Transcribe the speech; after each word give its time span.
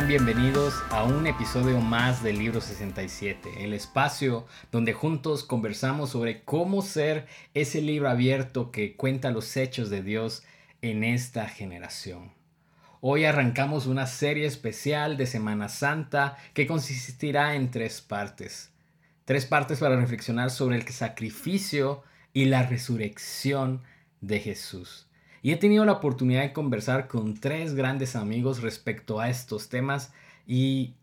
sean 0.00 0.08
bienvenidos 0.08 0.82
a 0.90 1.04
un 1.04 1.26
episodio 1.26 1.78
más 1.80 2.22
del 2.22 2.38
Libro 2.38 2.60
67, 2.62 3.64
el 3.64 3.74
espacio 3.74 4.46
donde 4.72 4.94
juntos 4.94 5.44
conversamos 5.44 6.10
sobre 6.10 6.42
cómo 6.42 6.80
ser 6.80 7.26
ese 7.52 7.82
libro 7.82 8.08
abierto 8.08 8.70
que 8.70 8.96
cuenta 8.96 9.30
los 9.30 9.56
hechos 9.58 9.90
de 9.90 10.02
Dios 10.02 10.42
en 10.80 11.04
esta 11.04 11.48
generación. 11.48 12.32
Hoy 13.00 13.24
arrancamos 13.24 13.86
una 13.86 14.06
serie 14.06 14.46
especial 14.46 15.18
de 15.18 15.26
Semana 15.26 15.68
Santa 15.68 16.38
que 16.54 16.66
consistirá 16.66 17.54
en 17.54 17.70
tres 17.70 18.00
partes. 18.00 18.70
Tres 19.26 19.44
partes 19.44 19.80
para 19.80 19.96
reflexionar 19.96 20.50
sobre 20.50 20.76
el 20.76 20.88
sacrificio 20.88 22.02
y 22.32 22.46
la 22.46 22.62
resurrección 22.62 23.82
de 24.22 24.40
Jesús. 24.40 25.09
Y 25.42 25.52
he 25.52 25.56
tenido 25.56 25.84
la 25.84 25.92
oportunidad 25.92 26.42
de 26.42 26.52
conversar 26.52 27.08
con 27.08 27.34
tres 27.34 27.74
grandes 27.74 28.14
amigos 28.16 28.62
respecto 28.62 29.20
a 29.20 29.30
estos 29.30 29.68
temas 29.68 30.12
y 30.46 30.94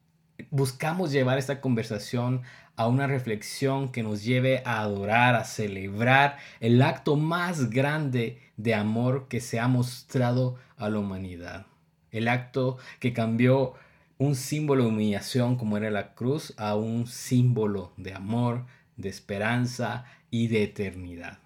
buscamos 0.52 1.12
llevar 1.12 1.38
esta 1.38 1.62
conversación 1.62 2.44
a 2.76 2.88
una 2.88 3.08
reflexión 3.08 3.92
que 3.92 4.04
nos 4.04 4.24
lleve 4.24 4.62
a 4.64 4.82
adorar, 4.82 5.36
a 5.36 5.44
celebrar 5.44 6.38
el 6.60 6.82
acto 6.84 7.16
más 7.16 7.72
grande 7.72 8.40
de 8.56 8.76
amor 8.76 9.28
que 9.28 9.42
se 9.42 9.60
ha 9.60 9.68
mostrado 9.68 10.58
a 10.78 10.90
la 10.90 11.00
humanidad. 11.00 11.66
El 12.12 12.28
acto 12.28 12.78
que 13.00 13.14
cambió 13.14 13.74
un 14.20 14.36
símbolo 14.36 14.84
de 14.84 14.90
humillación 14.90 15.56
como 15.56 15.78
era 15.78 15.90
la 15.90 16.14
cruz 16.14 16.54
a 16.58 16.76
un 16.76 17.08
símbolo 17.08 17.94
de 17.98 18.14
amor, 18.14 18.66
de 18.96 19.10
esperanza 19.10 20.06
y 20.30 20.48
de 20.48 20.64
eternidad. 20.64 21.40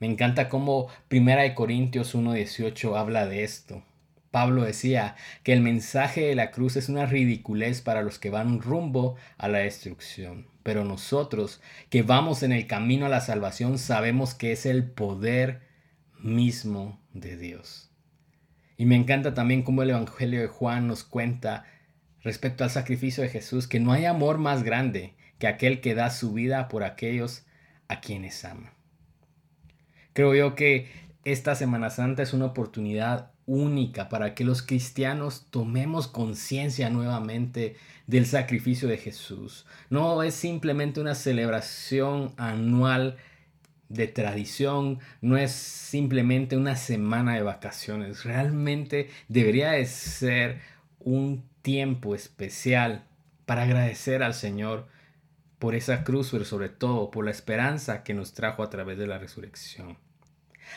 Me 0.00 0.06
encanta 0.06 0.48
cómo 0.48 0.88
Primera 1.08 1.42
de 1.42 1.54
Corintios 1.54 2.14
1:18 2.14 2.96
habla 2.96 3.26
de 3.26 3.44
esto. 3.44 3.84
Pablo 4.30 4.62
decía 4.62 5.14
que 5.42 5.52
el 5.52 5.60
mensaje 5.60 6.22
de 6.22 6.34
la 6.34 6.50
cruz 6.50 6.76
es 6.76 6.88
una 6.88 7.04
ridiculez 7.04 7.82
para 7.82 8.00
los 8.02 8.18
que 8.18 8.30
van 8.30 8.62
rumbo 8.62 9.16
a 9.36 9.48
la 9.48 9.58
destrucción, 9.58 10.46
pero 10.62 10.84
nosotros 10.84 11.60
que 11.90 12.02
vamos 12.02 12.42
en 12.42 12.52
el 12.52 12.66
camino 12.66 13.04
a 13.06 13.10
la 13.10 13.20
salvación 13.20 13.78
sabemos 13.78 14.34
que 14.34 14.52
es 14.52 14.64
el 14.64 14.90
poder 14.90 15.60
mismo 16.18 16.98
de 17.12 17.36
Dios. 17.36 17.90
Y 18.78 18.86
me 18.86 18.96
encanta 18.96 19.34
también 19.34 19.62
cómo 19.62 19.82
el 19.82 19.90
Evangelio 19.90 20.40
de 20.40 20.46
Juan 20.46 20.86
nos 20.86 21.04
cuenta 21.04 21.66
respecto 22.22 22.64
al 22.64 22.70
sacrificio 22.70 23.22
de 23.22 23.28
Jesús 23.28 23.68
que 23.68 23.80
no 23.80 23.92
hay 23.92 24.06
amor 24.06 24.38
más 24.38 24.62
grande 24.62 25.14
que 25.38 25.46
aquel 25.46 25.82
que 25.82 25.94
da 25.94 26.08
su 26.08 26.32
vida 26.32 26.68
por 26.68 26.84
aquellos 26.84 27.44
a 27.88 28.00
quienes 28.00 28.44
ama. 28.46 28.79
Creo 30.12 30.34
yo 30.34 30.54
que 30.54 30.88
esta 31.24 31.54
Semana 31.54 31.90
Santa 31.90 32.22
es 32.22 32.32
una 32.32 32.46
oportunidad 32.46 33.30
única 33.46 34.08
para 34.08 34.34
que 34.34 34.44
los 34.44 34.62
cristianos 34.62 35.46
tomemos 35.50 36.06
conciencia 36.06 36.88
nuevamente 36.88 37.76
del 38.06 38.26
sacrificio 38.26 38.88
de 38.88 38.96
Jesús. 38.96 39.66
No 39.88 40.22
es 40.22 40.34
simplemente 40.34 41.00
una 41.00 41.14
celebración 41.14 42.32
anual 42.36 43.16
de 43.88 44.06
tradición, 44.06 45.00
no 45.20 45.36
es 45.36 45.50
simplemente 45.50 46.56
una 46.56 46.76
semana 46.76 47.34
de 47.34 47.42
vacaciones, 47.42 48.22
realmente 48.22 49.10
debería 49.28 49.72
de 49.72 49.84
ser 49.84 50.60
un 51.00 51.44
tiempo 51.62 52.14
especial 52.14 53.02
para 53.46 53.62
agradecer 53.62 54.22
al 54.22 54.34
Señor 54.34 54.86
por 55.60 55.76
esa 55.76 56.02
cruz, 56.02 56.30
pero 56.32 56.44
sobre 56.44 56.70
todo 56.70 57.12
por 57.12 57.24
la 57.24 57.30
esperanza 57.30 58.02
que 58.02 58.14
nos 58.14 58.32
trajo 58.32 58.64
a 58.64 58.70
través 58.70 58.98
de 58.98 59.06
la 59.06 59.18
resurrección. 59.18 59.96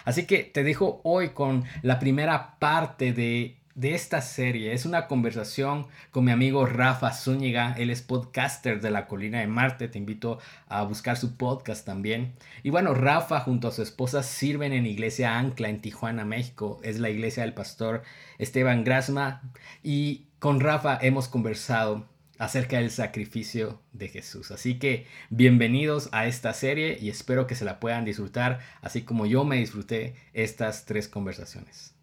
Así 0.06 0.26
que 0.26 0.44
te 0.44 0.64
dejo 0.64 1.02
hoy 1.04 1.30
con 1.30 1.64
la 1.82 2.00
primera 2.00 2.60
parte 2.60 3.14
de, 3.14 3.58
de 3.76 3.96
esta 3.96 4.22
serie. 4.22 4.74
Es 4.74 4.86
una 4.86 5.08
conversación 5.08 5.88
con 6.12 6.26
mi 6.26 6.32
amigo 6.32 6.66
Rafa 6.66 7.14
Zúñiga. 7.14 7.74
Él 7.78 7.90
es 7.90 8.02
podcaster 8.02 8.82
de 8.82 8.92
la 8.92 9.08
Colina 9.08 9.40
de 9.40 9.48
Marte. 9.48 9.88
Te 9.88 10.00
invito 10.00 10.40
a 10.68 10.84
buscar 10.84 11.16
su 11.16 11.38
podcast 11.38 11.86
también. 11.86 12.34
Y 12.62 12.70
bueno, 12.70 12.94
Rafa 12.94 13.40
junto 13.40 13.70
a 13.70 13.72
su 13.72 13.84
esposa 13.84 14.22
sirven 14.22 14.74
en 14.74 14.86
Iglesia 14.86 15.40
Ancla 15.40 15.70
en 15.70 15.80
Tijuana, 15.80 16.26
México. 16.26 16.82
Es 16.84 17.00
la 17.00 17.10
iglesia 17.10 17.44
del 17.44 17.54
pastor 17.54 18.04
Esteban 18.38 18.84
Grasma. 18.84 19.44
Y 19.82 20.26
con 20.40 20.60
Rafa 20.60 21.00
hemos 21.02 21.30
conversado 21.30 22.06
acerca 22.40 22.78
del 22.78 22.90
sacrificio 22.90 23.82
de 23.92 24.08
Jesús. 24.08 24.52
Así 24.52 24.80
que 24.80 25.06
bienvenidos 25.30 26.10
a 26.12 26.26
esta 26.26 26.54
serie 26.54 26.98
y 27.00 27.10
espero 27.10 27.48
que 27.48 27.56
se 27.56 27.66
la 27.66 27.80
puedan 27.80 28.06
disfrutar 28.06 28.60
así 28.82 29.04
como 29.04 29.26
yo 29.26 29.44
me 29.46 29.58
disfruté 29.58 30.16
estas 30.34 30.86
tres 30.86 31.08
conversaciones. 31.08 31.96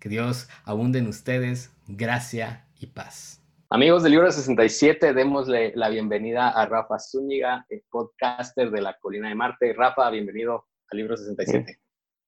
Que 0.00 0.08
Dios 0.08 0.48
abunde 0.64 0.98
en 1.00 1.08
ustedes 1.08 1.72
gracia 1.86 2.66
y 2.78 2.86
paz. 2.86 3.42
Amigos 3.70 4.02
del 4.02 4.12
libro 4.12 4.30
67, 4.30 5.12
démosle 5.12 5.72
la 5.74 5.90
bienvenida 5.90 6.48
a 6.48 6.64
Rafa 6.64 6.98
Zúñiga, 6.98 7.66
el 7.68 7.82
podcaster 7.90 8.70
de 8.70 8.80
la 8.80 8.96
Colina 8.98 9.28
de 9.28 9.34
Marte. 9.34 9.74
Rafa, 9.74 10.08
bienvenido 10.08 10.64
al 10.90 10.98
libro 10.98 11.16
67. 11.16 11.78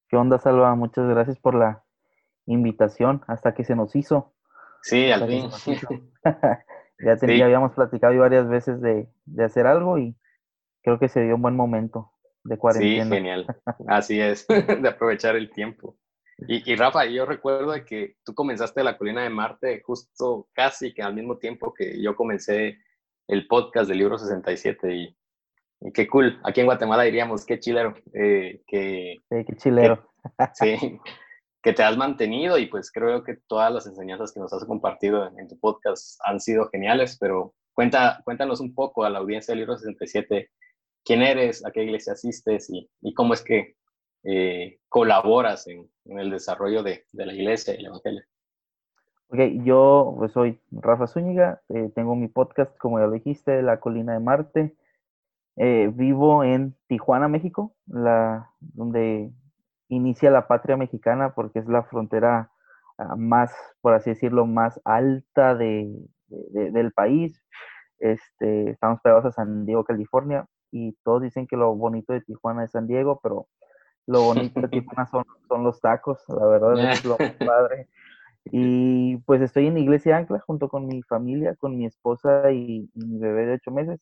¿Qué 0.09 0.17
onda, 0.17 0.39
Salva? 0.39 0.75
Muchas 0.75 1.09
gracias 1.09 1.39
por 1.39 1.55
la 1.55 1.83
invitación 2.45 3.22
hasta 3.27 3.55
que 3.55 3.65
se 3.65 3.75
nos 3.75 3.97
hizo. 3.97 4.34
Sí, 4.83 5.11
al 5.11 5.27
fin. 5.27 5.51
Ya, 7.03 7.44
habíamos 7.44 7.72
platicado 7.72 8.19
varias 8.19 8.49
veces 8.49 8.81
de, 8.81 9.09
hacer 9.43 9.66
algo 9.66 9.99
y 9.99 10.15
creo 10.83 10.99
que 10.99 11.09
se 11.09 11.22
dio 11.22 11.37
un 11.37 11.43
buen 11.43 11.56
momento 11.56 12.12
de 12.44 12.59
cuarentena. 12.59 13.05
Sí, 13.05 13.11
genial. 13.11 13.47
Así 13.88 14.21
es, 14.21 14.47
de 14.49 14.88
aprovechar 14.88 15.37
el 15.37 15.50
tiempo. 15.50 15.97
Y, 16.49 16.72
y, 16.72 16.77
Rafa, 16.77 17.05
yo 17.05 17.27
recuerdo 17.27 17.72
que 17.84 18.16
tú 18.25 18.34
comenzaste 18.34 18.83
la 18.83 18.97
colina 18.97 19.22
de 19.22 19.28
Marte 19.28 19.83
justo 19.84 20.49
casi 20.55 20.94
que 20.94 21.03
al 21.03 21.15
mismo 21.15 21.37
tiempo 21.37 21.75
que 21.75 22.00
yo 22.00 22.16
comencé 22.16 22.78
el 23.28 23.47
podcast 23.47 23.89
del 23.89 23.99
libro 23.99 24.19
67 24.19 24.94
y, 24.94 25.16
y 25.81 25.93
qué 25.93 26.06
cool. 26.09 26.41
Aquí 26.43 26.60
en 26.60 26.66
Guatemala 26.66 27.03
diríamos 27.03 27.44
qué 27.44 27.60
chilero. 27.60 27.94
Eh, 28.15 28.62
que, 28.66 29.16
sí, 29.28 29.44
qué 29.44 29.56
chilero. 29.56 30.10
sí, 30.55 30.99
que 31.62 31.72
te 31.72 31.82
has 31.82 31.97
mantenido 31.97 32.59
y 32.59 32.66
pues 32.66 32.91
creo 32.91 33.22
que 33.22 33.37
todas 33.47 33.72
las 33.72 33.87
enseñanzas 33.87 34.32
que 34.32 34.41
nos 34.41 34.53
has 34.53 34.65
compartido 34.65 35.31
en, 35.38 35.48
tu 35.48 35.59
podcast 35.59 36.19
han 36.25 36.41
sido 36.41 36.69
geniales, 36.69 37.19
pero 37.21 37.54
cuenta, 37.75 38.21
cuéntanos 38.25 38.60
un 38.60 38.75
poco 38.75 39.04
a 39.04 39.10
la 39.10 39.19
audiencia 39.19 39.53
del 39.53 39.60
libro 39.60 39.76
67 39.76 40.50
quién 41.04 41.22
eres, 41.22 41.65
a 41.65 41.71
qué 41.71 41.82
iglesia 41.84 42.15
asistes 42.15 42.71
y, 42.71 42.88
y 43.03 43.15
cómo 43.15 43.34
es 43.34 43.43
que 43.43 43.76
eh, 44.25 44.78
colaboras 44.88 45.66
en, 45.66 45.88
en, 46.04 46.19
el 46.19 46.31
desarrollo 46.31 46.82
de, 46.82 47.04
de, 47.12 47.26
la 47.26 47.32
iglesia 47.32 47.75
y 47.75 47.78
el 47.78 47.87
evangelio. 47.87 48.22
Ok, 49.28 49.38
yo 49.65 50.15
pues, 50.19 50.32
soy 50.32 50.60
Rafa 50.71 51.06
Zúñiga, 51.06 51.62
eh, 51.69 51.91
tengo 51.94 52.16
mi 52.16 52.28
podcast, 52.28 52.77
como 52.78 52.98
ya 52.98 53.06
lo 53.06 53.12
dijiste, 53.12 53.62
La 53.62 53.81
Colina 53.81 54.12
de 54.12 54.21
Marte. 54.21 54.77
Eh, 55.56 55.91
vivo 55.92 56.42
en 56.44 56.75
Tijuana, 56.87 57.28
México, 57.28 57.75
la, 57.87 58.50
donde 58.60 59.31
inicia 59.91 60.31
la 60.31 60.47
patria 60.47 60.77
mexicana 60.77 61.34
porque 61.34 61.59
es 61.59 61.67
la 61.67 61.83
frontera 61.83 62.51
ah, 62.99 63.17
más, 63.17 63.53
por 63.81 63.95
así 63.95 64.11
decirlo, 64.11 64.47
más 64.47 64.81
alta 64.84 65.55
de, 65.55 65.93
del 66.28 66.93
país. 66.93 67.43
Este, 67.99 68.71
estamos 68.71 69.01
pegados 69.03 69.27
a 69.27 69.33
San 69.33 69.67
Diego, 69.67 69.84
California, 69.84 70.47
y 70.71 70.93
todos 71.05 71.23
dicen 71.23 71.47
que 71.47 71.56
lo 71.56 71.75
bonito 71.75 72.12
de 72.12 72.23
Tijuana 72.23 72.65
es 72.65 72.71
San 72.71 72.87
Diego, 72.87 73.21
pero 73.23 73.49
lo 74.07 74.22
bonito 74.22 74.60
de 74.60 74.69
Tijuana 74.84 75.07
son, 75.07 75.25
son 75.48 75.65
los 75.65 75.81
tacos, 75.81 76.22
la 76.28 76.47
verdad 76.47 76.93
es 76.93 77.04
lo 77.04 77.16
padre. 77.47 77.89
Y 78.47 79.19
pues 79.19 79.43
estoy 79.43 79.66
en 79.66 79.77
Iglesia 79.77 80.16
Ancla 80.16 80.41
junto 80.41 80.69
con 80.69 80.86
mi 80.86 81.03
familia, 81.03 81.57
con 81.57 81.77
mi 81.77 81.84
esposa 81.84 82.51
y, 82.53 82.89
mi 82.95 83.19
bebé 83.19 83.47
de 83.47 83.54
ocho 83.54 83.71
meses. 83.71 84.01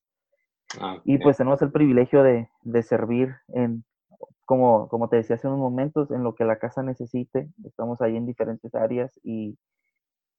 Ah, 0.81 0.99
y 1.05 1.19
pues 1.19 1.39
tenemos 1.39 1.61
el 1.63 1.73
privilegio 1.73 2.23
de, 2.23 2.49
de 2.63 2.83
servir 2.83 3.35
en, 3.49 3.85
como, 4.49 4.89
como 4.89 5.11
te 5.11 5.17
decía 5.17 5.37
hace 5.37 5.47
unos 5.47 5.61
momentos, 5.61 6.11
en 6.11 6.25
lo 6.25 6.35
que 6.35 6.47
la 6.47 6.59
casa 6.59 6.83
necesite. 6.83 7.51
Estamos 7.67 8.01
ahí 8.01 8.17
en 8.17 8.25
diferentes 8.25 8.75
áreas 8.75 9.13
y, 9.23 9.59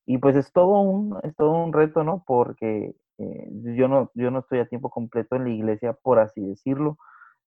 y 0.07 0.17
pues 0.17 0.35
es 0.35 0.51
todo 0.51 0.81
un, 0.81 1.19
es 1.21 1.35
todo 1.35 1.51
un 1.63 1.71
reto, 1.71 2.03
¿no? 2.03 2.23
Porque 2.25 2.95
eh, 3.19 3.47
yo, 3.77 3.88
no, 3.88 4.09
yo 4.15 4.31
no 4.31 4.39
estoy 4.39 4.59
a 4.61 4.67
tiempo 4.67 4.89
completo 4.89 5.35
en 5.35 5.44
la 5.44 5.51
iglesia, 5.51 5.94
por 5.94 6.17
así 6.17 6.41
decirlo. 6.41 6.97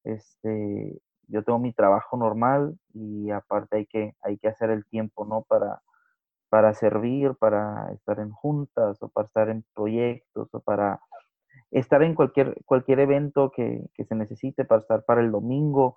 Este, 0.04 1.00
yo 1.26 1.42
tengo 1.42 1.58
mi 1.58 1.72
trabajo 1.72 2.16
normal 2.16 2.78
y 2.94 3.32
aparte 3.32 3.78
hay 3.78 3.86
que, 3.86 4.14
hay 4.22 4.38
que 4.38 4.46
hacer 4.46 4.70
el 4.70 4.86
tiempo, 4.86 5.24
¿no? 5.24 5.42
Para, 5.42 5.82
para 6.48 6.74
servir, 6.74 7.34
para 7.40 7.90
estar 7.92 8.20
en 8.20 8.30
juntas 8.30 9.02
o 9.02 9.08
para 9.08 9.26
estar 9.26 9.48
en 9.48 9.64
proyectos 9.74 10.54
o 10.54 10.60
para 10.60 11.00
estar 11.72 12.04
en 12.04 12.14
cualquier, 12.14 12.56
cualquier 12.66 13.00
evento 13.00 13.50
que, 13.50 13.84
que 13.94 14.04
se 14.04 14.14
necesite, 14.14 14.64
para 14.64 14.82
estar 14.82 15.04
para 15.04 15.22
el 15.22 15.32
domingo 15.32 15.96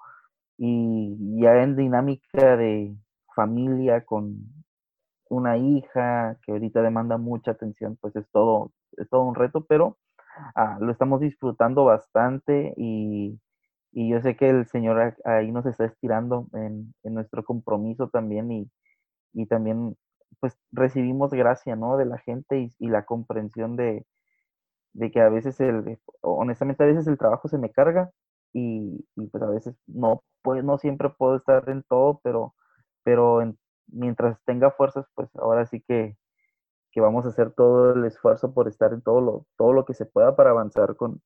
y 0.58 1.42
ya 1.42 1.64
en 1.64 1.76
dinámica 1.76 2.58
de 2.58 2.96
familia 3.36 4.06
con 4.06 4.38
una 5.30 5.58
hija 5.58 6.38
que 6.46 6.54
ahorita 6.54 6.82
demanda 6.82 7.18
mucha 7.18 7.52
atención, 7.52 7.98
pues 8.02 8.16
es 8.16 8.30
todo, 8.32 8.72
es 8.98 9.10
todo 9.10 9.24
un 9.24 9.36
reto, 9.36 9.66
pero 9.66 9.98
ah, 10.56 10.78
lo 10.82 10.92
estamos 10.92 11.22
disfrutando 11.22 11.86
bastante 11.86 12.74
y, 12.78 13.40
y, 13.92 14.10
yo 14.12 14.22
sé 14.22 14.36
que 14.38 14.50
el 14.50 14.68
Señor 14.68 15.16
ahí 15.26 15.52
nos 15.52 15.66
está 15.66 15.86
estirando 15.86 16.48
en, 16.54 16.94
en 17.04 17.14
nuestro 17.14 17.44
compromiso 17.44 18.10
también 18.10 18.52
y, 18.52 18.70
y 19.34 19.48
también 19.48 19.96
pues 20.40 20.58
recibimos 20.72 21.32
gracia, 21.34 21.76
¿no? 21.76 21.98
De 21.98 22.06
la 22.06 22.18
gente 22.20 22.70
y, 22.80 22.88
la 22.88 23.06
comprensión 23.06 23.76
de, 23.76 24.06
que 25.12 25.22
a 25.22 25.30
veces, 25.30 25.60
el, 25.60 26.00
honestamente, 26.22 26.84
a 26.84 26.88
veces 26.88 27.08
el 27.08 27.18
trabajo 27.18 27.48
se 27.48 27.58
me 27.58 27.72
carga 27.72 28.12
y, 28.58 29.06
pues 29.32 29.44
a 29.44 29.48
veces 29.48 29.76
no, 29.86 30.24
pues, 30.42 30.64
no 30.64 30.78
siempre 30.78 31.10
puedo 31.10 31.36
estar 31.36 31.70
en 31.70 31.84
todo, 31.84 32.22
pero, 32.24 32.56
pero 33.04 33.42
mientras 33.88 34.42
tenga 34.46 34.72
fuerzas, 34.72 35.06
pues 35.14 35.30
ahora 35.36 35.66
sí 35.66 35.82
que, 35.82 36.18
vamos 36.96 37.26
a 37.26 37.30
hacer 37.30 37.52
todo 37.52 37.92
el 37.92 38.06
esfuerzo 38.06 38.54
por 38.54 38.70
estar 38.70 38.94
en 38.94 39.02
todo 39.02 39.20
lo, 39.20 39.46
todo 39.58 39.74
lo 39.74 39.84
que 39.84 39.94
se 39.94 40.06
pueda 40.06 40.38
para 40.38 40.52
avanzar 40.52 40.96
con, 40.96 41.22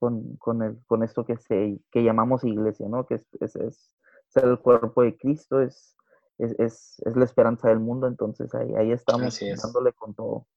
con, 0.00 0.62
el, 0.62 0.84
con 0.86 1.04
esto 1.04 1.24
que, 1.24 1.36
se, 1.36 1.78
que 1.92 2.02
llamamos 2.02 2.42
iglesia, 2.42 2.88
¿no? 2.88 3.06
Que 3.06 3.14
es, 3.14 3.54
es, 3.54 3.92
ser 4.26 4.44
el 4.46 4.58
cuerpo 4.58 5.02
de 5.04 5.16
Cristo, 5.16 5.60
es, 5.60 5.96
es, 6.38 7.00
la 7.14 7.24
esperanza 7.24 7.68
del 7.68 7.78
mundo, 7.78 8.08
entonces 8.08 8.52
ahí, 8.56 8.74
ahí 8.74 8.90
estamos 8.90 9.38
dándole 9.62 9.92
con 9.92 10.12
todo. 10.14 10.48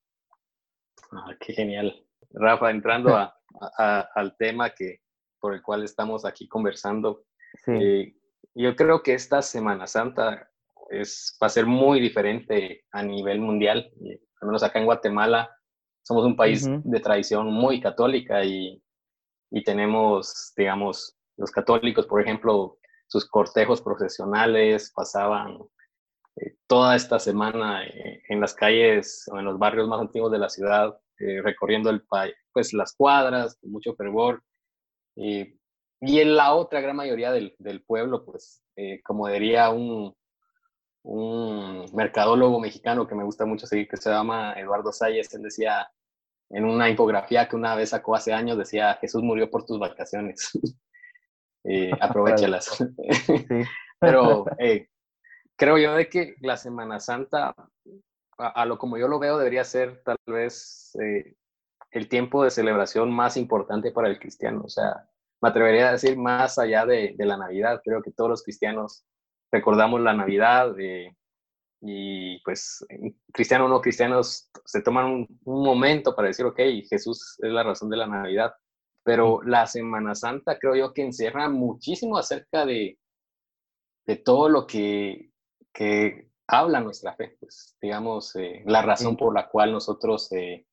Ah, 1.12 1.36
qué 1.40 1.54
genial. 1.54 1.94
Rafa, 2.32 2.72
entrando 2.72 3.16
al 3.78 4.36
tema 4.38 4.72
que, 4.72 5.02
por 5.48 5.56
el 5.56 5.62
cual 5.62 5.86
estamos 5.86 6.26
aquí 6.26 6.46
conversando, 6.46 7.24
eh, 7.68 8.14
yo 8.54 8.76
creo 8.76 9.02
que 9.02 9.14
esta 9.14 9.42
Semana 9.42 9.88
Santa 9.88 10.50
es, 10.90 11.38
va 11.42 11.48
a 11.48 11.50
ser 11.50 11.66
muy 11.66 12.02
diferente 12.02 12.84
a 12.92 13.02
nivel 13.02 13.40
mundial. 13.40 13.90
Al 14.42 14.48
menos 14.48 14.62
acá 14.62 14.80
en 14.80 14.86
Guatemala 14.86 15.50
somos 16.04 16.26
un 16.26 16.36
país 16.36 16.68
de 16.68 17.00
tradición 17.00 17.48
muy 17.48 17.80
católica 17.80 18.44
y, 18.44 18.84
y 19.50 19.64
tenemos, 19.64 20.52
digamos, 20.58 21.18
los 21.38 21.50
católicos, 21.50 22.06
por 22.06 22.22
ejemplo, 22.22 22.78
sus 23.08 23.26
cortejos 23.26 23.82
profesionales 23.82 24.92
pasaban 24.94 25.60
eh, 26.36 26.58
toda 26.68 26.98
esta 26.98 27.20
semana 27.20 27.86
eh, 27.86 28.22
en 28.28 28.42
las 28.42 28.54
calles 28.54 29.24
o 29.32 29.40
en 29.40 29.46
los 29.46 29.58
barrios 29.58 29.88
más 29.88 30.02
antiguos 30.02 30.30
de 30.30 30.40
la 30.40 30.50
ciudad, 30.50 31.00
eh, 31.20 31.42
recorriendo 31.42 31.90
el 31.90 32.04
pues 32.52 32.74
las 32.74 32.94
cuadras 32.96 33.58
con 33.60 33.72
mucho 33.72 33.96
fervor. 33.96 34.44
Y 35.18 36.20
en 36.20 36.36
la 36.36 36.54
otra 36.54 36.80
gran 36.80 36.96
mayoría 36.96 37.32
del, 37.32 37.56
del 37.60 37.84
pueblo, 37.84 38.24
pues, 38.24 38.64
como 39.04 39.28
diría 39.28 39.70
un, 39.72 40.16
un 41.04 41.86
mercadólogo 41.94 42.60
mexicano 42.60 43.08
que 43.08 43.16
me 43.16 43.24
gusta 43.24 43.46
mucho 43.46 43.66
seguir, 43.66 43.88
que 43.88 43.98
se 43.98 44.10
llama 44.10 44.54
Eduardo 44.54 44.92
Salles, 44.92 45.34
él 45.34 45.42
decía 45.42 45.90
en 46.50 46.66
una 46.66 46.90
infografía 46.90 47.48
que 47.48 47.56
una 47.56 47.76
vez 47.76 47.90
sacó 47.90 48.16
hace 48.16 48.34
años, 48.34 48.58
decía, 48.58 48.98
Jesús 49.02 49.22
murió 49.24 49.50
por 49.50 49.66
tus 49.66 49.80
vacaciones. 49.80 50.52
eh, 51.64 51.92
aprovechalas. 52.02 52.84
Pero 54.00 54.46
eh, 54.60 54.90
creo 55.56 55.78
yo 55.78 55.96
de 55.96 56.10
que 56.10 56.36
la 56.42 56.58
Semana 56.58 57.00
Santa, 57.00 57.56
a, 58.38 58.66
lo 58.66 58.78
como 58.78 58.98
yo 58.98 59.08
lo 59.08 59.20
veo, 59.20 59.38
debería 59.38 59.64
ser 59.64 60.02
tal 60.04 60.18
vez 60.28 60.96
eh, 61.02 61.36
el 61.98 62.08
tiempo 62.08 62.44
de 62.44 62.52
celebración 62.52 63.12
más 63.12 63.38
importante 63.38 63.92
para 63.92 64.08
el 64.10 64.20
cristiano. 64.20 64.62
O 64.66 64.70
sea, 64.70 65.08
me 65.42 65.50
atrevería 65.50 65.90
a 65.90 65.92
decir 65.94 66.18
más 66.18 66.58
allá 66.58 66.86
de, 66.86 67.16
de 67.18 67.26
la 67.26 67.38
Navidad. 67.38 67.82
Creo 67.84 68.02
que 68.02 68.12
todos 68.12 68.30
los 68.30 68.44
cristianos 68.44 69.06
recordamos 69.52 70.02
la 70.02 70.14
Navidad 70.14 70.80
eh, 70.80 71.16
y 71.82 72.40
pues 72.44 72.86
cristianos 73.32 73.68
o 73.68 73.70
no 73.70 73.82
cristianos 73.82 74.50
se 74.66 74.82
toman 74.82 75.06
un, 75.06 75.40
un, 75.46 75.64
momento 75.64 76.16
para 76.16 76.30
decir, 76.30 76.46
ok, 76.46 76.60
Jesús 76.90 77.38
es 77.42 77.52
la 77.52 77.64
razón 77.64 77.90
de 77.90 77.98
la 77.98 78.08
Navidad. 78.08 78.54
Pero 79.04 79.42
la 79.44 79.66
Semana 79.68 80.16
Santa 80.16 80.60
creo 80.60 80.76
yo 80.76 80.94
que 80.94 81.04
encierra 81.04 81.50
muchísimo 81.50 82.18
acerca 82.18 82.66
de, 82.66 82.98
de 84.06 84.16
todo 84.18 84.50
lo 84.50 84.68
que, 84.68 85.32
que 85.74 86.30
habla 86.48 86.80
nuestra 86.80 87.14
fe, 87.16 87.38
pues 87.40 87.78
digamos, 87.82 88.36
eh, 88.36 88.64
la 88.66 88.82
razón 88.82 89.18
por 89.18 89.34
la 89.34 89.48
cual 89.50 89.72
nosotros 89.72 90.32
eh, 90.32 90.66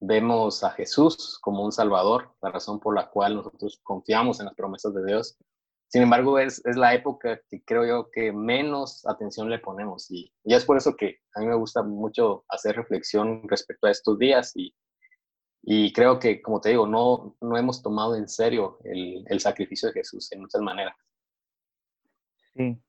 vemos 0.00 0.62
a 0.62 0.70
Jesús 0.70 1.38
como 1.40 1.64
un 1.64 1.72
Salvador, 1.72 2.34
la 2.42 2.50
razón 2.50 2.80
por 2.80 2.94
la 2.94 3.08
cual 3.08 3.36
nosotros 3.36 3.80
confiamos 3.82 4.40
en 4.40 4.46
las 4.46 4.54
promesas 4.54 4.94
de 4.94 5.04
Dios. 5.04 5.38
Sin 5.88 6.02
embargo, 6.02 6.38
es, 6.38 6.64
es 6.66 6.76
la 6.76 6.94
época 6.94 7.40
que 7.48 7.62
creo 7.62 7.86
yo 7.86 8.10
que 8.10 8.32
menos 8.32 9.06
atención 9.06 9.48
le 9.48 9.60
ponemos 9.60 10.10
y, 10.10 10.32
y 10.44 10.54
es 10.54 10.64
por 10.64 10.76
eso 10.76 10.96
que 10.96 11.20
a 11.34 11.40
mí 11.40 11.46
me 11.46 11.54
gusta 11.54 11.82
mucho 11.82 12.44
hacer 12.48 12.76
reflexión 12.76 13.48
respecto 13.48 13.86
a 13.86 13.92
estos 13.92 14.18
días 14.18 14.52
y, 14.56 14.74
y 15.62 15.92
creo 15.92 16.18
que, 16.18 16.42
como 16.42 16.60
te 16.60 16.70
digo, 16.70 16.86
no, 16.86 17.36
no 17.40 17.56
hemos 17.56 17.82
tomado 17.82 18.16
en 18.16 18.28
serio 18.28 18.78
el, 18.84 19.24
el 19.28 19.40
sacrificio 19.40 19.88
de 19.88 19.94
Jesús 19.94 20.30
en 20.32 20.40
muchas 20.40 20.60
maneras. 20.60 20.96
Sí, 22.54 22.80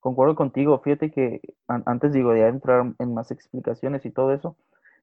concuerdo 0.00 0.34
contigo. 0.34 0.80
Fíjate 0.80 1.10
que 1.10 1.40
antes 1.66 2.12
digo 2.12 2.32
de 2.32 2.46
entrar 2.46 2.94
en 2.98 3.14
más 3.14 3.30
explicaciones 3.30 4.04
y 4.04 4.10
todo 4.10 4.32
eso, 4.32 4.56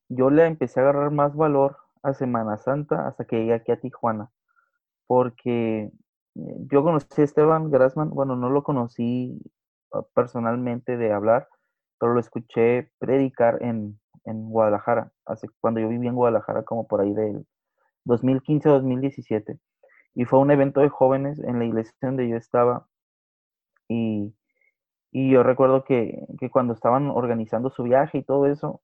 yo 0.09 0.29
le 0.29 0.45
empecé 0.45 0.79
a 0.79 0.83
agarrar 0.83 1.11
más 1.11 1.35
valor 1.35 1.77
a 2.03 2.13
Semana 2.13 2.57
Santa 2.57 3.07
hasta 3.07 3.25
que 3.25 3.37
llegué 3.37 3.53
aquí 3.53 3.71
a 3.71 3.79
Tijuana, 3.79 4.31
porque 5.07 5.91
eh, 6.35 6.55
yo 6.71 6.83
conocí 6.83 7.21
a 7.21 7.23
Esteban 7.23 7.71
Grassman, 7.71 8.09
bueno, 8.11 8.35
no 8.35 8.49
lo 8.49 8.63
conocí 8.63 9.39
ah, 9.93 10.03
personalmente 10.13 10.97
de 10.97 11.13
hablar, 11.13 11.47
pero 11.99 12.13
lo 12.13 12.19
escuché 12.19 12.91
predicar 12.99 13.61
en, 13.61 13.99
en 14.25 14.49
Guadalajara, 14.49 15.11
hace, 15.25 15.47
cuando 15.61 15.79
yo 15.79 15.89
viví 15.89 16.07
en 16.07 16.15
Guadalajara 16.15 16.63
como 16.63 16.87
por 16.87 17.01
ahí 17.01 17.13
del 17.13 17.45
2015-2017. 18.05 19.59
Y 20.15 20.25
fue 20.25 20.39
un 20.39 20.51
evento 20.51 20.81
de 20.81 20.89
jóvenes 20.89 21.39
en 21.39 21.59
la 21.59 21.65
iglesia 21.65 21.93
donde 22.01 22.29
yo 22.29 22.37
estaba. 22.37 22.87
Y, 23.89 24.33
y 25.11 25.31
yo 25.31 25.43
recuerdo 25.43 25.83
que, 25.83 26.25
que, 26.39 26.49
cuando 26.49 26.73
estaban 26.73 27.09
organizando 27.09 27.69
su 27.69 27.83
viaje 27.83 28.19
y 28.19 28.23
todo 28.23 28.47
eso, 28.47 28.81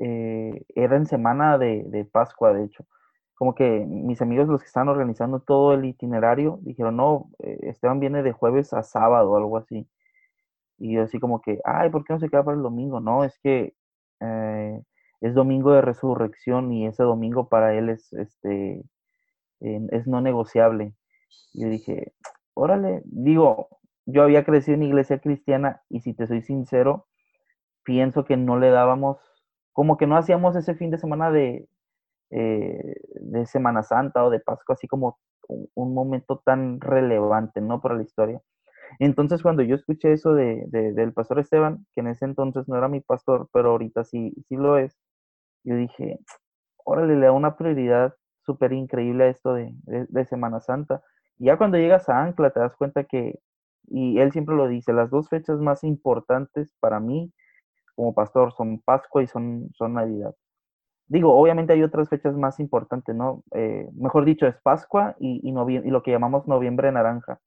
eh, 0.00 0.64
era 0.74 0.96
en 0.96 1.06
semana 1.06 1.58
de, 1.58 2.08
Pascua, 2.10 2.52
de 2.52 2.64
hecho. 2.64 2.86
Como 3.34 3.54
que 3.54 3.86
mis 3.86 4.20
amigos, 4.22 4.48
los 4.48 4.60
que 4.62 4.66
estaban 4.66 4.88
organizando 4.88 5.40
todo 5.40 5.74
el 5.74 5.84
itinerario, 5.84 6.58
dijeron, 6.62 6.96
no, 6.96 7.30
eh, 7.40 7.58
Esteban 7.62 8.00
viene 8.00 8.22
de 8.22 8.32
jueves 8.32 8.72
a 8.72 8.82
sábado 8.82 9.36
algo 9.36 9.58
así. 9.58 9.88
Y 10.78 10.94
yo 10.94 11.02
así 11.02 11.20
como 11.20 11.40
que, 11.42 11.60
ay, 11.64 11.90
¿por 11.90 12.04
qué 12.04 12.14
no 12.14 12.20
se 12.20 12.28
queda 12.30 12.44
para 12.44 12.56
el 12.56 12.62
domingo? 12.62 13.00
No, 13.00 13.24
es 13.24 13.38
que 13.40 13.74
eh, 14.20 14.82
es 15.20 15.34
domingo 15.34 15.72
de 15.72 15.82
resurrección 15.82 16.72
y 16.72 16.86
ese 16.86 17.02
domingo 17.02 17.48
para 17.48 17.74
él 17.74 17.90
es, 17.90 18.12
este, 18.14 18.82
es 19.60 20.06
no 20.06 20.20
negociable. 20.22 20.94
Y 21.52 21.62
yo 21.62 21.68
dije, 21.68 22.14
órale, 22.54 23.02
digo, 23.04 23.68
yo 24.06 24.22
había 24.22 24.44
crecido 24.44 24.76
en 24.76 24.84
iglesia 24.84 25.18
cristiana 25.20 25.82
y 25.88 26.00
si 26.00 26.14
te 26.14 26.26
soy 26.26 26.42
sincero, 26.42 27.06
pienso 27.84 28.24
que 28.24 28.36
no 28.36 28.58
le 28.58 28.70
dábamos, 28.70 29.18
como 29.72 29.96
que 29.96 30.06
no 30.06 30.16
hacíamos 30.16 30.56
ese 30.56 30.74
fin 30.74 30.90
de 30.90 30.98
semana 30.98 31.30
de, 31.30 31.68
eh, 32.30 32.94
de 33.20 33.46
Semana 33.46 33.82
Santa 33.82 34.24
o 34.24 34.30
de 34.30 34.40
Pascua 34.40 34.74
así 34.74 34.86
como 34.86 35.18
un, 35.74 35.94
momento 35.94 36.40
tan 36.44 36.80
relevante, 36.80 37.60
¿no? 37.60 37.80
Para 37.80 37.96
la 37.96 38.02
historia. 38.02 38.40
Entonces, 38.98 39.42
cuando 39.42 39.62
yo 39.62 39.76
escuché 39.76 40.12
eso 40.12 40.34
de, 40.34 40.64
del 40.68 41.12
pastor 41.12 41.40
Esteban, 41.40 41.86
que 41.94 42.00
en 42.02 42.08
ese 42.08 42.24
entonces 42.24 42.68
no 42.68 42.76
era 42.76 42.88
mi 42.88 43.00
pastor, 43.00 43.48
pero 43.52 43.70
ahorita 43.70 44.04
sí, 44.04 44.34
sí 44.48 44.56
lo 44.56 44.78
es, 44.78 44.96
yo 45.64 45.76
dije, 45.76 46.20
órale, 46.84 47.16
le 47.16 47.26
da 47.26 47.32
una 47.32 47.56
prioridad 47.56 48.14
súper 48.44 48.72
increíble 48.72 49.24
a 49.24 49.28
esto 49.28 49.54
de, 49.54 50.26
Semana 50.26 50.60
Santa. 50.60 51.02
Y 51.38 51.46
ya 51.46 51.56
cuando 51.58 51.78
llegas 51.78 52.08
a 52.08 52.22
Ancla 52.22 52.50
te 52.50 52.60
das 52.60 52.76
cuenta 52.76 53.04
que, 53.04 53.38
y 53.88 54.18
él 54.20 54.32
siempre 54.32 54.56
lo 54.56 54.68
dice, 54.68 54.92
las 54.92 55.10
dos 55.10 55.28
fechas 55.28 55.58
más 55.60 55.84
importantes 55.84 56.74
para 56.80 57.00
mí 57.00 57.32
como 58.00 58.14
pastor 58.14 58.52
son 58.54 58.80
Pascua 58.80 59.22
y 59.22 59.26
son, 59.26 59.68
son 59.74 59.94
Navidad. 59.94 60.34
Digo, 61.06 61.34
obviamente 61.34 61.72
hay 61.74 61.82
otras 61.82 62.08
fechas 62.08 62.34
más 62.36 62.60
importantes, 62.60 63.14
¿no? 63.14 63.42
Eh, 63.52 63.88
mejor 63.94 64.24
dicho, 64.24 64.46
es 64.46 64.56
Pascua 64.62 65.16
y, 65.18 65.40
y, 65.42 65.50
y 65.50 65.90
lo 65.90 66.02
que 66.02 66.12
llamamos 66.12 66.46
noviembre 66.46 66.90
naranja 66.92 67.40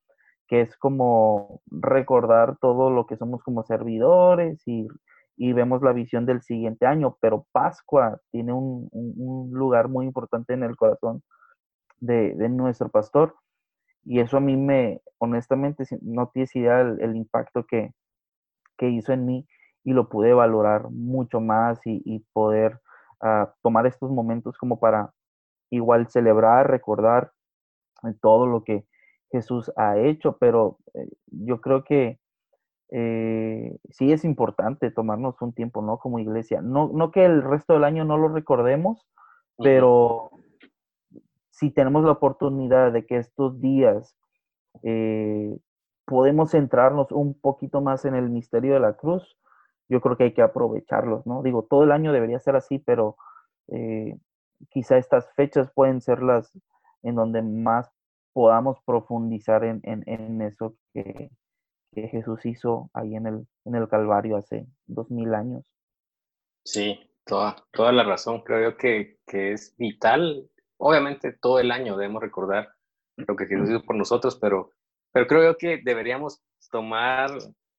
que 0.48 0.62
es 0.62 0.78
como 0.78 1.62
recordar 1.66 2.58
todo 2.60 2.90
lo 2.90 3.06
que 3.06 3.18
somos 3.18 3.42
como 3.44 3.64
servidores 3.64 4.62
y, 4.68 4.88
vemos 5.54 5.82
la 5.82 5.94
visión 5.94 6.26
del 6.26 6.42
siguiente 6.42 6.86
año, 6.86 7.18
pero 7.20 7.48
Pascua 7.52 8.20
tiene 8.32 8.54
un, 8.54 8.90
lugar 9.52 9.88
muy 9.88 10.06
importante 10.06 10.54
en 10.54 10.64
el 10.64 10.76
corazón 10.76 11.24
de, 12.00 12.36
nuestro 12.50 12.90
pastor 12.90 13.36
y 14.06 14.20
eso 14.20 14.38
a 14.38 14.42
mí 14.42 14.56
me, 14.56 15.02
honestamente, 15.18 15.86
no 16.02 16.30
tienes 16.34 16.56
idea 16.56 16.82
el, 16.82 17.16
impacto 17.16 17.66
que, 17.66 17.92
hizo 18.80 19.14
en 19.14 19.26
mí 19.26 19.48
y 19.84 19.94
lo 19.94 20.10
pude 20.10 20.34
valorar 20.34 20.90
mucho 20.90 21.42
más 21.42 21.80
y, 21.86 22.20
poder 22.34 22.80
ah, 23.22 23.54
tomar 23.62 23.86
estos 23.86 24.12
momentos 24.12 24.58
como 24.58 24.80
para 24.80 25.12
igual 25.70 26.08
celebrar, 26.08 26.70
recordar 26.70 27.32
todo 28.22 28.48
lo 28.48 28.64
que 28.64 28.86
Jesús 29.32 29.72
ha 29.76 29.98
hecho, 29.98 30.38
pero 30.38 30.78
eh, 30.94 31.10
yo 31.28 31.60
creo 31.62 31.84
que 31.84 32.20
eh, 32.92 33.76
sí 33.90 34.12
es 34.12 34.24
importante 34.24 34.92
tomarnos 34.92 35.42
un 35.42 35.54
tiempo, 35.54 35.82
¿no? 35.82 35.98
Como 35.98 36.20
iglesia. 36.20 36.62
No, 36.62 36.92
no 36.94 37.12
que 37.12 37.26
el 37.26 37.42
resto 37.42 37.74
del 37.74 37.86
año 37.86 38.06
no 38.06 38.18
lo 38.18 38.28
recordemos, 38.28 39.08
pero 39.58 40.30
si 41.50 41.72
tenemos 41.72 42.04
la 42.04 42.12
oportunidad 42.12 42.92
de 42.92 43.06
que 43.06 43.18
estos 43.18 43.60
días 43.60 44.16
eh, 44.84 45.58
podemos 46.06 46.52
centrarnos 46.52 47.12
un 47.12 47.34
poquito 47.40 47.82
más 47.82 48.06
en 48.06 48.14
el 48.16 48.30
misterio 48.30 48.76
de 48.76 48.80
la 48.80 48.94
cruz, 48.94 49.38
yo 49.94 50.02
creo 50.02 50.18
que 50.18 50.24
hay 50.24 50.34
que 50.34 50.42
aprovecharlos, 50.42 51.28
¿no? 51.28 51.44
Digo, 51.44 51.68
todo 51.70 51.84
el 51.84 51.92
año 51.92 52.12
debería 52.12 52.40
ser 52.40 52.56
así, 52.56 52.80
pero 52.80 53.16
eh, 53.68 54.18
quizá 54.70 54.98
estas 54.98 55.32
fechas 55.36 55.72
pueden 55.72 56.02
ser 56.02 56.24
las 56.24 56.52
en 57.04 57.14
donde 57.14 57.44
más 57.44 57.92
podamos 58.34 58.80
profundizar 58.86 59.64
en, 59.64 60.42
eso 60.42 60.76
que, 60.94 61.30
Jesús 61.94 62.44
hizo 62.48 62.90
ahí 62.92 63.16
en 63.16 63.28
el, 63.28 63.48
en 63.66 63.76
el 63.76 63.88
Calvario 63.88 64.36
hace 64.38 64.66
dos 64.88 65.12
mil 65.12 65.36
años. 65.36 65.64
Sí, 66.66 67.00
toda, 67.24 67.56
toda 67.72 67.92
la 67.92 68.04
razón. 68.04 68.42
Creo 68.42 68.72
yo 68.72 68.78
que, 68.78 69.20
que 69.28 69.52
es 69.52 69.76
vital. 69.78 70.50
Obviamente 70.78 71.34
todo 71.34 71.60
el 71.60 71.72
año 71.72 71.96
debemos 71.96 72.24
recordar 72.24 72.74
lo 73.16 73.36
que 73.36 73.46
Jesús 73.46 73.70
hizo 73.70 73.84
por 73.84 73.96
nosotros, 73.96 74.40
pero, 74.42 74.72
pero 75.12 75.28
creo 75.28 75.44
yo 75.44 75.58
que 75.58 75.82
deberíamos 75.84 76.42
tomar 76.72 77.30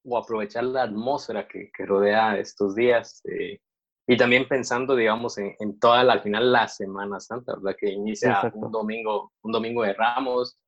o 0.04 0.18
aprovechar 0.18 0.64
la 0.64 0.82
atmósfera 0.82 1.49
que, 1.49 1.70
que 1.76 1.87
rodea 1.87 2.38
estos 2.38 2.75
días. 2.75 3.23
Eh, 3.25 3.58
y 4.06 4.16
también 4.16 4.46
pensando, 4.46 4.94
digamos, 4.94 5.38
en, 5.38 5.54
en, 5.58 5.78
toda 5.78 6.04
la, 6.04 6.14
al 6.14 6.23
final 6.23 6.52
la 6.52 6.68
Semana 6.68 7.20
Santa, 7.20 7.54
¿verdad? 7.56 7.76
Que 7.78 7.90
inicia 7.90 8.52
un 8.54 8.70
domingo, 8.70 9.32
un 9.42 9.52
domingo 9.52 9.82
de 9.82 9.94
Ramos 9.94 10.58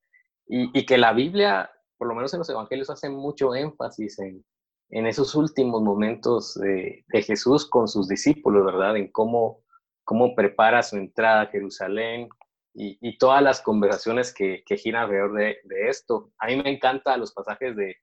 y, 0.46 0.78
y, 0.78 0.86
que 0.86 0.96
la 0.96 1.12
Biblia, 1.12 1.70
por 1.98 2.08
lo 2.08 2.14
menos 2.14 2.32
en 2.32 2.38
los 2.38 2.48
evangelios, 2.48 2.88
hace 2.88 3.10
mucho 3.10 3.54
énfasis 3.54 4.18
en, 4.20 4.42
en 4.88 5.06
esos 5.06 5.34
últimos 5.34 5.82
momentos 5.82 6.54
de, 6.54 7.04
de, 7.08 7.22
Jesús 7.22 7.68
con 7.68 7.88
sus 7.88 8.08
discípulos, 8.08 8.64
¿verdad? 8.64 8.96
En 8.96 9.12
cómo, 9.12 9.62
cómo 10.04 10.34
prepara 10.34 10.82
su 10.82 10.96
entrada 10.96 11.42
a 11.42 11.46
Jerusalén 11.48 12.30
y, 12.72 12.96
y 13.06 13.18
todas 13.18 13.42
las 13.42 13.60
conversaciones 13.60 14.32
que, 14.32 14.62
que 14.64 14.78
giran 14.78 15.04
alrededor 15.04 15.34
de, 15.34 15.58
de, 15.64 15.88
esto. 15.88 16.30
A 16.38 16.46
mí 16.46 16.56
me 16.56 16.70
encantan 16.70 17.20
los 17.20 17.34
pasajes 17.34 17.76
de, 17.76 17.96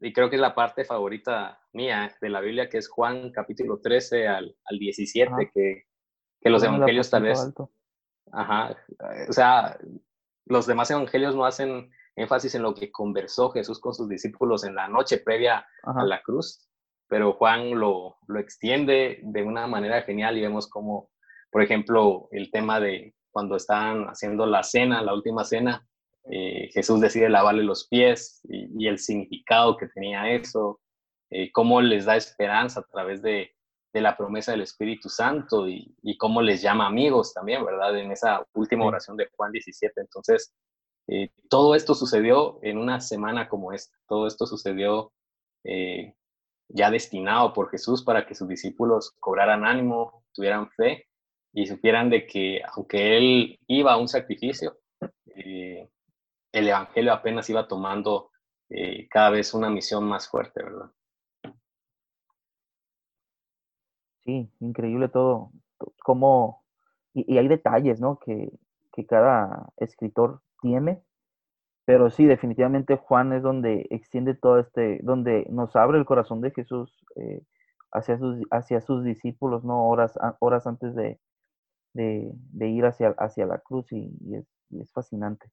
y 0.00 0.12
creo 0.12 0.30
que 0.30 0.36
es 0.36 0.42
la 0.42 0.54
parte 0.54 0.84
favorita 0.84 1.60
mía 1.72 2.14
de 2.20 2.28
la 2.28 2.40
Biblia, 2.40 2.68
que 2.68 2.78
es 2.78 2.88
Juan 2.88 3.30
capítulo 3.32 3.80
13 3.80 4.28
al, 4.28 4.56
al 4.64 4.78
17, 4.78 5.50
que, 5.52 5.84
que, 6.40 6.50
los 6.50 6.62
evangelios 6.62 7.10
tal 7.10 7.24
vez... 7.24 7.52
Ajá, 8.32 8.76
o 9.28 9.32
sea, 9.32 9.76
los 10.46 10.66
demás 10.66 10.90
evangelios 10.90 11.34
no 11.34 11.44
hacen 11.44 11.90
énfasis 12.14 12.54
en 12.54 12.62
lo 12.62 12.74
que 12.74 12.92
conversó 12.92 13.50
Jesús 13.50 13.80
con 13.80 13.94
sus 13.94 14.08
discípulos 14.08 14.64
en 14.64 14.74
la 14.74 14.88
noche 14.88 15.18
previa 15.18 15.66
a 15.82 16.04
la 16.04 16.22
cruz, 16.22 16.68
pero 17.08 17.32
Juan 17.32 17.78
lo, 17.78 18.18
lo 18.28 18.38
extiende 18.38 19.20
de 19.22 19.42
una 19.42 19.66
manera 19.66 20.02
genial 20.02 20.36
y 20.36 20.42
vemos 20.42 20.68
como, 20.68 21.10
por 21.50 21.62
ejemplo, 21.62 22.28
el 22.30 22.50
tema 22.50 22.78
de 22.78 23.14
cuando 23.30 23.56
están 23.56 24.04
haciendo 24.06 24.46
la 24.46 24.62
cena, 24.62 25.02
la 25.02 25.14
última 25.14 25.44
cena, 25.44 25.86
eh, 26.24 26.68
Jesús 26.72 27.00
decide 27.00 27.28
lavarle 27.28 27.62
los 27.62 27.88
pies 27.88 28.40
y, 28.44 28.86
el 28.86 28.98
significado 28.98 29.76
que 29.76 29.88
tenía 29.88 30.30
eso, 30.30 30.80
eh, 31.30 31.50
cómo 31.52 31.80
les 31.80 32.04
da 32.04 32.16
esperanza 32.16 32.80
a 32.80 32.84
través 32.84 33.22
de, 33.22 33.52
la 33.92 34.16
promesa 34.16 34.52
del 34.52 34.62
Espíritu 34.62 35.08
Santo 35.08 35.68
y, 35.68 36.16
cómo 36.18 36.42
les 36.42 36.62
llama 36.62 36.86
amigos 36.86 37.34
también, 37.34 37.64
¿verdad? 37.64 37.98
En 37.98 38.12
esa 38.12 38.46
última 38.54 38.86
oración 38.86 39.16
de 39.16 39.28
Juan 39.36 39.50
17. 39.50 40.00
Entonces, 40.00 40.54
eh, 41.08 41.30
todo 41.48 41.74
esto 41.74 41.94
sucedió 41.94 42.60
en 42.62 42.78
una 42.78 43.00
semana 43.00 43.48
como 43.48 43.72
esta, 43.72 43.96
todo 44.06 44.28
esto 44.28 44.46
sucedió 44.46 45.12
ya 46.68 46.90
destinado 46.90 47.52
por 47.52 47.68
Jesús 47.70 48.02
para 48.04 48.26
que 48.26 48.34
sus 48.34 48.48
discípulos 48.48 49.12
cobraran 49.18 49.64
ánimo, 49.64 50.24
tuvieran 50.32 50.70
fe 50.70 51.08
y 51.52 51.66
supieran 51.66 52.08
de 52.10 52.26
que 52.26 52.62
aunque 52.72 53.16
Él 53.16 53.58
iba 53.66 53.92
a 53.92 53.96
un 53.98 54.06
sacrificio, 54.08 54.78
el 56.52 56.68
Evangelio 56.68 57.12
apenas 57.12 57.48
iba 57.50 57.68
tomando 57.68 58.30
eh, 58.68 59.08
cada 59.08 59.30
vez 59.30 59.54
una 59.54 59.70
misión 59.70 60.04
más 60.04 60.28
fuerte, 60.28 60.62
¿verdad? 60.62 60.90
Sí, 64.24 64.50
increíble 64.60 65.08
todo, 65.08 65.50
como, 66.04 66.62
y, 67.14 67.38
hay 67.38 67.48
detalles, 67.48 68.00
¿no? 68.00 68.18
Que, 68.18 68.50
cada 69.08 69.70
escritor 69.78 70.42
tiene, 70.60 71.02
pero 71.86 72.10
sí, 72.10 72.26
definitivamente 72.26 72.98
Juan 72.98 73.32
es 73.32 73.42
donde 73.42 73.86
extiende 73.88 74.34
todo 74.34 74.58
este, 74.58 75.00
donde 75.02 75.46
nos 75.48 75.74
abre 75.74 75.98
el 75.98 76.04
corazón 76.04 76.42
de 76.42 76.50
Jesús 76.50 77.02
eh, 77.16 77.42
hacia, 77.92 78.18
sus, 78.18 78.42
hacia 78.50 78.82
sus 78.82 79.02
discípulos, 79.02 79.64
¿no? 79.64 79.88
Horas, 79.88 80.18
horas 80.40 80.66
antes 80.66 80.94
de, 80.94 81.18
ir 82.60 82.84
hacia, 82.84 83.14
hacia 83.16 83.46
la 83.46 83.58
cruz 83.60 83.90
y 83.90 84.12
es 84.34 84.92
fascinante. 84.92 85.50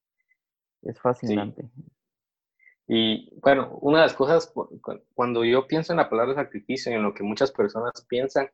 Es 0.82 1.00
fascinante. 1.00 1.68
Y 2.86 3.28
bueno, 3.40 3.78
una 3.82 3.98
de 3.98 4.04
las 4.04 4.14
cosas, 4.14 4.52
cuando 5.14 5.44
yo 5.44 5.66
pienso 5.66 5.92
en 5.92 5.98
la 5.98 6.08
palabra 6.08 6.34
sacrificio 6.34 6.90
y 6.90 6.94
en 6.94 7.02
lo 7.02 7.12
que 7.12 7.22
muchas 7.22 7.52
personas 7.52 8.06
piensan, 8.08 8.48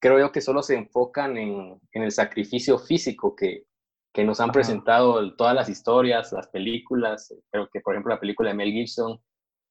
creo 0.00 0.18
yo 0.18 0.32
que 0.32 0.40
solo 0.40 0.62
se 0.62 0.74
enfocan 0.74 1.36
en, 1.36 1.80
en 1.92 2.02
el 2.02 2.10
sacrificio 2.10 2.78
físico 2.78 3.36
que, 3.36 3.68
que 4.12 4.24
nos 4.24 4.40
han 4.40 4.50
presentado 4.50 5.36
todas 5.36 5.54
las 5.54 5.68
historias, 5.68 6.32
las 6.32 6.48
películas. 6.48 7.32
Creo 7.52 7.68
que, 7.70 7.80
por 7.80 7.94
ejemplo, 7.94 8.12
la 8.12 8.18
película 8.18 8.48
de 8.48 8.56
Mel 8.56 8.72
Gibson, 8.72 9.20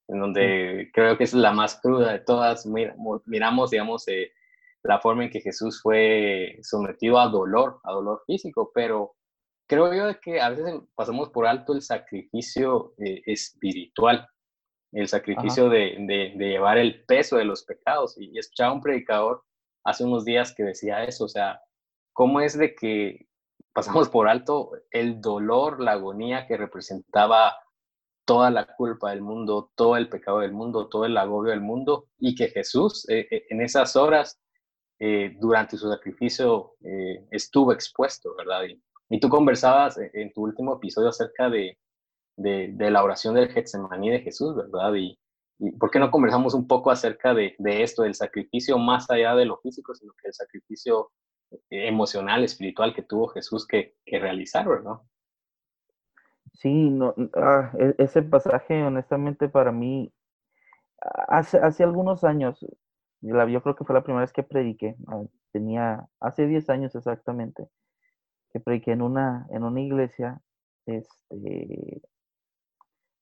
en 0.08 0.20
donde 0.22 0.90
creo 0.94 1.18
que 1.18 1.26
es 1.26 1.34
la 1.34 1.52
más 1.52 1.80
cruda 1.82 2.14
de 2.14 2.20
todas. 2.20 2.66
miramos, 2.66 3.72
digamos, 3.72 4.08
eh, 4.08 4.32
la 4.84 5.00
forma 5.00 5.26
en 5.26 5.32
que 5.32 5.42
Jesús 5.42 5.82
fue 5.82 6.60
sometido 6.62 7.20
a 7.20 7.28
dolor, 7.28 7.82
a 7.84 7.92
dolor 7.92 8.24
físico, 8.26 8.72
pero 8.74 9.17
creo 9.68 9.94
yo 9.94 10.20
que 10.22 10.42
a 10.42 10.50
veces 10.50 10.82
pasamos 10.96 11.30
por 11.30 11.46
alto 11.46 11.74
el 11.74 11.82
sacrificio 11.82 12.94
eh, 12.98 13.22
espiritual, 13.26 14.28
el 14.94 15.08
sacrificio 15.08 15.70
de, 15.70 15.98
de, 16.08 16.48
llevar 16.48 16.78
el 16.78 17.04
peso 17.06 17.38
de 17.38 17.44
los 17.44 17.64
pecados. 17.64 18.18
Y, 18.18 18.38
escuchaba 18.40 18.74
un 18.74 18.82
predicador 18.82 19.44
hace 19.84 20.06
unos 20.06 20.26
días 20.26 20.56
que 20.56 20.64
decía 20.64 21.04
eso, 21.04 21.26
o 21.26 21.30
sea, 21.30 21.62
¿cómo 22.14 22.40
es 22.42 22.58
de 22.58 22.74
que 22.74 23.28
pasamos 23.74 24.10
por 24.10 24.28
alto 24.28 24.72
el 24.90 25.22
dolor, 25.22 25.82
la 25.82 25.92
agonía 25.92 26.48
que 26.48 26.58
representaba 26.58 27.56
toda 28.26 28.50
la 28.50 28.66
culpa 28.66 29.12
del 29.12 29.22
mundo, 29.22 29.72
todo 29.76 29.96
el 29.98 30.10
pecado 30.10 30.40
del 30.40 30.52
mundo, 30.52 30.90
todo 30.90 31.06
el 31.06 31.16
agobio 31.18 31.52
del 31.52 31.62
mundo, 31.62 32.08
y 32.18 32.36
que 32.36 32.50
Jesús 32.50 33.08
eh, 33.10 33.28
eh, 33.30 33.46
en 33.50 33.62
esas 33.62 33.96
horas, 33.96 34.40
durante 35.40 35.78
su 35.78 35.88
sacrificio, 35.92 36.74
estuvo 37.30 37.72
expuesto, 37.72 38.36
¿verdad? 38.36 38.64
Y 38.64 38.82
tú 39.20 39.30
conversabas 39.30 39.98
e, 39.98 40.12
en 40.14 40.34
tu 40.34 40.44
último 40.44 40.76
episodio 40.76 41.10
acerca 41.10 41.50
de, 41.50 41.78
de, 42.36 42.92
la 42.92 43.04
oración 43.04 43.36
del 43.36 43.50
Getsemaní 43.50 44.10
de 44.10 44.20
Jesús, 44.20 44.56
¿verdad? 44.56 44.94
Y, 44.96 45.18
¿por 45.80 45.90
qué 45.90 46.00
no 46.00 46.12
conversamos 46.12 46.54
un 46.54 46.68
poco 46.68 46.92
acerca 46.92 47.34
de, 47.34 47.56
de, 47.58 47.84
esto, 47.84 48.04
del 48.04 48.16
sacrificio 48.16 48.78
más 48.78 49.10
allá 49.10 49.36
de 49.36 49.46
lo 49.46 49.58
físico, 49.58 49.96
sino 49.96 50.14
que 50.22 50.28
el 50.28 50.34
sacrificio 50.34 51.12
eh, 51.70 51.88
emocional, 51.88 52.44
espiritual 52.44 52.94
que 52.94 53.04
tuvo 53.04 53.30
Jesús 53.30 53.66
que, 53.66 53.96
que 54.06 54.20
realizar, 54.20 54.68
¿verdad? 54.68 54.98
Sí, 56.54 56.90
no, 56.90 57.14
ah, 57.36 57.72
e, 57.80 57.96
ese 58.00 58.22
pasaje, 58.22 58.84
honestamente, 58.84 59.48
para 59.48 59.72
mí, 59.72 60.12
hace, 61.28 61.58
hace 61.58 61.84
algunos 61.84 62.24
años, 62.24 62.60
yo 63.22 63.62
creo 63.62 63.76
que 63.76 63.84
fue 63.84 63.96
la 63.96 64.04
primera 64.04 64.22
vez 64.22 64.34
que 64.34 64.44
prediqué, 64.44 64.96
ah, 65.08 65.24
tenía, 65.52 66.08
hace 66.20 66.48
10 66.48 66.70
años 66.70 66.96
exactamente, 66.96 67.68
que 68.52 68.60
prediqué 68.60 68.92
en 68.94 69.02
una, 69.02 69.48
en 69.52 69.64
una 69.64 69.82
iglesia, 69.82 70.42
este, 70.86 72.02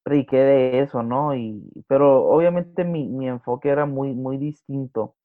prediqué 0.03 0.37
de 0.37 0.79
eso, 0.81 1.03
¿no? 1.03 1.35
Y, 1.35 1.63
pero 1.87 2.25
obviamente 2.25 2.83
mi, 2.85 3.07
mi 3.07 3.27
enfoque 3.27 3.69
era 3.69 3.85
muy, 3.85 4.13
muy 4.13 4.37
distinto 4.37 5.15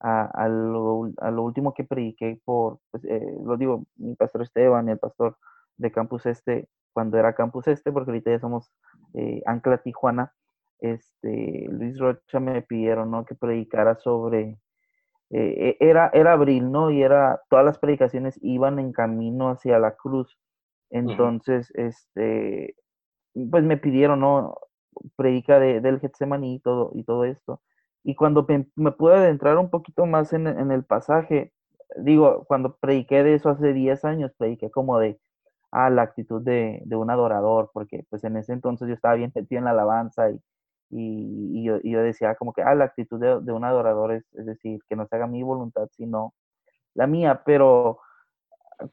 a, 0.00 0.24
a, 0.26 0.48
lo, 0.48 1.42
último 1.42 1.72
que 1.74 1.84
prediqué 1.84 2.40
por, 2.44 2.80
pues, 2.90 3.04
eh, 3.04 3.36
lo 3.44 3.56
digo, 3.56 3.84
mi 3.96 4.14
pastor 4.16 4.42
Esteban, 4.42 4.88
el 4.88 4.98
pastor 4.98 5.38
de 5.76 5.92
Campus 5.92 6.26
Este, 6.26 6.68
cuando 6.92 7.18
era 7.18 7.34
Campus 7.34 7.68
Este, 7.68 7.92
porque 7.92 8.10
ahorita 8.10 8.30
ya 8.30 8.40
somos 8.40 8.70
eh, 9.14 9.42
Ancla 9.46 9.78
Tijuana, 9.78 10.32
este, 10.80 11.66
Luis 11.70 11.98
Rocha 11.98 12.40
me 12.40 12.62
pidieron, 12.62 13.10
¿no? 13.10 13.24
Que 13.24 13.34
predicara 13.34 13.96
sobre 13.96 14.58
eh, 15.36 15.76
e, 15.80 15.88
era, 15.90 16.10
era 16.14 16.32
abril, 16.34 16.70
¿no? 16.70 16.92
Y 16.92 17.02
era, 17.02 17.40
todas 17.50 17.64
las 17.64 17.78
predicaciones 17.78 18.38
iban 18.40 18.78
en 18.78 18.92
camino 18.92 19.50
hacia 19.50 19.80
la 19.80 19.96
cruz. 19.96 20.38
Entonces, 20.90 21.72
este, 21.74 22.76
pues 23.50 23.64
me 23.64 23.76
pidieron, 23.76 24.20
¿no? 24.20 24.56
Predica 25.16 25.58
de, 25.58 25.80
del 25.80 25.98
Getsemaní 25.98 26.54
y 26.54 26.60
todo, 26.60 26.92
y 26.94 27.02
todo 27.02 27.24
esto. 27.24 27.60
Y 28.04 28.14
cuando 28.14 28.46
me, 28.76 28.92
pude 28.92 29.14
adentrar 29.16 29.58
un 29.58 29.70
poquito 29.70 30.06
más 30.06 30.32
en, 30.32 30.46
en, 30.46 30.70
el 30.70 30.84
pasaje, 30.84 31.52
digo, 31.96 32.44
cuando 32.46 32.76
prediqué 32.76 33.24
de 33.24 33.34
eso 33.34 33.50
hace 33.50 33.72
10 33.72 34.04
años, 34.04 34.32
prediqué 34.38 34.70
como 34.70 35.00
de, 35.00 35.18
ah, 35.72 35.90
la 35.90 36.02
actitud 36.02 36.42
de, 36.42 36.80
de 36.84 36.96
un 36.96 37.10
adorador, 37.10 37.70
porque 37.74 38.04
pues 38.08 38.22
en 38.24 38.36
ese 38.36 38.52
entonces 38.52 38.86
yo 38.86 38.94
estaba 38.94 39.14
bien 39.14 39.32
metido 39.34 39.58
en 39.58 39.64
la 39.64 39.72
alabanza 39.72 40.30
y, 40.30 40.40
y, 40.96 41.64
yo, 41.64 42.02
decía 42.02 42.36
como 42.36 42.52
que, 42.52 42.62
ah, 42.62 42.74
la 42.74 42.84
actitud 42.84 43.20
de, 43.20 43.52
un 43.52 43.64
adorador 43.64 44.12
es, 44.12 44.24
es, 44.34 44.46
decir, 44.46 44.80
que 44.88 44.94
no 44.96 45.06
se 45.06 45.16
haga 45.16 45.26
mi 45.26 45.42
voluntad, 45.42 45.88
sino 45.96 46.34
la 46.94 47.06
mía, 47.08 47.42
pero 47.44 47.98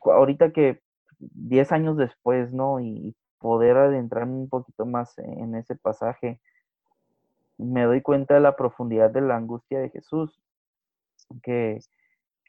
ahorita 0.03 0.51
que 0.51 0.81
10 1.19 1.71
años 1.71 1.97
después, 1.97 2.51
¿no? 2.53 2.79
Y 2.79 3.15
poder 3.39 3.77
adentrarme 3.77 4.33
un 4.33 4.49
poquito 4.49 4.85
más 4.85 5.17
en 5.19 5.55
ese 5.55 5.75
pasaje, 5.75 6.39
me 7.57 7.83
doy 7.83 8.01
cuenta 8.01 8.33
de 8.33 8.39
la 8.39 8.55
profundidad 8.55 9.11
de 9.11 9.21
la 9.21 9.35
angustia 9.35 9.79
de 9.79 9.89
Jesús, 9.89 10.41
que 11.43 11.79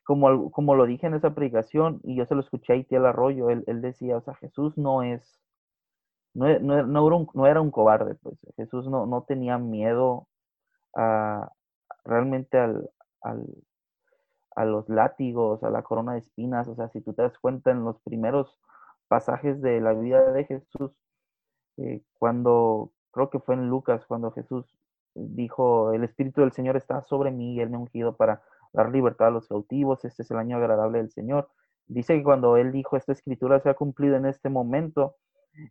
como, 0.04 0.50
como 0.50 0.75
lo 0.75 0.87
dije 0.87 1.06
en 1.06 1.14
esa 1.14 1.35
predicación, 1.35 2.00
y 2.04 2.16
yo 2.16 2.25
se 2.25 2.35
lo 2.35 2.40
escuché 2.40 2.73
a 2.73 2.76
Itiel 2.76 3.04
Arroyo, 3.04 3.50
él, 3.50 3.64
él 3.66 3.82
decía, 3.82 4.16
o 4.16 4.23
sea, 4.23 4.35
Jesús 4.37 4.78
no 4.78 5.02
es, 5.02 5.38
no, 6.34 6.58
no, 6.60 6.82
no, 6.84 7.06
era, 7.06 7.16
un, 7.16 7.28
no 7.34 7.46
era 7.46 7.60
un 7.60 7.70
cobarde, 7.70 8.14
pues 8.16 8.36
Jesús 8.56 8.88
no, 8.88 9.06
no 9.06 9.22
tenía 9.22 9.58
miedo 9.58 10.28
a, 10.94 11.52
realmente 12.04 12.58
al, 12.58 12.90
al, 13.20 13.46
a 14.54 14.64
los 14.64 14.88
látigos, 14.88 15.62
a 15.62 15.70
la 15.70 15.82
corona 15.82 16.12
de 16.12 16.20
espinas, 16.20 16.68
o 16.68 16.74
sea, 16.74 16.88
si 16.88 17.00
tú 17.00 17.12
te 17.12 17.22
das 17.22 17.38
cuenta 17.38 17.70
en 17.70 17.84
los 17.84 18.00
primeros 18.00 18.58
pasajes 19.08 19.60
de 19.60 19.80
la 19.80 19.92
vida 19.92 20.32
de 20.32 20.44
Jesús, 20.44 20.92
eh, 21.78 22.02
cuando, 22.18 22.92
creo 23.10 23.30
que 23.30 23.40
fue 23.40 23.54
en 23.54 23.68
Lucas, 23.68 24.04
cuando 24.06 24.30
Jesús 24.32 24.66
dijo, 25.14 25.92
el 25.92 26.04
Espíritu 26.04 26.40
del 26.40 26.52
Señor 26.52 26.76
está 26.76 27.02
sobre 27.02 27.30
mí 27.30 27.54
y 27.54 27.60
Él 27.60 27.70
me 27.70 27.76
ha 27.76 27.80
ungido 27.80 28.16
para 28.16 28.42
dar 28.72 28.90
libertad 28.90 29.28
a 29.28 29.32
los 29.32 29.48
cautivos, 29.48 30.04
este 30.04 30.22
es 30.22 30.30
el 30.30 30.38
año 30.38 30.56
agradable 30.56 30.98
del 30.98 31.10
Señor. 31.10 31.50
Dice 31.86 32.16
que 32.16 32.22
cuando 32.22 32.56
Él 32.56 32.72
dijo, 32.72 32.96
esta 32.96 33.12
escritura 33.12 33.60
se 33.60 33.68
ha 33.68 33.74
cumplido 33.74 34.16
en 34.16 34.26
este 34.26 34.48
momento, 34.48 35.16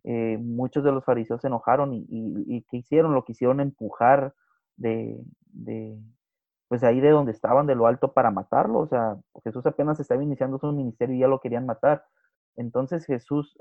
eh, 0.04 0.38
muchos 0.40 0.84
de 0.84 0.92
los 0.92 1.04
fariseos 1.04 1.40
se 1.40 1.48
enojaron 1.48 1.92
y, 1.92 2.06
y, 2.08 2.62
¿qué 2.70 2.78
hicieron? 2.78 3.14
Lo 3.14 3.24
quisieron 3.24 3.60
empujar 3.60 4.34
de, 4.76 5.20
de, 5.52 5.98
pues 6.68 6.84
ahí 6.84 7.00
de 7.00 7.10
donde 7.10 7.32
estaban, 7.32 7.66
de 7.66 7.74
lo 7.74 7.86
alto, 7.86 8.12
para 8.12 8.30
matarlo. 8.30 8.80
O 8.80 8.86
sea, 8.86 9.16
Jesús 9.44 9.66
apenas 9.66 10.00
estaba 10.00 10.22
iniciando 10.22 10.58
su 10.58 10.72
ministerio 10.72 11.16
y 11.16 11.20
ya 11.20 11.28
lo 11.28 11.40
querían 11.40 11.66
matar. 11.66 12.04
Entonces 12.56 13.06
Jesús 13.06 13.58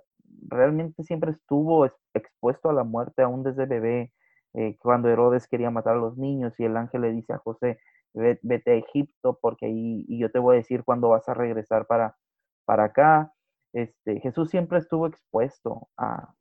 realmente 0.48 1.04
siempre 1.04 1.32
estuvo 1.32 1.86
expuesto 2.14 2.70
a 2.70 2.74
la 2.74 2.84
muerte 2.84 3.22
aún 3.24 3.44
desde 3.44 3.66
bebé. 3.66 4.14
Eh, 4.54 4.78
cuando 4.80 5.10
Herodes 5.10 5.48
quería 5.48 5.72
matar 5.72 5.96
a 5.96 6.00
los 6.00 6.18
niños 6.18 6.54
y 6.60 6.66
el 6.66 6.76
ángel 6.76 7.02
le 7.02 7.12
dice 7.12 7.34
a 7.34 7.38
José, 7.38 7.80
vete 8.14 8.72
a 8.72 8.76
Egipto 8.76 9.40
porque 9.42 9.68
ahí 9.68 10.06
y 10.08 10.20
yo 10.20 10.30
te 10.32 10.40
voy 10.40 10.56
a 10.56 10.58
decir 10.58 10.84
cuándo 10.84 11.10
vas 11.10 11.28
a 11.30 11.34
regresar 11.34 11.88
para, 11.88 12.18
para 12.66 12.86
acá. 12.86 13.34
Este, 13.74 14.20
Jesús 14.20 14.50
siempre 14.50 14.80
estuvo 14.80 15.08
expuesto 15.08 15.90
a, 15.98 16.34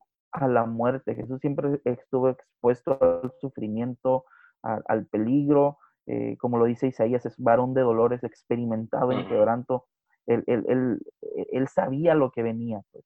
la 0.48 0.64
muerte, 0.64 1.16
Jesús 1.16 1.40
siempre 1.40 1.80
estuvo 1.84 2.28
expuesto 2.28 2.98
al 3.00 3.32
sufrimiento, 3.40 4.24
al 4.62 5.06
peligro, 5.06 5.78
eh, 6.06 6.36
como 6.38 6.58
lo 6.58 6.66
dice 6.66 6.86
Isaías, 6.86 7.26
es 7.26 7.36
varón 7.38 7.74
de 7.74 7.82
dolores, 7.82 8.22
experimentado 8.24 9.12
en 9.12 9.26
quebranto. 9.26 9.86
Él, 10.26 10.44
él, 10.46 11.68
sabía 11.68 12.14
lo 12.14 12.30
que 12.30 12.42
venía, 12.42 12.80
pues. 12.92 13.04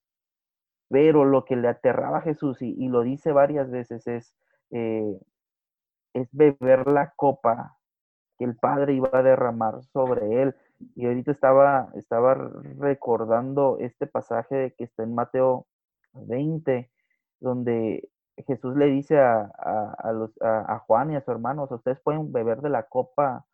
pero 0.88 1.24
lo 1.24 1.44
que 1.44 1.56
le 1.56 1.68
aterraba 1.68 2.18
a 2.18 2.22
Jesús, 2.22 2.60
y, 2.60 2.88
lo 2.88 3.02
dice 3.02 3.32
varias 3.32 3.70
veces, 3.70 4.06
es, 4.06 4.34
eh, 4.70 5.18
es 6.14 6.28
beber 6.32 6.86
la 6.90 7.12
copa 7.16 7.76
que 8.38 8.44
el 8.44 8.56
Padre 8.56 8.94
iba 8.94 9.10
a 9.12 9.22
derramar 9.22 9.82
sobre 9.84 10.42
él. 10.42 10.54
Y 10.94 11.06
ahorita 11.06 11.30
estaba, 11.32 11.90
estaba 11.94 12.34
recordando 12.78 13.78
este 13.80 14.06
pasaje 14.06 14.74
que 14.76 14.84
está 14.84 15.02
en 15.02 15.14
Mateo 15.14 15.66
20, 16.12 16.90
donde 17.40 18.08
Jesús 18.46 18.76
le 18.76 18.86
dice 18.86 19.18
a, 19.18 20.12
los, 20.12 20.30
a, 20.40 20.78
Juan 20.80 21.12
y 21.12 21.16
a 21.16 21.20
sus 21.20 21.28
hermanos, 21.28 21.70
ustedes 21.70 22.00
pueden 22.00 22.32
beber 22.32 22.60
de 22.60 22.70
la 22.70 22.84
copa 22.84 23.46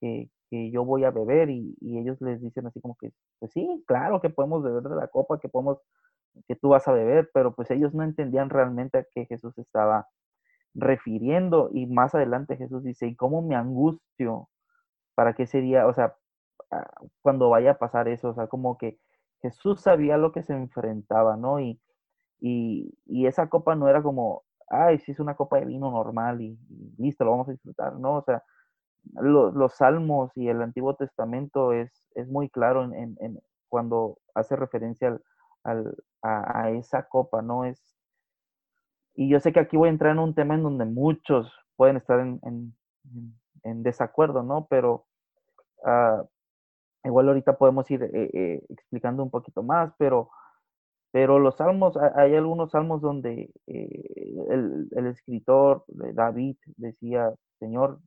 que, 0.00 0.30
yo 0.50 0.84
voy 0.84 1.04
a 1.04 1.10
beber 1.10 1.50
y, 1.50 1.76
ellos 1.80 2.20
les 2.22 2.40
dicen 2.40 2.66
así 2.66 2.80
como 2.80 2.96
que, 2.96 3.12
pues 3.38 3.52
sí, 3.52 3.84
claro 3.86 4.20
que 4.20 4.30
podemos 4.30 4.62
beber 4.62 4.82
de 4.82 4.96
la 4.96 5.08
copa 5.08 5.38
que 5.38 5.48
podemos, 5.48 5.78
que 6.46 6.56
tú 6.56 6.70
vas 6.70 6.88
a 6.88 6.92
beber, 6.92 7.30
pero 7.34 7.54
pues 7.54 7.70
ellos 7.70 7.94
no 7.94 8.02
entendían 8.02 8.48
realmente 8.48 8.98
a 8.98 9.06
qué 9.14 9.26
Jesús 9.26 9.56
estaba 9.58 10.08
refiriendo 10.74 11.70
y 11.72 11.86
más 11.86 12.14
adelante 12.14 12.56
Jesús 12.56 12.82
dice, 12.84 13.06
¿y 13.06 13.16
cómo 13.16 13.42
me 13.42 13.56
angustio 13.56 14.48
para 15.14 15.34
que 15.34 15.44
ese 15.44 15.60
día, 15.60 15.86
o 15.86 15.92
sea, 15.92 16.16
cuando 17.22 17.48
vaya 17.50 17.72
a 17.72 17.78
pasar 17.78 18.08
eso, 18.08 18.30
o 18.30 18.34
sea, 18.34 18.46
como 18.46 18.78
que 18.78 18.98
Jesús 19.40 19.80
sabía 19.80 20.16
lo 20.16 20.32
que 20.32 20.42
se 20.42 20.52
enfrentaba, 20.54 21.36
¿no? 21.36 21.60
Y, 21.60 21.80
y, 22.40 23.26
esa 23.26 23.48
copa 23.48 23.74
no 23.74 23.88
era 23.88 24.02
como, 24.02 24.44
ay, 24.68 24.98
si 24.98 25.12
es 25.12 25.20
una 25.20 25.34
copa 25.34 25.58
de 25.58 25.66
vino 25.66 25.90
normal 25.90 26.40
y, 26.40 26.58
listo, 26.98 27.24
lo 27.24 27.32
vamos 27.32 27.48
a 27.48 27.52
disfrutar, 27.52 27.94
¿no? 27.98 28.16
O 28.16 28.22
sea, 28.22 28.42
los 29.14 29.74
salmos 29.74 30.36
y 30.36 30.48
el 30.48 30.60
Antiguo 30.60 30.94
Testamento 30.94 31.72
es, 31.72 32.04
es 32.14 32.28
muy 32.28 32.50
claro 32.50 32.84
en, 32.84 33.16
en, 33.20 33.40
cuando 33.68 34.18
hace 34.34 34.56
referencia 34.56 35.18
al, 35.64 35.96
a, 36.22 36.62
a, 36.62 36.70
esa 36.70 37.08
copa, 37.08 37.42
¿no? 37.42 37.64
Es, 37.64 37.96
y 39.14 39.28
yo 39.28 39.40
sé 39.40 39.52
que 39.52 39.60
aquí 39.60 39.76
voy 39.76 39.88
a 39.88 39.92
entrar 39.92 40.12
en 40.12 40.18
un 40.18 40.34
tema 40.34 40.54
en 40.54 40.62
donde 40.62 40.84
muchos 40.84 41.52
pueden 41.76 41.96
estar 41.96 42.20
en, 42.20 42.40
en 43.62 43.82
desacuerdo, 43.82 44.42
¿no? 44.42 44.66
Pero 44.66 45.06
uh, 45.84 46.26
igual 47.04 47.28
ahorita 47.28 47.56
podemos 47.58 47.90
ir 47.90 48.02
eh, 48.02 48.30
eh, 48.32 48.62
explicando 48.68 49.22
un 49.22 49.30
poquito 49.30 49.62
más, 49.62 49.92
pero 49.98 50.30
pero 51.10 51.38
los 51.38 51.56
salmos, 51.56 51.96
hay 51.96 52.34
algunos 52.36 52.70
salmos 52.70 53.00
donde 53.00 53.50
eh, 53.66 54.34
el, 54.50 55.06
escritor 55.06 55.84
David 55.88 56.56
decía, 56.76 57.32
Señor, 57.58 57.98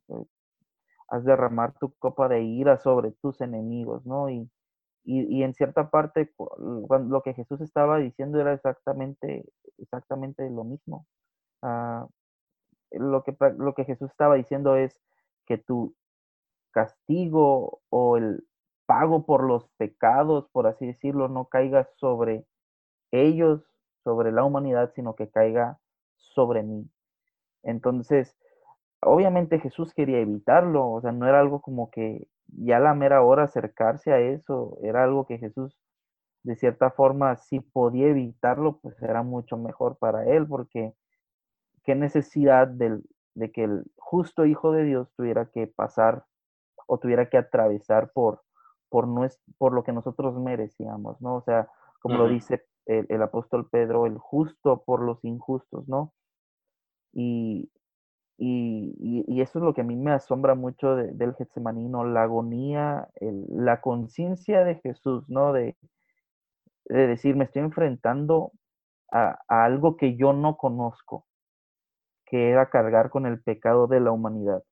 has 1.08 1.24
derramar 1.24 1.74
tu 1.78 1.92
copa 1.98 2.28
de 2.28 2.42
ira 2.42 2.78
sobre 2.78 3.12
tus 3.20 3.40
enemigos, 3.40 4.06
¿no? 4.06 4.30
Y, 4.30 4.48
y, 5.04 5.42
en 5.42 5.52
cierta 5.54 5.90
parte 5.90 6.32
lo 6.88 7.22
que 7.22 7.34
Jesús 7.34 7.60
estaba 7.60 7.98
diciendo 7.98 8.40
era 8.40 8.52
exactamente, 8.52 9.44
exactamente 9.78 10.48
lo 10.48 10.64
mismo. 10.64 11.06
Ah, 11.60 12.06
lo, 12.92 13.24
que, 13.24 13.36
lo 13.58 13.74
que 13.74 13.84
Jesús 13.84 14.10
estaba 14.10 14.36
diciendo 14.36 14.76
es 14.76 15.00
que 15.46 15.58
tu 15.58 15.94
castigo 16.70 17.80
o 17.90 18.16
el 18.16 18.44
pago 18.86 19.24
por 19.24 19.44
los 19.44 19.68
pecados, 19.76 20.48
por 20.52 20.66
así 20.66 20.86
decirlo, 20.86 21.28
no 21.28 21.46
caiga 21.46 21.88
sobre 21.96 22.46
ellos, 23.10 23.62
sobre 24.04 24.32
la 24.32 24.44
humanidad, 24.44 24.92
sino 24.94 25.14
que 25.14 25.30
caiga 25.30 25.78
sobre 26.16 26.62
mí. 26.62 26.88
Entonces, 27.62 28.36
obviamente 29.00 29.60
Jesús 29.60 29.94
quería 29.94 30.18
evitarlo, 30.20 30.90
o 30.90 31.00
sea, 31.00 31.12
no 31.12 31.26
era 31.28 31.40
algo 31.40 31.60
como 31.60 31.90
que 31.90 32.28
ya 32.46 32.78
la 32.78 32.94
mera 32.94 33.22
hora 33.22 33.44
acercarse 33.44 34.12
a 34.12 34.20
eso, 34.20 34.78
era 34.82 35.04
algo 35.04 35.26
que 35.26 35.38
Jesús 35.38 35.78
de 36.42 36.56
cierta 36.56 36.90
forma 36.90 37.36
si 37.36 37.60
podía 37.60 38.08
evitarlo, 38.08 38.78
pues 38.78 39.00
era 39.02 39.22
mucho 39.22 39.56
mejor 39.56 39.96
para 39.98 40.26
él, 40.26 40.46
porque 40.46 40.94
qué 41.84 41.94
necesidad 41.94 42.66
del, 42.66 43.04
de 43.34 43.52
que 43.52 43.64
el 43.64 43.84
justo 43.96 44.44
Hijo 44.44 44.72
de 44.72 44.84
Dios 44.84 45.08
tuviera 45.16 45.46
que 45.46 45.66
pasar 45.66 46.24
o 46.86 46.98
tuviera 46.98 47.28
que 47.28 47.38
atravesar 47.38 48.10
por, 48.12 48.42
por, 48.92 49.08
por 49.56 49.72
lo 49.72 49.82
que 49.82 49.92
nosotros 49.92 50.38
merecíamos, 50.38 51.18
¿no? 51.22 51.36
O 51.36 51.40
sea, 51.40 51.68
como 52.00 52.16
lo 52.18 52.28
dice 52.28 52.62
el, 52.84 53.22
apóstol 53.22 53.70
Pedro, 53.70 54.04
el 54.04 54.18
justo 54.18 54.82
por 54.84 55.00
los 55.00 55.24
injustos, 55.24 55.88
¿no? 55.88 56.12
Y, 57.14 57.70
y, 58.36 59.40
eso 59.40 59.58
es 59.58 59.64
lo 59.64 59.72
que 59.72 59.80
a 59.80 59.84
mí 59.84 59.96
me 59.96 60.12
asombra 60.12 60.54
mucho 60.54 60.94
del 60.94 61.34
Getsemanino, 61.34 62.04
la 62.04 62.24
agonía, 62.24 63.08
la 63.20 63.80
conciencia 63.80 64.62
de 64.62 64.74
Jesús, 64.76 65.24
¿no? 65.28 65.54
De, 65.54 65.74
de, 66.84 67.06
decir, 67.06 67.34
me 67.34 67.44
estoy 67.44 67.62
enfrentando 67.62 68.52
a, 69.10 69.38
a, 69.48 69.64
algo 69.64 69.96
que 69.96 70.16
yo 70.16 70.34
no 70.34 70.58
conozco, 70.58 71.24
que 72.26 72.50
era 72.50 72.68
cargar 72.68 73.08
con 73.08 73.24
el 73.24 73.40
pecado 73.40 73.86
de 73.86 74.00
la 74.00 74.12
humanidad. 74.12 74.62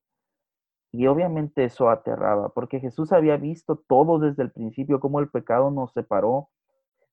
Y 0.93 1.07
obviamente 1.07 1.65
eso 1.65 1.89
aterraba, 1.89 2.49
porque 2.49 2.81
Jesús 2.81 3.13
había 3.13 3.37
visto 3.37 3.77
todo 3.77 4.19
desde 4.19 4.43
el 4.43 4.51
principio, 4.51 4.99
cómo 4.99 5.21
el 5.21 5.29
pecado 5.29 5.71
nos 5.71 5.93
separó, 5.93 6.49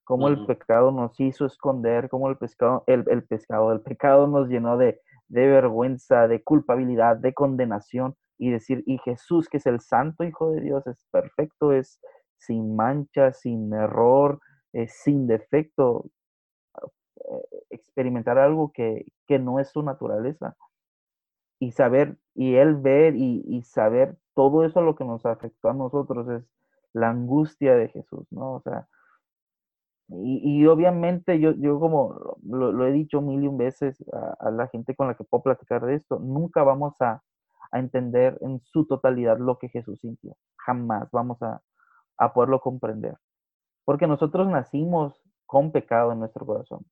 cómo 0.04 0.30
el 0.30 0.46
pecado 0.46 0.92
nos 0.92 1.20
hizo 1.20 1.46
esconder, 1.46 2.10
cómo 2.10 2.30
el 2.30 2.38
pescado, 2.38 2.84
el, 2.88 3.04
el 3.08 3.24
pescado, 3.24 3.72
el 3.72 3.82
pecado 3.82 4.26
nos 4.28 4.48
llenó 4.48 4.78
de, 4.78 5.00
de 5.28 5.48
vergüenza, 5.48 6.28
de 6.28 6.44
culpabilidad, 6.44 7.18
de 7.18 7.34
condenación, 7.34 8.16
y 8.38 8.52
decir, 8.52 8.84
y 8.86 9.00
Jesús, 9.00 9.50
que 9.50 9.58
es 9.58 9.66
el 9.66 9.80
santo 9.80 10.24
Hijo 10.24 10.52
de 10.52 10.62
Dios, 10.62 10.86
es 10.88 11.06
perfecto, 11.12 11.74
es 11.74 12.00
sin 12.38 12.76
mancha, 12.76 13.34
sin 13.34 13.74
error, 13.74 14.40
es 14.74 14.94
sin 15.04 15.28
defecto, 15.28 16.06
eh, 17.16 17.63
experimentar 17.72 18.38
algo 18.38 18.72
que, 18.72 19.06
que 19.28 19.40
no 19.40 19.60
es 19.60 19.70
su 19.70 19.82
naturaleza. 19.84 20.56
Y 21.60 21.72
saber, 21.72 22.17
y 22.36 22.56
él 22.56 22.76
ver 22.76 23.15
y, 23.15 23.43
y, 23.48 23.63
saber 23.63 24.17
todo 24.36 24.63
eso 24.63 24.82
lo 24.82 24.96
que 24.96 25.06
nos 25.06 25.26
afectó 25.26 25.70
a 25.70 25.74
nosotros 25.74 26.30
es 26.30 26.43
la 26.93 27.10
angustia 27.10 27.76
de 27.76 27.89
Jesús, 27.89 28.28
¿no? 28.32 28.56
O 28.56 28.62
sea, 28.62 28.88
y, 30.10 30.65
obviamente 30.67 31.38
yo, 31.39 31.52
yo 31.52 31.80
como 31.82 32.38
lo, 32.43 32.88
he 32.88 32.91
dicho 32.93 33.22
mil 33.22 33.43
y 33.43 33.48
un 33.48 33.58
veces 33.58 33.98
a, 34.39 34.52
la 34.52 34.67
gente 34.67 34.96
con 34.96 35.08
la 35.08 35.15
que 35.15 35.26
puedo 35.26 35.43
platicar 35.43 35.86
de 35.86 35.96
esto, 35.96 36.20
nunca 36.20 36.63
vamos 36.63 37.00
a, 37.02 37.24
entender 37.74 38.38
en 38.39 38.62
su 38.62 38.86
totalidad 38.86 39.38
lo 39.39 39.60
que 39.60 39.67
Jesús 39.67 40.00
sintió. 40.00 40.38
Jamás 40.56 41.10
vamos 41.12 41.38
a, 41.41 41.62
poderlo 42.34 42.62
comprender. 42.62 43.17
Porque 43.84 44.08
nosotros 44.08 44.48
nacimos 44.48 45.22
con 45.46 45.74
pecado 45.74 46.13
en 46.13 46.20
nuestro 46.20 46.46
corazón. 46.46 46.86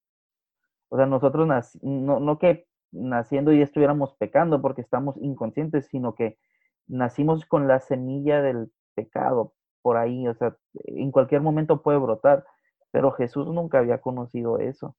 O 0.89 0.97
sea, 0.97 1.05
nosotros 1.05 1.47
no, 1.81 2.19
no 2.19 2.37
que 2.39 2.67
naciendo 2.91 3.51
y 3.51 3.61
estuviéramos 3.61 4.15
pecando 4.15 4.61
porque 4.61 4.81
estamos 4.81 5.17
inconscientes, 5.17 5.87
sino 5.87 6.15
que 6.15 6.37
nacimos 6.87 7.45
con 7.45 7.67
la 7.67 7.79
semilla 7.79 8.41
del 8.41 8.71
pecado 8.95 9.53
por 9.81 9.97
ahí, 9.97 10.27
o 10.27 10.33
sea, 10.33 10.57
en 10.85 11.11
cualquier 11.11 11.41
momento 11.41 11.83
puede 11.83 11.99
brotar, 11.99 12.43
pero 12.91 13.11
Jesús 13.11 13.47
nunca 13.47 13.79
había 13.79 14.01
conocido 14.01 14.57
eso. 14.57 14.95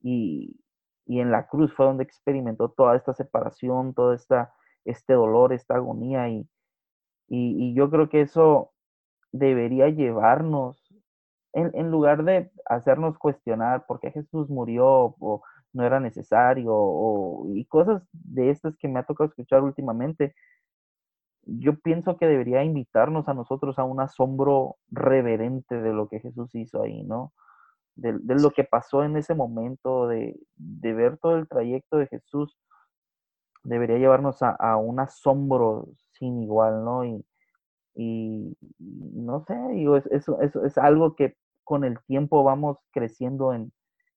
Y, 0.00 0.58
en 1.06 1.30
la 1.32 1.48
cruz 1.48 1.74
fue 1.74 1.86
donde 1.86 2.04
experimentó 2.04 2.70
toda 2.70 2.96
esta 2.96 3.12
separación, 3.14 3.94
todo 3.94 4.14
esta, 4.14 4.54
este 4.84 5.14
dolor, 5.14 5.52
esta 5.52 5.74
agonía, 5.74 6.28
y, 6.30 6.48
y, 7.28 7.74
yo 7.74 7.90
creo 7.90 8.08
que 8.08 8.22
eso 8.22 8.72
debería 9.32 9.88
llevarnos, 9.88 10.82
en, 11.52 11.70
en, 11.74 11.90
lugar 11.90 12.24
de 12.24 12.50
hacernos 12.64 13.18
cuestionar 13.18 13.84
por 13.86 14.00
qué 14.00 14.12
Jesús 14.12 14.48
murió 14.48 15.16
o 15.18 15.42
no 15.72 15.84
era 15.84 16.00
necesario, 16.00 16.72
o, 16.74 17.46
y 17.54 17.64
cosas 17.66 18.02
de 18.12 18.50
estas 18.50 18.76
que 18.76 18.88
me 18.88 18.98
ha 18.98 19.04
tocado 19.04 19.28
escuchar 19.28 19.62
últimamente, 19.62 20.34
yo 21.44 21.78
pienso 21.80 22.16
que 22.16 22.26
debería 22.26 22.64
invitarnos 22.64 23.28
a 23.28 23.34
nosotros 23.34 23.78
a 23.78 23.84
un 23.84 24.00
asombro 24.00 24.76
reverente 24.90 25.80
de 25.80 25.92
lo 25.92 26.08
que 26.08 26.20
Jesús 26.20 26.54
hizo 26.54 26.82
ahí, 26.82 27.02
¿no? 27.04 27.32
De, 27.96 28.12
lo 28.34 28.50
que 28.50 28.64
pasó 28.64 29.04
en 29.04 29.16
ese 29.16 29.34
momento, 29.34 30.08
de, 30.08 30.38
ver 30.56 31.18
todo 31.18 31.36
el 31.36 31.48
trayecto 31.48 31.98
de 31.98 32.06
Jesús, 32.06 32.56
debería 33.62 33.98
llevarnos 33.98 34.38
a, 34.42 34.76
un 34.76 35.00
asombro 35.00 35.88
sin 36.12 36.42
igual, 36.42 36.84
¿no? 36.84 37.04
Y, 37.04 37.24
y 37.94 38.56
no 38.78 39.44
sé, 39.46 39.54
digo, 39.72 39.96
eso 39.96 40.40
es, 40.40 40.56
es, 40.56 40.78
algo 40.78 41.14
que 41.16 41.36
con 41.64 41.84
el 41.84 41.98
tiempo 42.06 42.42
vamos 42.44 42.78
creciendo 42.92 43.52
en, 43.52 43.72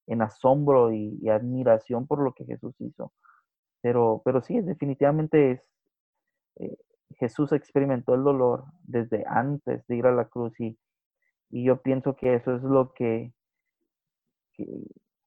en 0.06 0.22
asombro 0.22 0.92
y, 0.92 1.28
admiración 1.28 2.06
por 2.06 2.22
lo 2.22 2.32
que 2.32 2.44
Jesús 2.44 2.74
hizo. 2.80 3.12
Pero, 3.80 4.22
pero 4.24 4.42
sí, 4.42 4.60
definitivamente 4.60 5.52
es, 5.52 5.60
eh, 6.56 6.76
Jesús 7.18 7.52
experimentó 7.52 8.14
el 8.14 8.24
dolor 8.24 8.64
desde 8.82 9.24
antes 9.26 9.86
de 9.86 9.96
ir 9.96 10.06
a 10.06 10.12
la 10.12 10.26
cruz 10.26 10.58
y, 10.60 10.78
yo 11.50 11.80
pienso 11.82 12.16
que 12.16 12.34
eso 12.34 12.56
es 12.56 12.62
lo 12.64 12.92
que, 12.94 13.32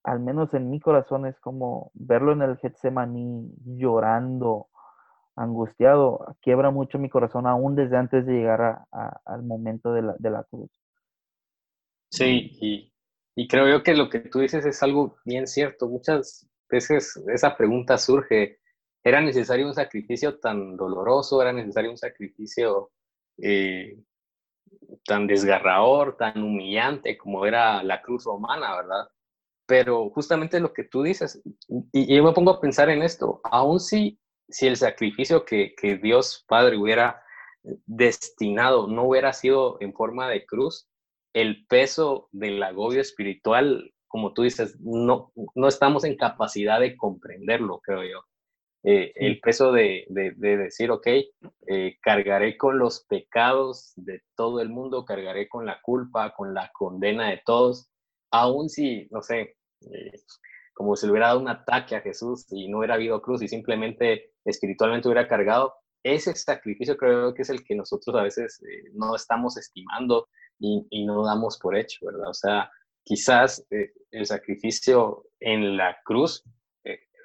al 0.03 0.19
menos 0.19 0.53
en 0.53 0.69
mi 0.69 0.81
corazón 0.81 1.25
es 1.25 1.39
como 1.39 1.91
verlo 1.93 2.33
en 2.33 2.41
el 2.41 2.57
Getsemaní 2.57 3.49
llorando, 3.63 4.67
angustiado, 5.37 6.35
quiebra 6.41 6.69
mucho 6.69 6.99
mi 6.99 7.09
corazón 7.09 7.47
aún 7.47 7.75
desde 7.75 7.95
antes 7.95 8.25
de 8.25 8.33
llegar 8.33 8.81
al 9.23 9.43
momento 9.43 9.93
de 9.93 10.01
la, 10.01 10.15
de 10.19 10.29
la 10.29 10.43
cruz. 10.43 10.69
Sí, 12.09 12.57
y, 12.59 12.91
y 13.37 13.47
creo 13.47 13.69
yo 13.69 13.83
que 13.83 13.93
lo 13.93 14.09
que 14.09 14.19
tú 14.19 14.39
dices 14.39 14.65
es 14.65 14.83
algo 14.83 15.17
bien 15.23 15.47
cierto. 15.47 15.87
Muchas 15.87 16.45
veces 16.69 17.15
esa 17.27 17.55
pregunta 17.55 17.97
surge 17.97 18.59
¿Era 19.07 19.21
necesario 19.21 19.65
un 19.65 19.73
sacrificio 19.73 20.37
tan 20.37 20.75
doloroso? 20.75 21.41
¿Era 21.41 21.53
necesario 21.53 21.91
un 21.91 21.97
sacrificio 21.97 22.91
eh, 23.37 23.97
tan 25.05 25.27
desgarrador, 25.27 26.17
tan 26.17 26.43
humillante 26.43 27.17
como 27.17 27.45
era 27.45 27.81
la 27.83 28.01
cruz 28.01 28.25
romana, 28.25 28.75
verdad? 28.75 29.07
Pero 29.65 30.09
justamente 30.09 30.59
lo 30.59 30.73
que 30.73 30.83
tú 30.83 31.03
dices, 31.03 31.41
y, 31.93 32.13
yo 32.13 32.21
me 32.21 32.33
pongo 32.33 32.51
a 32.51 32.59
pensar 32.59 32.89
en 32.89 33.01
esto, 33.01 33.39
aún 33.45 33.79
si, 33.79 34.19
si 34.49 34.67
el 34.67 34.75
sacrificio 34.75 35.45
que, 35.45 35.73
que 35.75 35.95
Dios 35.95 36.43
Padre 36.45 36.75
hubiera 36.75 37.23
destinado 37.85 38.87
no 38.87 39.03
hubiera 39.03 39.31
sido 39.31 39.77
en 39.79 39.93
forma 39.93 40.27
de 40.27 40.45
cruz, 40.45 40.89
el 41.33 41.65
peso 41.67 42.29
del 42.31 42.61
agobio 42.63 43.01
espiritual, 43.01 43.93
como 44.07 44.33
tú 44.33 44.43
dices, 44.43 44.79
no, 44.79 45.31
no 45.55 45.67
estamos 45.67 46.03
en 46.03 46.15
capacidad 46.15 46.79
de 46.79 46.95
comprenderlo, 46.95 47.79
creo 47.83 48.03
yo. 48.03 48.21
Eh, 48.89 49.11
el 49.15 49.41
peso 49.41 49.71
de, 49.71 50.05
decir, 50.07 50.91
ok, 50.91 51.07
eh, 51.67 51.97
cargaré 52.01 52.55
con 52.57 52.79
los 52.79 53.03
pecados 53.05 53.91
de 53.97 54.21
todo 54.35 54.61
el 54.61 54.69
mundo, 54.69 55.03
cargaré 55.03 55.49
con 55.49 55.65
la 55.65 55.81
culpa, 55.81 56.33
con 56.33 56.53
la 56.53 56.71
condena 56.73 57.29
de 57.29 57.41
todos, 57.45 57.89
aun 58.31 58.69
si, 58.69 59.07
no 59.11 59.21
sé, 59.21 59.57
eh, 59.81 60.11
como 60.73 60.95
si 60.95 61.05
le 61.05 61.11
hubiera 61.11 61.27
dado 61.27 61.41
un 61.41 61.49
ataque 61.49 61.97
a 61.97 62.01
Jesús 62.01 62.45
y 62.49 62.69
no 62.69 62.77
hubiera 62.77 62.93
habido 62.93 63.21
cruz 63.21 63.41
y 63.41 63.49
simplemente 63.49 64.31
espiritualmente 64.45 65.09
hubiera 65.09 65.27
cargado, 65.27 65.73
ese 66.03 66.33
sacrificio 66.35 66.95
creo 66.95 67.33
que 67.33 67.41
es 67.41 67.49
el 67.49 67.65
que 67.65 67.75
nosotros 67.75 68.15
a 68.15 68.23
veces 68.23 68.61
no 68.93 69.15
estamos 69.17 69.57
estimando 69.57 70.29
y, 70.59 70.85
y, 70.89 71.05
no 71.05 71.23
damos 71.23 71.57
por 71.57 71.75
hecho, 71.75 72.05
¿verdad? 72.05 72.29
O 72.29 72.33
sea, 72.33 72.71
quizás 73.03 73.65
el 73.69 74.25
sacrificio 74.25 75.25
en 75.39 75.77
la 75.77 75.97
cruz 76.03 76.43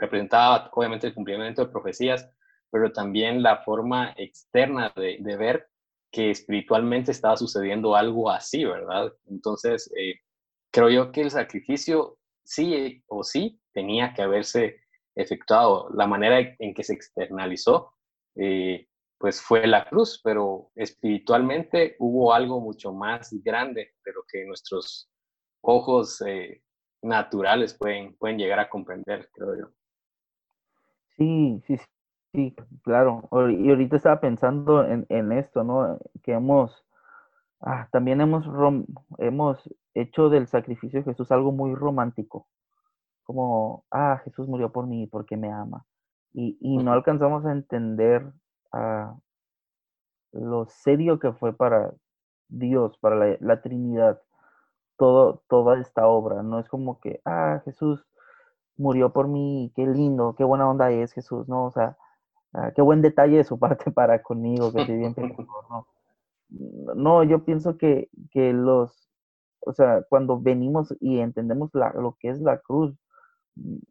representaba 0.03 0.68
obviamente 0.73 1.07
el 1.07 1.14
cumplimiento 1.14 1.64
de 1.64 1.71
profecías, 1.71 2.29
pero 2.71 2.92
también 2.92 3.42
la 3.42 3.59
forma 3.59 4.12
externa 4.16 4.92
de, 4.97 5.37
ver 5.37 5.68
que 6.11 6.31
espiritualmente 6.31 7.12
estaba 7.12 7.37
sucediendo 7.37 7.95
algo 7.95 8.29
así, 8.29 8.64
¿verdad? 8.64 9.12
Entonces, 9.27 9.90
eh, 9.97 10.16
creo 10.73 10.90
yo 10.90 11.12
que 11.12 11.23
el 11.23 11.31
sacrificio 11.31 12.18
sí 12.45 13.03
o 13.07 13.23
sí 13.23 13.61
tenía 13.73 14.12
que 14.12 14.23
haberse 14.23 14.81
efectuado. 15.14 15.88
La 15.95 16.07
manera 16.07 16.40
en 16.59 16.75
que 16.75 16.83
se 16.83 16.95
externalizó, 16.95 17.95
eh, 18.35 18.88
pues 19.23 19.41
fue 19.41 19.69
la 19.69 19.85
cruz, 19.85 20.21
pero 20.25 20.73
espiritualmente 20.75 21.95
hubo 22.01 22.35
algo 22.35 22.61
mucho 22.61 22.93
más 22.93 23.33
grande 23.45 23.95
de 24.05 24.13
lo 24.13 24.25
que 24.29 24.45
nuestros 24.45 25.09
ojos 25.61 26.21
eh, 26.23 26.61
naturales 27.03 27.73
pueden, 27.73 28.17
pueden 28.17 28.37
llegar 28.37 28.59
a 28.59 28.69
comprender, 28.69 29.31
creo 29.33 29.57
yo. 29.57 29.67
Sí, 31.17 31.63
sí, 31.69 31.77
sí, 32.33 32.57
claro. 32.83 33.29
Y 33.49 33.71
ahorita 33.71 33.95
estaba 33.95 34.21
pensando 34.21 34.85
en, 34.85 35.07
en 35.09 35.31
esto, 35.31 35.63
¿no? 35.63 36.01
Que 36.25 36.33
hemos, 36.33 36.85
ah, 37.61 37.89
también 37.93 38.21
hemos, 38.21 38.45
hemos 39.19 39.63
hecho 39.95 40.31
del 40.31 40.49
sacrificio 40.49 40.99
de 40.99 41.05
Jesús 41.05 41.31
algo 41.31 41.53
muy 41.53 41.77
romántico. 41.77 42.49
Como, 43.23 43.85
ah, 43.93 44.21
Jesús 44.25 44.49
murió 44.49 44.73
por 44.73 44.89
mí 44.89 45.07
porque 45.07 45.37
me 45.37 45.53
ama. 45.53 45.87
Y, 46.33 46.59
y 46.61 46.79
no 46.79 46.93
alcanzamos 46.93 47.47
a 47.47 47.53
entender 47.53 48.33
ah, 48.73 49.17
lo 50.33 50.67
serio 50.67 51.19
que 51.19 51.33
fue 51.33 51.53
para 51.53 51.93
Dios, 52.49 52.97
para 52.99 53.37
la, 53.41 53.63
Trinidad, 53.63 54.21
todo, 54.97 55.43
toda 55.49 55.81
esta 55.81 56.07
obra. 56.07 56.43
No 56.43 56.59
es 56.59 56.69
como 56.69 57.01
que, 57.01 57.21
ah, 57.25 57.63
Jesús 57.65 58.05
murió 58.77 59.13
por 59.13 59.29
mí, 59.29 59.73
qué 59.77 59.87
lindo, 59.87 60.35
qué 60.37 60.45
buena 60.45 60.69
onda 60.69 60.91
es 60.91 61.13
Jesús, 61.13 61.49
¿no? 61.49 61.67
O 61.67 61.71
sea, 61.73 61.97
ah, 62.55 62.73
qué 62.75 62.83
buen 62.83 63.03
detalle 63.03 63.39
de 63.39 63.45
su 63.45 63.59
parte 63.59 63.91
para 63.91 64.23
conmigo, 64.23 64.73
que 64.73 64.85
bien 64.85 65.15
¿no? 65.71 65.87
No, 66.95 67.25
yo 67.25 67.45
pienso 67.45 67.79
que, 67.79 68.11
que 68.31 68.53
los, 68.53 69.11
o 69.61 69.73
sea, 69.73 70.03
cuando 70.09 70.41
venimos 70.41 70.95
y 71.01 71.21
entendemos 71.21 71.71
la, 71.73 71.93
lo 71.93 72.17
que 72.21 72.29
es 72.29 72.41
la 72.41 72.59
cruz, 72.59 72.95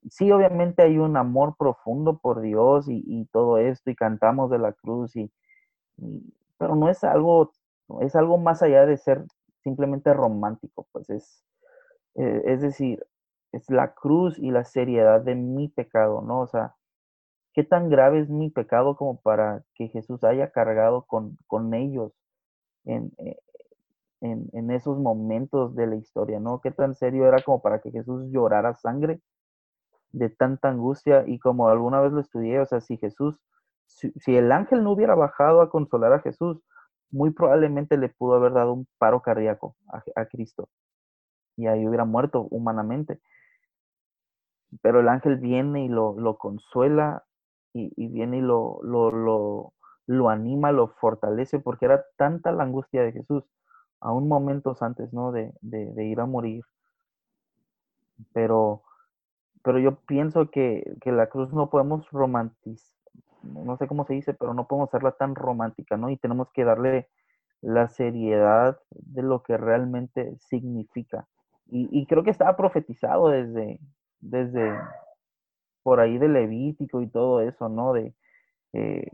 sí, 0.10 0.32
obviamente 0.32 0.84
hay 0.84 0.98
un 0.98 1.18
amor 1.18 1.56
profundo 1.58 2.18
por 2.20 2.42
Dios 2.42 2.86
y, 2.88 3.26
todo 3.32 3.58
esto, 3.58 3.90
y 3.92 3.96
cantamos 3.96 4.50
de 4.52 4.60
la 4.60 4.74
cruz, 4.74 5.16
y, 5.16 5.32
pero 6.58 6.76
no 6.76 6.90
es 6.90 7.04
algo, 7.04 7.52
es 8.02 8.16
algo 8.16 8.38
más 8.38 8.62
allá 8.64 8.86
de 8.86 8.98
ser 8.98 9.26
simplemente 9.64 10.14
romántico, 10.14 10.88
pues 10.92 11.10
es, 11.10 11.44
eh, 12.16 12.44
es 12.46 12.62
decir, 12.62 13.06
es 13.52 13.70
la 13.70 13.94
cruz 13.94 14.40
y 14.40 14.52
la 14.52 14.64
seriedad 14.64 15.22
de 15.22 15.36
mi 15.36 15.68
pecado, 15.68 16.22
¿no? 16.22 16.42
O 16.42 16.48
sea, 16.48 16.76
¿qué 17.54 17.64
tan 17.64 17.90
grave 17.90 18.20
es 18.20 18.30
mi 18.30 18.50
pecado 18.50 18.96
como 18.96 19.22
para 19.22 19.64
que 19.76 19.90
Jesús 19.90 20.24
haya 20.24 20.52
cargado 20.52 21.04
con, 21.06 21.38
con 21.48 21.74
ellos 21.74 22.14
en, 22.86 23.14
eh, 23.20 23.38
en, 24.22 24.50
en, 24.54 24.72
esos 24.72 24.98
momentos 25.00 25.76
de 25.76 25.88
la 25.88 25.96
historia, 25.96 26.40
¿no? 26.40 26.62
¿Qué 26.62 26.72
tan 26.72 26.96
serio 26.96 27.28
era 27.28 27.42
como 27.44 27.62
para 27.62 27.82
que 27.82 27.92
Jesús 27.92 28.32
llorara 28.32 28.76
sangre 28.76 29.22
de 30.12 30.30
tanta 30.30 30.70
angustia? 30.70 31.24
Y 31.28 31.40
como 31.40 31.70
alguna 31.70 32.02
vez 32.02 32.12
lo 32.12 32.22
estudié, 32.22 32.60
o 32.60 32.66
sea, 32.66 32.82
si 32.82 32.98
Jesús, 32.98 33.36
si, 33.88 34.36
el 34.36 34.52
ángel 34.52 34.84
no 34.84 34.92
hubiera 34.92 35.16
bajado 35.16 35.62
a 35.62 35.70
consolar 35.70 36.14
a 36.14 36.22
Jesús, 36.22 36.62
muy 37.12 37.32
probablemente 37.32 37.98
le 37.98 38.10
pudo 38.10 38.36
haber 38.36 38.54
dado 38.54 38.74
un 38.74 38.88
paro 38.98 39.22
cardíaco 39.22 39.76
a, 39.92 40.04
a 40.16 40.26
Cristo 40.28 40.70
y 41.58 41.68
ahí 41.68 41.86
hubiera 41.86 42.06
muerto 42.06 42.48
humanamente 42.52 43.20
pero 44.82 45.02
el 45.02 45.10
ángel 45.10 45.38
viene 45.38 45.86
y 45.86 45.90
lo, 45.90 46.18
lo 46.18 46.38
consuela 46.38 47.26
y, 47.74 48.08
viene 48.08 48.38
y 48.38 48.42
lo, 48.42 48.80
lo, 48.84 49.12
lo, 49.12 49.74
lo, 50.06 50.30
anima, 50.30 50.72
lo 50.72 50.88
fortalece, 50.88 51.60
porque 51.60 51.86
era 51.86 52.06
tanta 52.18 52.52
la 52.52 52.64
angustia 52.64 53.04
de 53.04 53.14
Jesús, 53.14 53.44
aún 54.00 54.28
momentos 54.28 54.82
antes, 54.82 55.14
¿no? 55.14 55.32
De, 55.32 55.54
de 55.62 56.06
ir 56.06 56.20
a 56.20 56.26
morir. 56.26 56.64
Pero, 58.34 58.84
pero 59.64 59.80
yo 59.80 59.96
pienso 59.96 60.50
que, 60.50 60.96
que 61.02 61.12
la 61.12 61.28
cruz 61.28 61.54
no 61.54 61.70
podemos 61.70 62.10
romantizar, 62.12 62.92
no 63.44 63.76
sé 63.78 63.88
cómo 63.88 64.06
se 64.06 64.14
dice, 64.14 64.34
pero 64.34 64.54
no 64.54 64.68
podemos 64.68 64.90
hacerla 64.90 65.14
tan 65.14 65.36
romántica, 65.36 65.98
¿no? 65.98 66.10
Y 66.10 66.18
tenemos 66.18 66.52
que 66.52 66.64
darle 66.64 67.10
la 67.62 67.88
seriedad 67.88 68.80
de 68.92 69.24
lo 69.24 69.44
que 69.44 69.58
realmente 69.58 70.38
significa. 70.40 71.28
Y, 71.68 71.90
y 71.92 72.06
creo 72.06 72.24
que 72.24 72.30
estaba 72.30 72.56
profetizado 72.56 73.30
desde, 73.30 73.80
desde, 74.20 74.78
por 75.84 76.00
ahí 76.00 76.18
de 76.18 76.30
Levítico 76.30 77.02
y 77.02 77.08
todo 77.08 77.42
eso, 77.42 77.70
¿no? 77.70 77.94
De, 77.94 78.14
eh, 78.74 79.08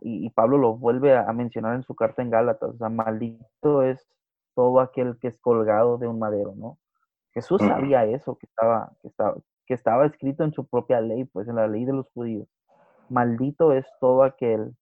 y, 0.00 0.30
Pablo 0.30 0.58
lo 0.58 0.76
vuelve 0.76 1.16
a, 1.16 1.32
mencionar 1.32 1.74
en 1.74 1.82
su 1.82 1.94
carta 1.94 2.22
en 2.22 2.30
Gálatas, 2.30 2.70
o 2.70 2.76
sea, 2.76 2.88
maldito 2.88 3.82
es 3.82 4.06
todo 4.54 4.80
aquel 4.80 5.18
que 5.18 5.28
es 5.28 5.38
colgado 5.38 5.98
de 5.98 6.06
un 6.06 6.18
madero, 6.18 6.54
¿no? 6.56 6.78
Jesús 7.32 7.60
sabía 7.60 8.04
eso, 8.04 8.36
que 8.36 8.46
estaba, 8.46 8.92
que 9.02 9.08
estaba, 9.08 9.34
que 9.66 9.74
estaba 9.74 10.06
escrito 10.06 10.44
en 10.44 10.52
su 10.52 10.66
propia 10.66 11.00
ley, 11.00 11.24
pues 11.24 11.48
en 11.48 11.56
la 11.56 11.66
ley 11.66 11.84
de 11.84 11.92
los 11.92 12.10
judíos. 12.12 12.48
Maldito 13.08 13.72
es 13.72 13.86
todo 14.00 14.22
aquel 14.22 14.74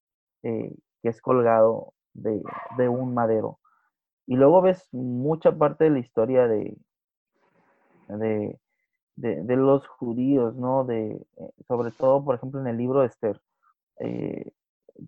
eh, 0.43 0.73
que 1.01 1.09
es 1.09 1.21
colgado 1.21 1.93
de, 2.13 2.41
un 2.89 3.13
madero. 3.13 3.59
Y 4.25 4.35
luego 4.35 4.61
ves 4.61 4.87
mucha 4.93 5.51
parte 5.51 5.85
de 5.85 5.89
la 5.89 5.99
historia 5.99 6.47
de, 6.47 6.77
de, 8.07 8.57
de, 9.15 9.55
los 9.55 9.85
judíos, 9.87 10.55
¿no? 10.55 10.85
De, 10.85 11.11
eh, 11.11 11.49
sobre 11.67 11.91
todo, 11.91 12.23
por 12.23 12.35
ejemplo, 12.35 12.61
en 12.61 12.67
el 12.67 12.77
libro 12.77 13.01
de 13.01 13.07
Esther. 13.07 13.41
Eh, 13.99 14.51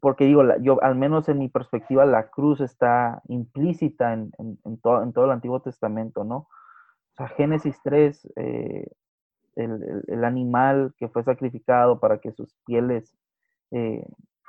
porque 0.02 0.26
digo, 0.26 0.44
yo 0.62 0.82
al 0.84 0.96
menos 0.96 1.30
en 1.30 1.40
mi 1.40 1.48
perspectiva, 1.48 2.06
la 2.06 2.30
cruz 2.30 2.60
está 2.60 3.22
implícita 3.28 4.14
en, 4.14 4.32
todo, 4.82 5.04
en 5.04 5.14
todo 5.14 5.26
el 5.26 5.32
Antiguo 5.32 5.62
Testamento, 5.62 6.24
¿no? 6.24 6.38
O 6.38 7.18
sea, 7.18 7.28
Génesis 7.30 7.80
3, 7.84 8.28
eh, 8.36 8.88
el, 9.56 10.24
animal 10.24 10.94
que 10.98 11.08
fue 11.08 11.24
sacrificado 11.24 12.00
para 12.00 12.20
que 12.20 12.32
sus 12.32 12.54
pieles 12.66 13.14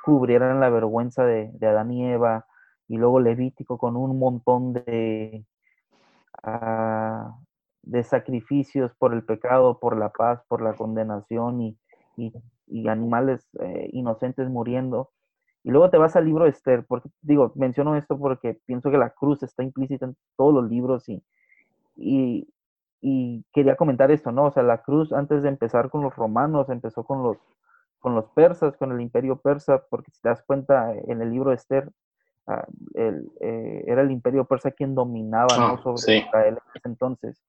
cubrieran 0.07 0.61
la 0.61 0.71
vergüenza 0.71 1.25
de, 1.25 1.51
Adán 1.63 1.91
y 1.91 2.07
Eva, 2.07 2.47
y 2.87 2.97
luego 2.97 3.19
Levítico 3.19 3.77
con 3.77 3.97
un 3.97 4.21
montón 4.21 4.73
de, 4.73 5.45
uh, 6.47 7.33
de 7.83 8.05
sacrificios 8.05 8.95
por 8.95 9.13
el 9.13 9.25
pecado, 9.25 9.81
por 9.81 9.99
la 9.99 10.11
paz, 10.11 10.45
por 10.47 10.63
la 10.63 10.75
condenación 10.75 11.61
y, 11.61 11.79
animales 12.89 13.49
eh, 13.61 13.91
inocentes 13.93 14.49
muriendo. 14.49 15.11
Y 15.65 15.71
luego 15.71 15.91
te 15.91 15.99
vas 15.99 16.15
al 16.15 16.25
libro 16.25 16.45
de 16.45 16.51
Esther, 16.51 16.85
porque 16.87 17.09
digo, 17.23 17.53
menciono 17.57 17.97
esto 17.97 18.17
porque 18.17 18.61
pienso 18.65 18.93
que 18.93 18.99
la 18.99 19.11
cruz 19.11 19.43
está 19.43 19.65
implícita 19.65 20.07
en 20.07 20.17
todos 20.37 20.55
los 20.55 20.71
libros 20.71 21.09
y, 21.09 21.21
y, 21.97 22.49
y, 23.01 23.45
quería 23.53 23.77
comentar 23.77 24.11
esto, 24.11 24.33
¿no? 24.33 24.47
O 24.47 24.51
sea, 24.51 24.63
la 24.63 24.83
cruz 24.83 25.13
antes 25.13 25.43
de 25.43 25.49
empezar 25.49 25.91
con 25.91 26.03
los 26.03 26.15
romanos, 26.15 26.69
empezó 26.69 27.05
con 27.05 27.23
los, 27.23 27.37
con 27.99 28.15
los 28.15 28.27
persas, 28.31 28.77
con 28.77 28.93
el 28.93 29.01
imperio 29.01 29.37
persa, 29.37 29.83
porque 29.91 30.11
si 30.13 30.21
te 30.21 30.29
das 30.29 30.43
cuenta, 30.43 30.93
en 30.93 31.23
el 31.23 31.31
libro 31.31 31.51
de 31.51 31.57
Esther, 31.57 31.91
ah, 32.47 32.67
el, 32.95 33.31
eh, 33.41 33.85
era 33.87 34.03
el 34.03 34.11
imperio 34.11 34.45
persa 34.45 34.71
quien 34.71 34.95
dominaba 34.95 35.57
¿no? 35.57 35.67
Ah, 35.67 35.81
sobre 35.83 36.19
Israel 36.19 36.55
en 36.55 36.71
ese 36.75 36.89
entonces. 36.89 37.43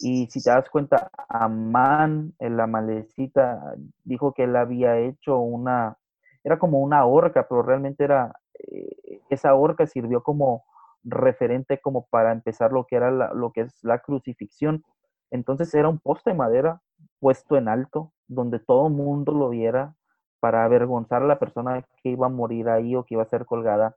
Y 0.00 0.26
si 0.30 0.42
te 0.42 0.50
das 0.50 0.68
cuenta, 0.70 1.10
Amán, 1.28 2.32
en 2.40 2.56
la 2.56 2.66
malecita, 2.66 3.74
dijo 4.02 4.32
que 4.32 4.44
él 4.44 4.56
había 4.56 4.98
hecho 4.98 5.38
una, 5.38 5.96
era 6.42 6.58
como 6.58 6.80
una 6.80 7.06
horca, 7.06 7.46
pero 7.48 7.62
realmente 7.62 8.02
era, 8.02 8.32
eh, 8.58 9.20
esa 9.30 9.54
horca 9.54 9.86
sirvió 9.86 10.22
como 10.22 10.64
referente 11.04 11.80
como 11.80 12.06
para 12.06 12.32
empezar 12.32 12.72
lo 12.72 12.86
que 12.86 12.96
era 12.96 13.10
lo 13.10 13.52
que 13.52 13.62
es 13.62 13.84
la 13.84 13.98
crucifixión. 14.00 14.84
Entonces 15.30 15.74
era 15.74 15.88
un 15.88 15.98
poste 15.98 16.30
de 16.30 16.36
madera 16.36 16.80
puesto 17.20 17.56
en 17.56 17.68
alto, 17.68 18.12
donde 18.28 18.58
todo 18.58 18.88
mundo 18.88 19.32
lo 19.32 19.50
viera 19.50 19.94
para 20.40 20.64
avergonzar 20.64 21.22
a 21.22 21.26
la 21.26 21.38
persona 21.38 21.86
que 22.02 22.10
iba 22.10 22.26
a 22.26 22.30
morir 22.30 22.68
ahí 22.68 22.94
o 22.96 23.04
que 23.04 23.14
iba 23.14 23.22
a 23.22 23.28
ser 23.28 23.46
colgada. 23.46 23.96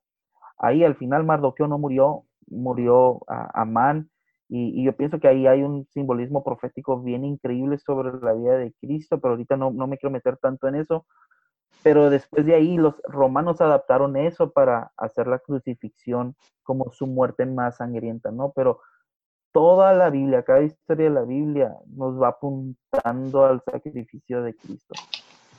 Ahí 0.57 0.83
al 0.83 0.95
final 0.95 1.23
Mardoqueo 1.25 1.67
no 1.67 1.77
murió, 1.77 2.23
murió 2.47 3.19
Amán 3.27 4.09
y, 4.49 4.83
yo 4.83 4.95
pienso 4.95 5.19
que 5.19 5.27
ahí 5.27 5.45
hay 5.45 5.63
un 5.63 5.85
simbolismo 5.87 6.43
profético 6.43 7.01
bien 7.01 7.25
increíble 7.25 7.77
sobre 7.79 8.17
la 8.21 8.33
vida 8.33 8.57
de 8.57 8.73
Cristo, 8.79 9.19
pero 9.19 9.33
ahorita 9.33 9.57
no, 9.57 9.71
no 9.71 9.87
me 9.87 9.97
quiero 9.97 10.11
meter 10.13 10.37
tanto 10.37 10.67
en 10.67 10.75
eso. 10.75 11.05
Pero 11.83 12.09
después 12.09 12.45
de 12.45 12.55
ahí 12.55 12.77
los 12.77 12.95
romanos 13.03 13.61
adaptaron 13.61 14.17
eso 14.17 14.51
para 14.51 14.91
hacer 14.97 15.27
la 15.27 15.39
crucifixión 15.39 16.35
como 16.63 16.91
su 16.91 17.07
muerte 17.07 17.45
más 17.45 17.77
sangrienta, 17.77 18.31
¿no? 18.31 18.51
Pero 18.55 18.81
toda 19.53 19.93
la 19.93 20.09
Biblia, 20.09 20.43
cada 20.43 20.61
historia 20.61 21.05
de 21.05 21.15
la 21.15 21.23
Biblia 21.23 21.75
nos 21.87 22.21
va 22.21 22.29
apuntando 22.29 23.45
al 23.45 23.61
sacrificio 23.63 24.43
de 24.43 24.55
Cristo. 24.55 24.93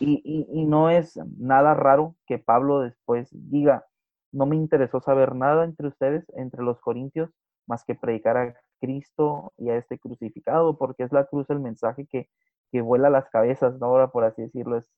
Y, 0.01 0.65
no 0.67 0.91
es 0.91 1.19
nada 1.39 1.75
raro 1.75 2.15
que 2.27 2.39
Pablo 2.39 2.81
después 2.81 3.29
diga, 3.33 3.87
no 4.31 4.47
me 4.47 4.55
interesó 4.55 5.01
saber 5.01 5.35
nada 5.35 5.65
entre 5.65 5.89
ustedes, 5.89 6.25
entre 6.37 6.63
los 6.63 6.79
corintios, 6.81 7.31
más 7.67 7.85
que 7.85 7.97
predicar 7.97 8.37
a 8.37 8.55
Cristo 8.81 9.53
y 9.57 9.71
a 9.71 9.77
este 9.77 9.99
crucificado, 9.99 10.79
porque 10.79 11.03
es 11.03 11.13
la 11.13 11.25
cruz 11.25 11.51
el 11.51 11.59
mensaje 11.59 12.07
que, 12.07 12.29
que 12.71 12.81
vuela 12.81 13.11
las 13.11 13.29
cabezas, 13.31 13.79
¿no? 13.81 13.87
ahora 13.87 14.13
por 14.13 14.25
así 14.25 14.43
decirlo, 14.43 14.77
es, 14.77 14.89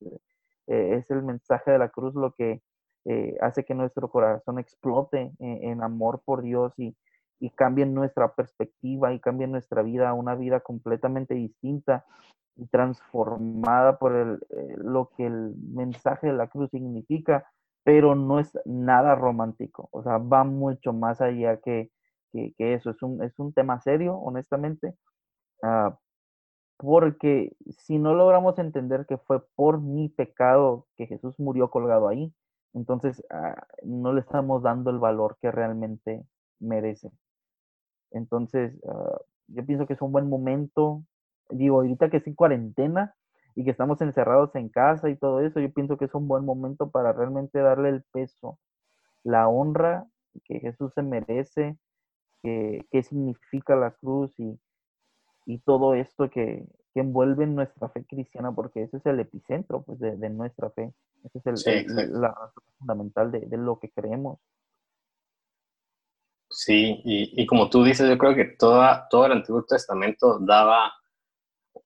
eh, 0.71 0.95
es 0.95 1.11
el 1.11 1.23
mensaje 1.23 1.73
de 1.73 1.79
la 1.79 1.89
cruz 1.89 2.15
lo 2.15 2.33
que 2.33 2.63
eh, 3.05 3.37
hace 3.41 3.65
que 3.65 3.75
nuestro 3.75 4.09
corazón 4.09 4.59
explote 4.59 5.33
en, 5.39 5.83
amor 5.83 6.23
por 6.25 6.43
Dios 6.43 6.73
y, 6.79 6.97
y 7.41 7.51
cambie 7.51 7.87
nuestra 7.87 8.35
perspectiva 8.35 9.13
y 9.13 9.19
cambie 9.21 9.49
nuestra 9.49 9.83
vida 9.83 10.11
a 10.11 10.15
una 10.15 10.37
vida 10.37 10.61
completamente 10.61 11.35
distinta 11.35 12.05
y 12.57 12.67
transformada 12.67 13.99
por 13.99 14.15
el, 14.15 14.35
eh, 14.51 14.77
lo 14.77 15.11
que 15.17 15.27
el 15.27 15.55
mensaje 15.57 16.29
de 16.29 16.35
la 16.35 16.47
cruz 16.49 16.71
significa, 16.71 17.51
pero 17.83 18.15
no 18.15 18.39
es 18.39 18.57
nada 18.65 19.17
romántico, 19.17 19.89
o 19.91 20.03
sea, 20.05 20.19
va 20.19 20.45
mucho 20.45 20.93
más 20.93 21.21
allá 21.21 21.57
que, 21.57 21.91
que, 22.33 22.55
eso. 22.59 22.91
Es 22.91 23.03
un, 23.03 23.25
es 23.25 23.37
un 23.39 23.53
tema 23.53 23.81
serio, 23.81 24.15
honestamente, 24.17 24.95
ah, 25.63 25.99
porque 26.81 27.55
si 27.71 27.99
no 27.99 28.15
logramos 28.15 28.59
entender 28.59 29.05
que 29.07 29.19
fue 29.19 29.45
por 29.55 29.81
mi 29.81 30.09
pecado 30.09 30.87
que 30.97 31.07
Jesús 31.07 31.39
murió 31.39 31.71
colgado 31.71 32.09
ahí, 32.09 32.33
entonces 32.73 33.23
ah, 33.31 33.67
no 33.83 34.15
le 34.15 34.21
estamos 34.21 34.63
dando 34.63 34.91
el 34.91 34.99
valor 34.99 35.37
que 35.43 35.51
realmente 35.51 36.25
merece. 36.59 37.11
Entonces, 38.11 38.81
ah, 38.89 39.21
yo 39.49 39.67
pienso 39.67 39.87
que 39.87 39.93
es 39.93 40.01
un 40.01 40.13
buen 40.13 40.29
momento, 40.29 41.05
digo, 41.51 41.77
ahorita 41.77 42.09
que 42.09 42.19
estoy 42.19 42.31
en 42.31 42.37
cuarentena 42.37 43.15
y 43.55 43.65
que 43.65 43.71
estamos 43.71 44.01
encerrados 44.01 44.55
en 44.55 44.71
casa 44.71 45.11
y 45.11 45.17
todo 45.17 45.41
eso, 45.41 45.61
yo 45.61 45.71
pienso 45.73 45.99
que 45.99 46.07
es 46.07 46.15
un 46.15 46.29
buen 46.29 46.47
momento 46.47 46.91
para 46.91 47.13
realmente 47.13 47.59
darle 47.59 47.91
el 47.91 48.05
peso, 48.13 48.59
la 49.23 49.49
honra 49.49 50.07
que 50.45 50.61
Jesús 50.61 50.93
se 50.95 51.03
merece 51.03 51.77
qué, 52.43 53.03
significa 53.03 53.77
la 53.77 53.91
cruz 53.91 54.33
y, 54.39 54.59
y 55.47 55.59
todo 55.59 55.95
esto 55.95 56.31
que, 56.31 56.65
que, 56.93 57.01
envuelve 57.01 57.47
nuestra 57.47 57.89
fe 57.89 58.05
cristiana, 58.05 58.53
porque 58.53 58.83
ese 58.83 58.99
es 58.99 59.07
el 59.07 59.21
epicentro 59.21 59.83
pues, 59.83 59.99
de, 59.99 60.17
de 60.17 60.31
nuestra 60.31 60.71
fe. 60.71 60.93
Esa 61.25 61.51
es 61.51 61.67
el, 61.67 61.87
la 62.21 62.29
razón 62.29 62.65
fundamental 62.79 63.31
de, 63.31 63.41
de, 63.41 63.57
lo 63.57 63.79
que 63.79 63.91
creemos. 63.91 64.39
Sí, 66.49 67.01
y, 67.05 67.43
y, 67.43 67.47
como 67.47 67.71
tú 67.71 67.85
dices, 67.85 68.09
yo 68.09 68.19
creo 68.19 68.35
que 68.35 68.57
toda, 68.59 69.09
todo 69.09 69.27
el 69.27 69.33
Antiguo 69.33 69.65
Testamento 69.65 70.39
daba, 70.41 70.93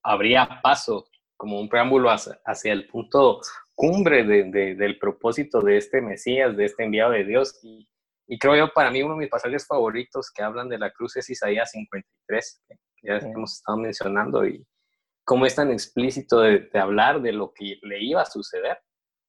habría 0.02 0.60
paso 0.62 1.06
como 1.36 1.60
un 1.60 1.68
preámbulo 1.68 2.10
hacia, 2.10 2.40
hacia 2.44 2.72
el 2.72 2.86
punto 2.86 3.40
cumbre 3.74 4.24
de, 4.24 4.74
del 4.74 4.98
propósito 4.98 5.60
de 5.60 5.76
este 5.76 6.00
Mesías, 6.00 6.56
de 6.56 6.64
este 6.64 6.84
enviado 6.84 7.12
de 7.12 7.24
Dios. 7.24 7.58
Y, 7.62 7.88
y 8.26 8.38
creo 8.38 8.56
yo, 8.56 8.72
para 8.72 8.90
mí, 8.90 9.02
uno 9.02 9.14
de 9.14 9.20
mis 9.20 9.30
pasajes 9.30 9.66
favoritos 9.66 10.30
que 10.30 10.42
hablan 10.42 10.68
de 10.68 10.78
la 10.78 10.90
cruz 10.92 11.16
es 11.16 11.28
Isaías 11.28 11.70
53, 11.72 12.62
ya 13.04 13.18
hemos 13.18 13.54
estado 13.54 13.78
mencionando, 13.78 14.46
y 14.46 14.66
cómo 15.24 15.46
es 15.46 15.54
tan 15.54 15.70
explícito 15.70 16.40
de, 16.40 16.68
hablar 16.74 17.22
de 17.22 17.32
lo 17.32 17.52
que 17.52 17.78
le 17.82 18.02
iba 18.02 18.22
a 18.22 18.26
suceder. 18.26 18.78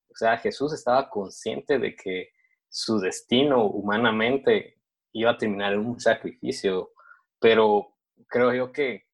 O 0.09 0.15
sea, 0.15 0.37
Jesús 0.37 0.73
estaba 0.73 1.09
consciente 1.09 1.79
de 1.79 1.95
que 1.95 2.29
su 2.69 2.99
destino 2.99 3.65
humanamente 3.65 4.81
iba 5.13 5.31
a 5.31 5.37
terminar 5.37 5.73
en 5.73 5.79
un 5.79 5.99
sacrificio, 5.99 6.91
pero 7.39 7.95
creo 8.27 8.53
yo 8.53 8.71
que, 8.71 9.05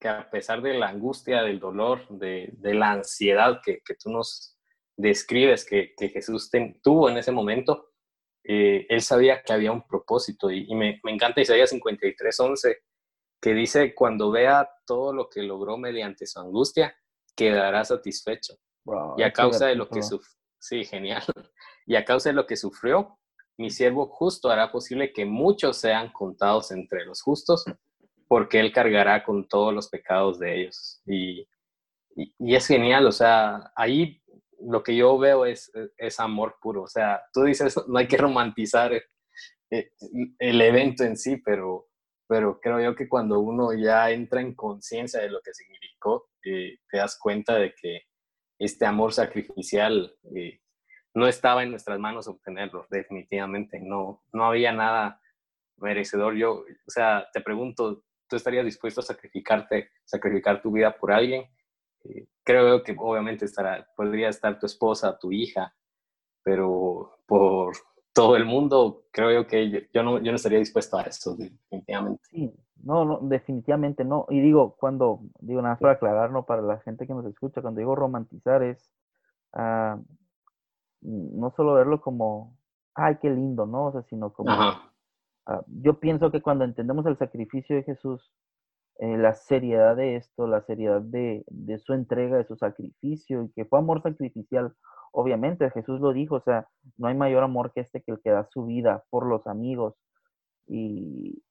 que 0.00 0.08
a 0.08 0.28
pesar 0.30 0.62
de 0.62 0.74
la 0.74 0.88
angustia, 0.88 1.42
del 1.42 1.60
dolor, 1.60 2.06
de, 2.08 2.50
de 2.52 2.74
la 2.74 2.92
ansiedad 2.92 3.60
que, 3.64 3.80
que, 3.84 3.94
tú 3.94 4.10
nos 4.10 4.58
describes 4.96 5.64
que, 5.64 5.94
que 5.96 6.08
Jesús 6.08 6.50
tuvo 6.82 7.08
en 7.08 7.18
ese 7.18 7.32
momento, 7.32 7.94
eh, 8.44 8.86
él 8.88 9.00
sabía 9.00 9.42
que 9.42 9.52
había 9.52 9.72
un 9.72 9.86
propósito 9.86 10.50
y, 10.50 10.72
me, 10.74 11.00
me, 11.02 11.12
encanta 11.12 11.40
Isaías 11.40 11.70
53, 11.70 12.40
11, 12.40 12.78
que 13.44 13.52
dice, 13.52 13.94
cuando 13.94 14.30
vea 14.30 14.70
todo 14.86 15.12
lo 15.12 15.28
que 15.28 15.42
logró 15.42 15.76
mediante 15.76 16.26
su 16.26 16.40
angustia, 16.40 16.96
quedará 17.36 17.84
satisfecho. 17.84 18.54
y 19.18 19.22
a 19.22 19.34
causa 19.34 19.66
de 19.66 19.74
lo 19.74 19.86
que 19.86 20.02
sufrió, 20.02 20.34
sí, 20.58 20.82
genial, 20.82 21.22
y 21.86 21.96
a 21.96 22.06
causa 22.06 22.30
de 22.30 22.36
lo 22.36 22.46
que 22.46 22.56
sufrió, 22.56 23.18
mi 23.58 23.68
siervo 23.68 24.06
justo 24.06 24.48
hará 24.48 24.72
posible 24.72 25.12
que 25.12 25.26
muchos 25.26 25.76
sean 25.76 26.10
contados 26.10 26.70
entre 26.70 27.04
los 27.04 27.20
justos, 27.20 27.66
porque 28.28 28.60
él 28.60 28.72
cargará 28.72 29.22
con 29.22 29.46
todos 29.46 29.74
los 29.74 29.90
pecados 29.90 30.38
de 30.38 30.62
ellos. 30.62 31.02
Y, 31.04 31.42
y, 32.16 32.34
y 32.38 32.54
es 32.54 32.66
genial, 32.66 33.06
o 33.06 33.12
sea, 33.12 33.74
ahí 33.76 34.22
lo 34.58 34.82
que 34.82 34.96
yo 34.96 35.18
veo 35.18 35.44
es, 35.44 35.70
es 35.98 36.18
amor 36.18 36.56
puro. 36.62 36.84
O 36.84 36.88
sea, 36.88 37.22
tú 37.30 37.42
dices, 37.42 37.76
no 37.88 37.98
hay 37.98 38.08
que 38.08 38.16
romantizar 38.16 38.90
eh, 38.94 39.90
el 40.38 40.62
evento 40.62 41.04
en 41.04 41.18
sí, 41.18 41.36
pero, 41.36 41.88
pero 42.26 42.60
creo 42.60 42.80
yo 42.80 42.94
que 42.94 43.08
cuando 43.08 43.40
uno 43.40 43.72
ya 43.74 44.10
entra 44.10 44.40
en 44.40 44.54
conciencia 44.54 45.20
de 45.20 45.30
lo 45.30 45.40
que 45.40 45.52
significó, 45.52 46.28
eh, 46.44 46.78
te 46.90 46.98
das 46.98 47.18
cuenta 47.18 47.54
de 47.56 47.74
que 47.74 48.02
este 48.58 48.86
amor 48.86 49.12
sacrificial 49.12 50.16
eh, 50.34 50.60
no 51.14 51.26
estaba 51.26 51.62
en 51.62 51.70
nuestras 51.70 51.98
manos 51.98 52.28
obtenerlo, 52.28 52.86
definitivamente. 52.90 53.80
No, 53.80 54.22
no 54.32 54.46
había 54.46 54.72
nada 54.72 55.20
merecedor. 55.76 56.34
Yo, 56.34 56.60
o 56.60 56.90
sea, 56.90 57.28
te 57.32 57.40
pregunto, 57.40 58.04
¿tú 58.28 58.36
estarías 58.36 58.64
dispuesto 58.64 59.00
a 59.00 59.04
sacrificarte, 59.04 59.90
sacrificar 60.04 60.60
tu 60.62 60.72
vida 60.72 60.96
por 60.96 61.12
alguien? 61.12 61.44
Eh, 62.04 62.26
creo 62.42 62.82
que 62.82 62.94
obviamente 62.98 63.44
estará, 63.44 63.86
podría 63.96 64.28
estar 64.28 64.58
tu 64.58 64.66
esposa, 64.66 65.18
tu 65.18 65.30
hija, 65.30 65.74
pero 66.42 67.18
por 67.26 67.74
todo 68.14 68.36
el 68.36 68.46
mundo, 68.46 69.02
creo 69.10 69.46
que 69.46 69.88
yo, 69.92 70.02
no, 70.02 70.18
yo 70.18 70.30
no 70.30 70.36
estaría 70.36 70.60
dispuesto 70.60 70.96
a 70.96 71.02
eso, 71.02 71.36
definitivamente. 71.36 72.22
Sí, 72.30 72.54
no, 72.82 73.04
no, 73.04 73.18
definitivamente 73.22 74.04
no. 74.04 74.26
Y 74.30 74.40
digo, 74.40 74.76
cuando, 74.78 75.20
digo, 75.40 75.60
nada 75.60 75.74
más 75.74 75.80
para 75.80 75.94
aclarar, 75.94 76.30
¿no? 76.30 76.46
Para 76.46 76.62
la 76.62 76.78
gente 76.78 77.06
que 77.06 77.12
nos 77.12 77.26
escucha, 77.26 77.60
cuando 77.60 77.80
digo 77.80 77.96
romantizar 77.96 78.62
es 78.62 78.92
ah, 79.52 79.98
no 81.02 81.52
solo 81.56 81.74
verlo 81.74 82.00
como, 82.00 82.56
ay, 82.94 83.18
qué 83.20 83.30
lindo, 83.30 83.66
¿no? 83.66 83.86
O 83.86 83.92
sea, 83.92 84.02
sino 84.02 84.32
como, 84.32 84.50
ah, 84.52 85.62
yo 85.66 85.98
pienso 85.98 86.30
que 86.30 86.40
cuando 86.40 86.64
entendemos 86.64 87.04
el 87.06 87.18
sacrificio 87.18 87.74
de 87.74 87.82
Jesús, 87.82 88.32
eh, 88.98 89.16
la 89.18 89.34
seriedad 89.34 89.96
de 89.96 90.16
esto, 90.16 90.46
la 90.46 90.62
seriedad 90.62 91.00
de, 91.00 91.44
de, 91.48 91.78
su 91.78 91.94
entrega, 91.94 92.36
de 92.36 92.44
su 92.44 92.56
sacrificio, 92.56 93.42
y 93.42 93.50
que 93.52 93.64
fue 93.64 93.78
amor 93.80 94.02
sacrificial, 94.02 94.74
obviamente 95.12 95.70
Jesús 95.70 96.00
lo 96.00 96.12
dijo, 96.12 96.36
o 96.36 96.40
sea, 96.40 96.68
no 96.96 97.08
hay 97.08 97.14
mayor 97.14 97.42
amor 97.42 97.72
que 97.72 97.80
este 97.80 98.02
que 98.02 98.12
el 98.12 98.20
que 98.20 98.30
da 98.30 98.44
su 98.44 98.66
vida 98.66 99.04
por 99.10 99.26
los 99.26 99.46
amigos. 99.46 99.94
Y, 100.66 101.42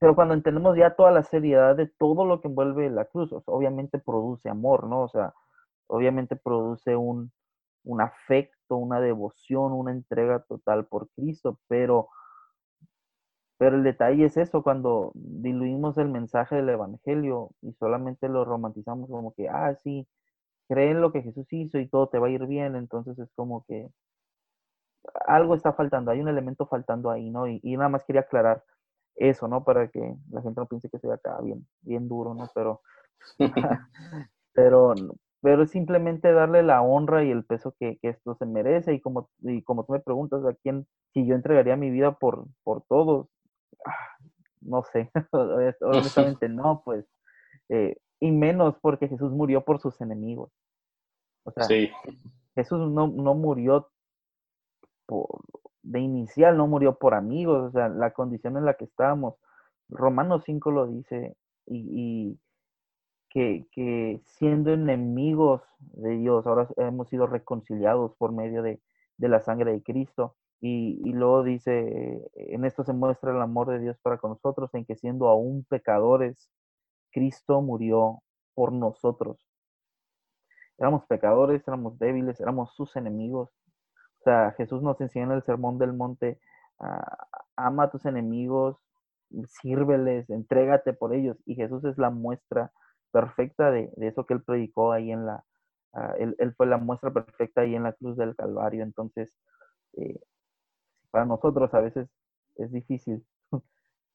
pero 0.00 0.14
cuando 0.14 0.34
entendemos 0.34 0.76
ya 0.76 0.96
toda 0.96 1.10
la 1.12 1.22
seriedad 1.22 1.76
de 1.76 1.86
todo 1.86 2.24
lo 2.24 2.40
que 2.40 2.48
envuelve 2.48 2.90
la 2.90 3.04
cruz, 3.06 3.30
obviamente 3.46 3.98
produce 3.98 4.48
amor, 4.48 4.86
¿no? 4.88 5.02
O 5.02 5.08
sea, 5.08 5.34
obviamente 5.88 6.36
produce 6.36 6.96
un, 6.96 7.32
un 7.84 8.00
afecto, 8.00 8.76
una 8.76 9.00
devoción, 9.00 9.72
una 9.72 9.92
entrega 9.92 10.40
total 10.48 10.86
por 10.86 11.08
Cristo, 11.10 11.58
pero 11.68 12.08
pero 13.60 13.76
el 13.76 13.84
detalle 13.84 14.24
es 14.24 14.38
eso, 14.38 14.62
cuando 14.62 15.12
diluimos 15.14 15.98
el 15.98 16.08
mensaje 16.08 16.56
del 16.56 16.70
Evangelio 16.70 17.50
y 17.60 17.74
solamente 17.74 18.26
lo 18.26 18.46
romantizamos 18.46 19.10
como 19.10 19.34
que, 19.34 19.50
ah, 19.50 19.78
sí, 19.84 20.08
creen 20.66 20.92
en 20.92 21.02
lo 21.02 21.12
que 21.12 21.20
Jesús 21.20 21.46
hizo 21.52 21.78
y 21.78 21.86
todo 21.86 22.08
te 22.08 22.18
va 22.18 22.28
a 22.28 22.30
ir 22.30 22.46
bien, 22.46 22.74
entonces 22.74 23.18
es 23.18 23.30
como 23.34 23.66
que 23.66 23.90
algo 25.26 25.54
está 25.54 25.74
faltando, 25.74 26.10
hay 26.10 26.22
un 26.22 26.28
elemento 26.28 26.66
faltando 26.66 27.10
ahí, 27.10 27.28
¿no? 27.28 27.46
Y, 27.48 27.60
nada 27.76 27.90
más 27.90 28.02
quería 28.04 28.22
aclarar 28.22 28.64
eso, 29.16 29.46
¿no? 29.46 29.62
Para 29.62 29.88
que 29.88 30.16
la 30.30 30.40
gente 30.40 30.58
no 30.58 30.66
piense 30.66 30.88
que 30.88 30.98
soy 30.98 31.10
acá 31.10 31.38
bien, 31.42 31.66
bien 31.82 32.08
duro, 32.08 32.32
¿no? 32.32 32.48
Pero, 32.54 32.80
pero, 34.54 34.94
pero 35.42 35.66
simplemente 35.66 36.32
darle 36.32 36.62
la 36.62 36.80
honra 36.80 37.24
y 37.24 37.30
el 37.30 37.44
peso 37.44 37.74
que, 37.78 37.98
esto 38.00 38.36
se 38.36 38.46
merece 38.46 38.94
y 38.94 39.02
como, 39.02 39.28
y 39.40 39.62
como 39.64 39.84
tú 39.84 39.92
me 39.92 40.00
preguntas 40.00 40.46
a 40.46 40.54
quién, 40.62 40.86
si 41.12 41.26
yo 41.26 41.34
entregaría 41.34 41.76
mi 41.76 41.90
vida 41.90 42.12
por, 42.12 42.46
por 42.64 42.84
todos, 42.88 43.28
no 44.60 44.82
sé, 44.92 45.10
honestamente 45.80 46.48
no, 46.48 46.82
pues, 46.84 47.06
eh, 47.68 47.96
y 48.20 48.30
menos 48.30 48.76
porque 48.80 49.08
Jesús 49.08 49.32
murió 49.32 49.64
por 49.64 49.80
sus 49.80 50.00
enemigos. 50.00 50.50
O 51.44 51.52
sea, 51.52 51.66
Jesús 52.54 52.90
no, 52.90 53.08
no 53.08 53.34
murió 53.34 53.90
por, 55.06 55.26
de 55.82 56.00
inicial, 56.00 56.56
no 56.56 56.66
murió 56.66 56.98
por 56.98 57.14
amigos, 57.14 57.68
o 57.68 57.70
sea, 57.72 57.88
la 57.88 58.12
condición 58.12 58.56
en 58.56 58.64
la 58.64 58.74
que 58.74 58.84
estábamos. 58.84 59.34
Romanos 59.88 60.42
5 60.44 60.70
lo 60.70 60.86
dice, 60.86 61.36
y, 61.66 62.38
que, 63.30 63.66
que, 63.72 64.20
siendo 64.24 64.72
enemigos 64.72 65.62
de 65.78 66.18
Dios, 66.18 66.46
ahora 66.46 66.68
hemos 66.76 67.08
sido 67.08 67.26
reconciliados 67.26 68.14
por 68.16 68.32
medio 68.32 68.62
de, 68.62 68.80
de 69.16 69.28
la 69.28 69.40
sangre 69.40 69.72
de 69.72 69.82
Cristo. 69.82 70.36
Y, 70.62 71.12
luego 71.12 71.42
dice, 71.42 72.30
en 72.34 72.64
esto 72.66 72.84
se 72.84 72.92
muestra 72.92 73.30
el 73.32 73.40
amor 73.40 73.68
de 73.68 73.78
Dios 73.78 73.96
para 74.02 74.18
con 74.18 74.32
nosotros, 74.32 74.70
en 74.74 74.84
que 74.84 74.94
siendo 74.94 75.28
aún 75.28 75.64
pecadores, 75.64 76.50
Cristo 77.10 77.62
murió 77.62 78.22
por 78.54 78.72
nosotros. 78.72 79.38
Éramos 80.78 81.06
pecadores, 81.06 81.66
éramos 81.66 81.98
débiles, 81.98 82.40
éramos 82.40 82.74
sus 82.74 82.94
enemigos. 82.96 83.50
O 84.20 84.22
sea, 84.24 84.52
Jesús 84.58 84.82
nos 84.82 85.00
enseña 85.00 85.26
en 85.26 85.32
el 85.32 85.42
Sermón 85.44 85.78
del 85.78 85.94
Monte, 85.94 86.38
ah, 86.78 87.26
ama 87.56 87.84
a 87.84 87.90
tus 87.90 88.04
enemigos, 88.06 88.76
sírveles, 89.62 90.28
entrégate 90.30 90.92
por 90.92 91.14
ellos. 91.14 91.38
Y 91.46 91.54
Jesús 91.54 91.84
es 91.84 91.96
la 91.98 92.10
muestra 92.10 92.70
perfecta 93.12 93.70
de, 93.70 93.90
eso 93.98 94.26
que 94.26 94.34
él 94.34 94.42
predicó 94.42 94.92
ahí 94.92 95.10
en 95.10 95.26
la, 95.26 95.44
ah, 95.94 96.14
él, 96.18 96.54
fue 96.56 96.66
la 96.66 96.78
muestra 96.78 97.12
perfecta 97.12 97.62
ahí 97.62 97.74
en 97.74 97.84
la 97.84 97.92
cruz 97.94 98.16
del 98.16 98.36
Calvario. 98.36 98.82
Entonces, 98.82 99.34
eh, 99.94 100.20
para 101.10 101.24
nosotros 101.24 101.72
a 101.74 101.80
veces 101.80 102.08
es 102.56 102.70
difícil 102.72 103.24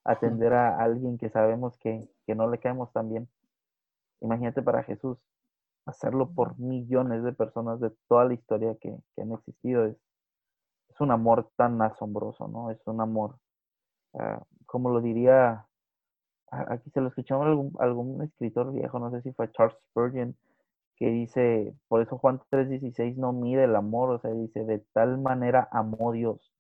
atender 0.04 0.54
a 0.54 0.80
alguien 0.80 1.18
que 1.18 1.30
sabemos 1.30 1.78
que, 1.80 2.10
no 2.28 2.50
le 2.50 2.60
caemos 2.60 2.92
tan 2.92 3.10
bien. 3.10 3.30
Imagínate 4.22 4.62
para 4.62 4.84
Jesús 4.84 5.18
hacerlo 5.86 6.32
por 6.32 6.58
millones 6.58 7.24
de 7.24 7.34
personas 7.34 7.80
de 7.80 7.92
toda 8.08 8.26
la 8.26 8.34
historia 8.34 8.76
que, 8.80 8.98
han 9.18 9.32
existido. 9.34 9.86
Es, 9.86 9.98
es, 10.90 11.02
un 11.02 11.12
amor 11.12 11.50
tan 11.56 11.82
asombroso, 11.82 12.48
¿no? 12.48 12.72
Es 12.72 12.80
un 12.88 13.02
amor, 13.02 13.38
ah, 14.14 14.44
como 14.66 14.90
lo 14.90 15.02
diría, 15.02 15.68
aquí 16.50 16.90
se 16.90 17.02
lo 17.02 17.10
escuchamos 17.10 17.46
algún, 17.48 17.74
algún 17.80 18.24
escritor 18.24 18.74
viejo, 18.74 19.00
no 19.00 19.12
sé 19.12 19.22
si 19.22 19.32
fue 19.34 19.52
Charles 19.52 19.78
Spurgeon, 19.92 20.36
que 20.96 21.10
dice, 21.10 21.76
por 21.88 22.02
eso 22.02 22.18
Juan 22.18 22.40
3:16 22.50 23.18
no 23.18 23.34
mide 23.34 23.66
el 23.66 23.76
amor, 23.76 24.12
o 24.12 24.20
sea, 24.20 24.32
dice, 24.32 24.64
de 24.66 24.80
tal 24.94 25.20
manera 25.20 25.68
amó 25.72 26.12
Dios 26.14 26.55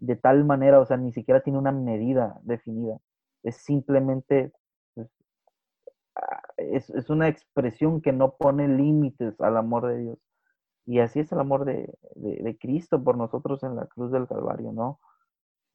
de 0.00 0.16
tal 0.16 0.44
manera, 0.44 0.80
o 0.80 0.86
sea, 0.86 0.96
ni 0.96 1.12
siquiera 1.12 1.42
tiene 1.42 1.58
una 1.58 1.72
medida 1.72 2.38
definida. 2.42 2.98
Es 3.42 3.56
simplemente, 3.58 4.52
pues, 4.94 5.08
ah, 6.16 6.42
es, 6.56 7.10
una 7.10 7.28
expresión 7.28 8.00
que 8.00 8.12
no 8.12 8.36
pone 8.36 8.68
límites 8.68 9.40
al 9.40 9.56
amor 9.56 9.86
de 9.88 9.98
Dios. 9.98 10.18
Y 10.86 11.00
así 11.00 11.20
es 11.20 11.30
el 11.32 11.40
amor 11.40 11.66
de, 11.66 11.94
Cristo 12.60 13.02
por 13.02 13.16
nosotros 13.16 13.62
en 13.62 13.76
la 13.76 13.86
cruz 13.86 14.10
del 14.10 14.26
Calvario, 14.26 14.72
¿no? 14.72 14.98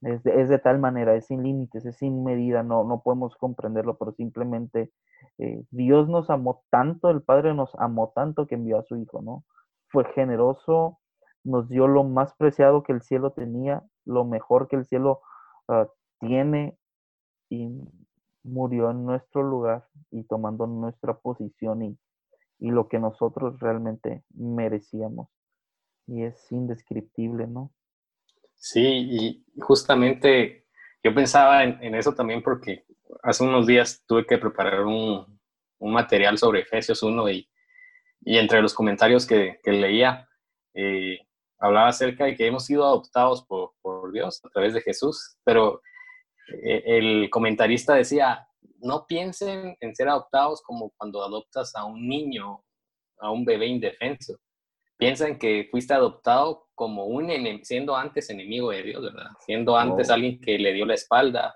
Es 0.02 0.24
de, 0.24 0.60
tal 0.60 0.80
manera, 0.80 1.16
es 1.16 1.28
sin 1.28 1.44
límites, 1.44 1.86
es 1.86 1.98
sin 1.98 2.24
medida, 2.24 2.64
no, 2.64 2.84
no 2.84 3.02
podemos 3.02 3.36
comprenderlo, 3.38 3.98
pero 3.98 4.12
simplemente 4.14 4.92
eh, 5.38 5.64
Dios 5.72 6.10
nos 6.10 6.30
amó 6.30 6.64
tanto, 6.70 7.10
el 7.10 7.22
Padre 7.24 7.54
nos 7.54 7.74
amó 7.76 8.12
tanto 8.16 8.48
que 8.48 8.56
envió 8.56 8.80
a 8.80 8.84
su 8.84 8.98
Hijo, 8.98 9.22
¿no? 9.22 9.46
Fue 9.88 10.06
generoso, 10.14 11.00
nos 11.44 11.70
dio 11.70 11.88
lo 11.88 12.04
más 12.04 12.34
preciado 12.36 12.84
que 12.84 12.92
el 12.92 13.02
cielo 13.02 13.32
tenía, 13.32 13.84
lo 14.06 14.26
mejor 14.26 14.68
que 14.68 14.78
el 14.78 14.86
cielo 14.86 15.22
ah, 15.68 15.88
tiene 16.20 16.78
y 17.50 17.70
murió 18.44 18.92
en 18.92 19.06
nuestro 19.06 19.44
lugar 19.44 19.88
y 20.12 20.24
tomando 20.24 20.68
nuestra 20.68 21.18
posición 21.18 21.82
y, 21.82 21.98
y 22.60 22.72
lo 22.72 22.88
que 22.88 23.00
nosotros 23.00 23.60
realmente 23.60 24.24
merecíamos. 24.34 25.30
Y 26.08 26.24
es 26.24 26.52
indescriptible, 26.52 27.48
¿no? 27.48 27.72
Sí, 28.56 28.82
y 28.84 29.46
justamente 29.62 30.66
yo 31.04 31.14
pensaba 31.14 31.64
en, 31.64 31.96
eso 31.96 32.14
también 32.14 32.42
porque 32.42 32.86
hace 33.22 33.44
unos 33.44 33.68
días 33.68 34.04
tuve 34.08 34.26
que 34.26 34.38
preparar 34.38 34.86
un, 34.86 35.40
un 35.80 35.94
material 35.94 36.38
sobre 36.38 36.62
Efesios 36.62 37.04
1 37.04 37.30
y, 37.30 37.50
y, 38.22 38.38
entre 38.38 38.62
los 38.62 38.74
comentarios 38.74 39.26
que, 39.26 39.60
que 39.64 39.72
leía, 39.72 40.28
eh, 40.74 41.20
hablaba 41.66 41.88
acerca 41.90 42.26
de 42.26 42.36
que 42.36 42.48
hemos 42.48 42.66
sido 42.66 42.86
adoptados 42.86 43.44
por, 43.46 43.74
por 43.82 44.12
Dios 44.12 44.42
a 44.44 44.50
través 44.50 44.74
de 44.74 44.82
Jesús, 44.82 45.38
pero 45.44 45.82
eh, 46.64 46.84
el 46.86 47.30
comentarista 47.30 47.96
decía, 47.96 48.48
no 48.80 49.06
piensen 49.08 49.76
en 49.80 49.96
ser 49.96 50.10
adoptados 50.10 50.62
como 50.62 50.92
cuando 50.98 51.24
adoptas 51.24 51.76
a 51.76 51.86
un 51.86 52.08
niño, 52.08 52.64
a 53.20 53.32
un 53.32 53.46
bebé 53.46 53.68
indefenso. 53.68 54.38
Piensen 54.98 55.38
que 55.38 55.68
fuiste 55.72 55.94
adoptado 55.94 56.68
como 56.76 57.06
un 57.06 57.30
siendo 57.64 57.96
antes 57.96 58.30
enemigo 58.30 58.72
de 58.72 58.84
Dios, 58.84 59.04
¿verdad? 59.04 59.32
Siendo 59.46 59.76
antes 59.76 60.10
alguien 60.10 60.40
que 60.40 60.58
le 60.58 60.72
dio 60.74 60.86
la 60.86 60.94
espalda, 60.94 61.54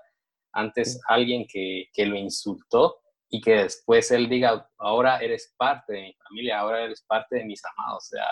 antes 0.52 1.00
alguien 1.08 1.46
que, 1.46 1.86
que, 1.92 2.04
lo 2.04 2.16
insultó 2.16 3.00
y 3.30 3.40
que 3.40 3.62
después 3.62 4.10
él 4.10 4.28
diga, 4.28 4.68
ahora 4.78 5.18
eres 5.20 5.54
parte 5.56 5.92
de 5.92 6.02
mi 6.02 6.14
familia, 6.14 6.58
ahora 6.58 6.84
eres 6.84 7.04
parte 7.06 7.36
de 7.36 7.44
mis 7.44 7.62
amados. 7.64 8.04
O 8.04 8.16
sea, 8.16 8.26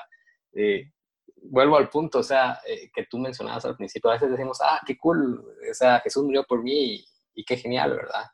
eh, 0.54 0.90
vuelvo 1.50 1.76
al 1.76 1.88
punto, 1.88 2.18
o 2.18 2.22
sea, 2.22 2.60
eh, 2.66 2.90
que 2.92 3.06
tú 3.06 3.18
mencionabas 3.18 3.64
al 3.64 3.76
principio, 3.76 4.10
a 4.10 4.14
veces 4.14 4.30
decimos, 4.30 4.58
ah, 4.62 4.80
qué 4.86 4.96
cool, 4.96 5.44
o 5.70 5.74
sea, 5.74 6.00
Jesús 6.00 6.24
murió 6.24 6.44
por 6.44 6.62
mí 6.62 7.04
y, 7.34 7.44
qué 7.44 7.56
genial, 7.56 7.96
¿verdad? 7.96 8.24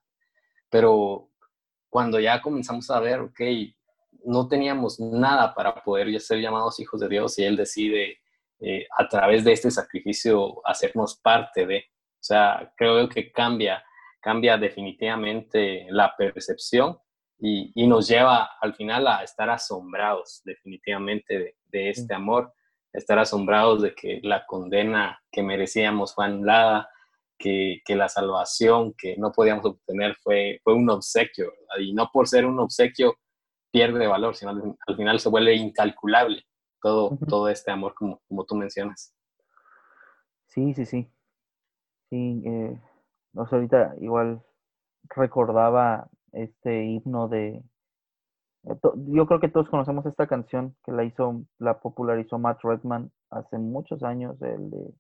Pero 0.71 1.31
cuando 1.89 2.19
ya 2.19 2.41
comenzamos 2.41 2.91
a 2.91 3.01
ver, 3.01 3.21
ok, 3.21 3.41
no 4.25 4.49
teníamos 4.49 4.99
nada 4.99 5.55
para 5.55 5.75
poder 5.83 6.19
ser 6.21 6.39
llamados 6.41 6.81
hijos 6.81 7.01
de 7.01 7.09
Dios 7.09 7.39
y 7.39 7.45
Él 7.45 7.57
decide 7.57 8.19
eh, 8.61 8.87
a 8.97 9.07
través 9.07 9.45
de 9.45 9.53
este 9.53 9.71
sacrificio 9.71 10.67
hacernos 10.67 11.21
parte 11.21 11.67
de, 11.67 11.79
o 11.79 12.23
sea, 12.23 12.73
creo 12.77 13.09
que 13.09 13.31
cambia, 13.31 13.85
cambia 14.21 14.57
definitivamente 14.57 15.87
la 15.91 16.17
percepción 16.17 16.99
y, 17.39 17.73
y, 17.75 17.87
nos 17.87 18.09
lleva 18.09 18.51
al 18.61 18.75
final 18.75 19.07
a 19.07 19.23
estar 19.23 19.51
asombrados 19.51 20.41
definitivamente 20.45 21.39
de, 21.39 21.57
de 21.67 21.91
este 21.91 22.15
amor, 22.15 22.55
estar 22.95 23.19
asombrados 23.19 23.83
de 23.83 23.95
que 23.95 24.21
la 24.23 24.47
condena 24.47 25.21
que 25.31 25.43
merecíamos 25.43 26.15
fue 26.15 26.25
anulada, 26.27 26.89
que, 27.37 27.83
que, 27.85 27.97
la 27.97 28.09
salvación 28.09 28.95
que 28.97 29.17
no 29.19 29.33
podíamos 29.33 29.67
obtener 29.67 30.17
fue, 30.23 30.61
fue 30.63 30.75
un 30.75 30.89
obsequio, 30.89 31.53
y 31.81 31.93
no 31.93 32.09
por 32.13 32.29
ser 32.29 32.47
un 32.47 32.59
obsequio 32.61 33.17
pierde 33.73 34.07
valor, 34.07 34.37
sino 34.37 34.53
al, 34.87 34.97
final 34.97 35.19
se 35.19 35.29
vuelve 35.29 35.55
incalculable 35.57 36.45
todo, 36.81 37.19
todo 37.29 37.49
este 37.49 37.73
amor 37.73 37.93
como, 37.95 38.23
como 38.29 38.45
tú 38.45 38.55
mencionas. 38.55 39.13
Sí, 40.47 40.73
sí, 40.75 40.87
sí. 40.87 41.11
Sí, 42.09 42.43
eh, 42.47 42.81
no 43.33 43.47
sé, 43.49 43.57
ahorita 43.57 43.97
igual 44.01 44.41
recordaba 45.09 46.09
este 46.33 46.85
himno 46.85 47.27
de... 47.27 47.65
Eh, 48.67 48.77
yo 49.09 49.27
creo 49.27 49.41
que 49.41 49.49
todos 49.49 49.69
conocemos 49.69 50.07
esta 50.07 50.27
canción 50.27 50.75
que 50.85 50.93
la 50.93 51.05
hizo, 51.05 51.43
la 51.59 51.81
popularizó 51.81 52.39
Matt 52.39 52.63
Redman 52.63 53.11
hace 53.31 53.59
muchos 53.59 54.03
años, 54.03 54.41
el 54.43 54.71
de 54.71 54.95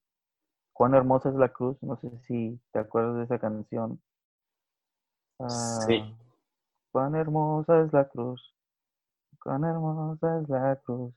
Cuán 0.72 0.94
hermosa 0.94 1.28
es 1.28 1.36
la 1.36 1.50
cruz, 1.50 1.76
no 1.82 1.96
sé 1.96 2.10
si 2.26 2.60
te 2.72 2.80
acuerdas 2.80 3.16
de 3.16 3.24
esa 3.24 3.38
canción. 3.38 4.00
sí. 5.86 6.02
Ah, 6.02 6.20
Cuán 6.90 7.14
hermosa 7.16 7.80
es 7.82 7.92
la 7.92 8.08
cruz, 8.08 8.54
cuán 9.42 9.64
hermosa 9.64 10.40
es 10.40 10.48
la 10.48 10.76
cruz 10.84 11.12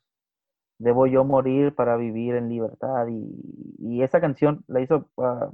debo 0.80 1.08
yo 1.08 1.24
morir 1.24 1.74
para 1.76 1.98
vivir 1.98 2.36
en 2.36 2.50
libertad. 2.50 3.08
Y, 3.10 4.02
esa 4.02 4.22
canción 4.22 4.64
la 4.68 4.82
hizo, 4.82 5.10
ah, 5.18 5.50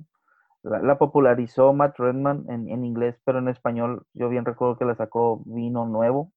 la, 0.64 0.98
popularizó 0.98 1.74
Matt 1.74 1.98
Redman 1.98 2.46
en, 2.50 2.86
inglés, 2.86 3.16
pero 3.26 3.39
en 3.39 3.48
español 3.48 4.06
yo 4.14 4.30
bien 4.30 4.46
recuerdo 4.46 4.78
que 4.78 4.86
la 4.86 4.96
sacó 4.96 5.41
Vino 5.46 5.86
Nuevo, 5.86 6.32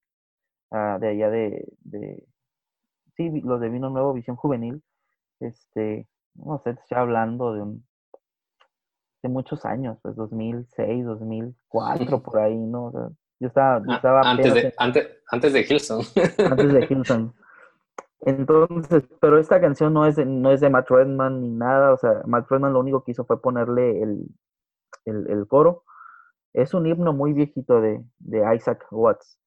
ah, 0.76 0.98
de 0.98 1.08
allá 1.08 1.30
de, 1.30 1.66
de, 1.80 2.24
sí, 3.16 3.40
los 3.42 3.60
de 3.60 3.68
Vino 3.68 3.90
Nuevo, 3.90 4.12
Visión 4.12 4.36
Juvenil. 4.36 4.82
Este, 5.40 6.08
no 6.34 6.58
sé, 6.58 6.70
estoy 6.70 6.98
hablando 6.98 7.52
de 7.54 7.62
un 7.62 7.86
de 9.22 9.28
muchos 9.28 9.64
años, 9.64 9.98
pues 10.02 10.14
2006, 10.14 11.04
2004, 11.04 12.22
por 12.22 12.38
ahí, 12.38 12.56
¿no? 12.56 12.92
yo 13.40 13.48
estaba, 13.48 13.78
yo 13.78 13.92
ah, 13.92 13.96
estaba 13.96 14.20
antes, 14.22 14.54
de, 14.54 14.74
antes, 14.76 15.08
antes 15.30 15.52
de 15.52 15.60
Hilson. 15.68 16.00
Antes 16.50 16.72
de 16.72 16.86
Hilson. 16.88 17.34
Entonces, 18.20 19.04
pero 19.20 19.38
esta 19.38 19.60
canción 19.60 19.92
no 19.92 20.06
es 20.06 20.16
de, 20.16 20.24
no 20.24 20.50
es 20.50 20.60
de 20.60 20.70
Matt 20.70 20.88
Redman 20.90 21.42
ni 21.42 21.50
nada, 21.50 21.92
o 21.92 21.96
sea, 21.96 22.22
Matt 22.26 22.50
Redman 22.50 22.72
lo 22.72 22.80
único 22.80 23.04
que 23.04 23.12
hizo 23.12 23.24
fue 23.24 23.40
ponerle 23.40 24.02
el, 24.02 24.26
el, 25.04 25.46
coro. 25.46 25.84
Es 26.54 26.72
un 26.72 26.86
himno 26.86 27.12
muy 27.12 27.34
viejito 27.34 27.80
de, 27.80 28.02
de, 28.18 28.54
Isaac 28.54 28.86
Watts. 28.90 29.38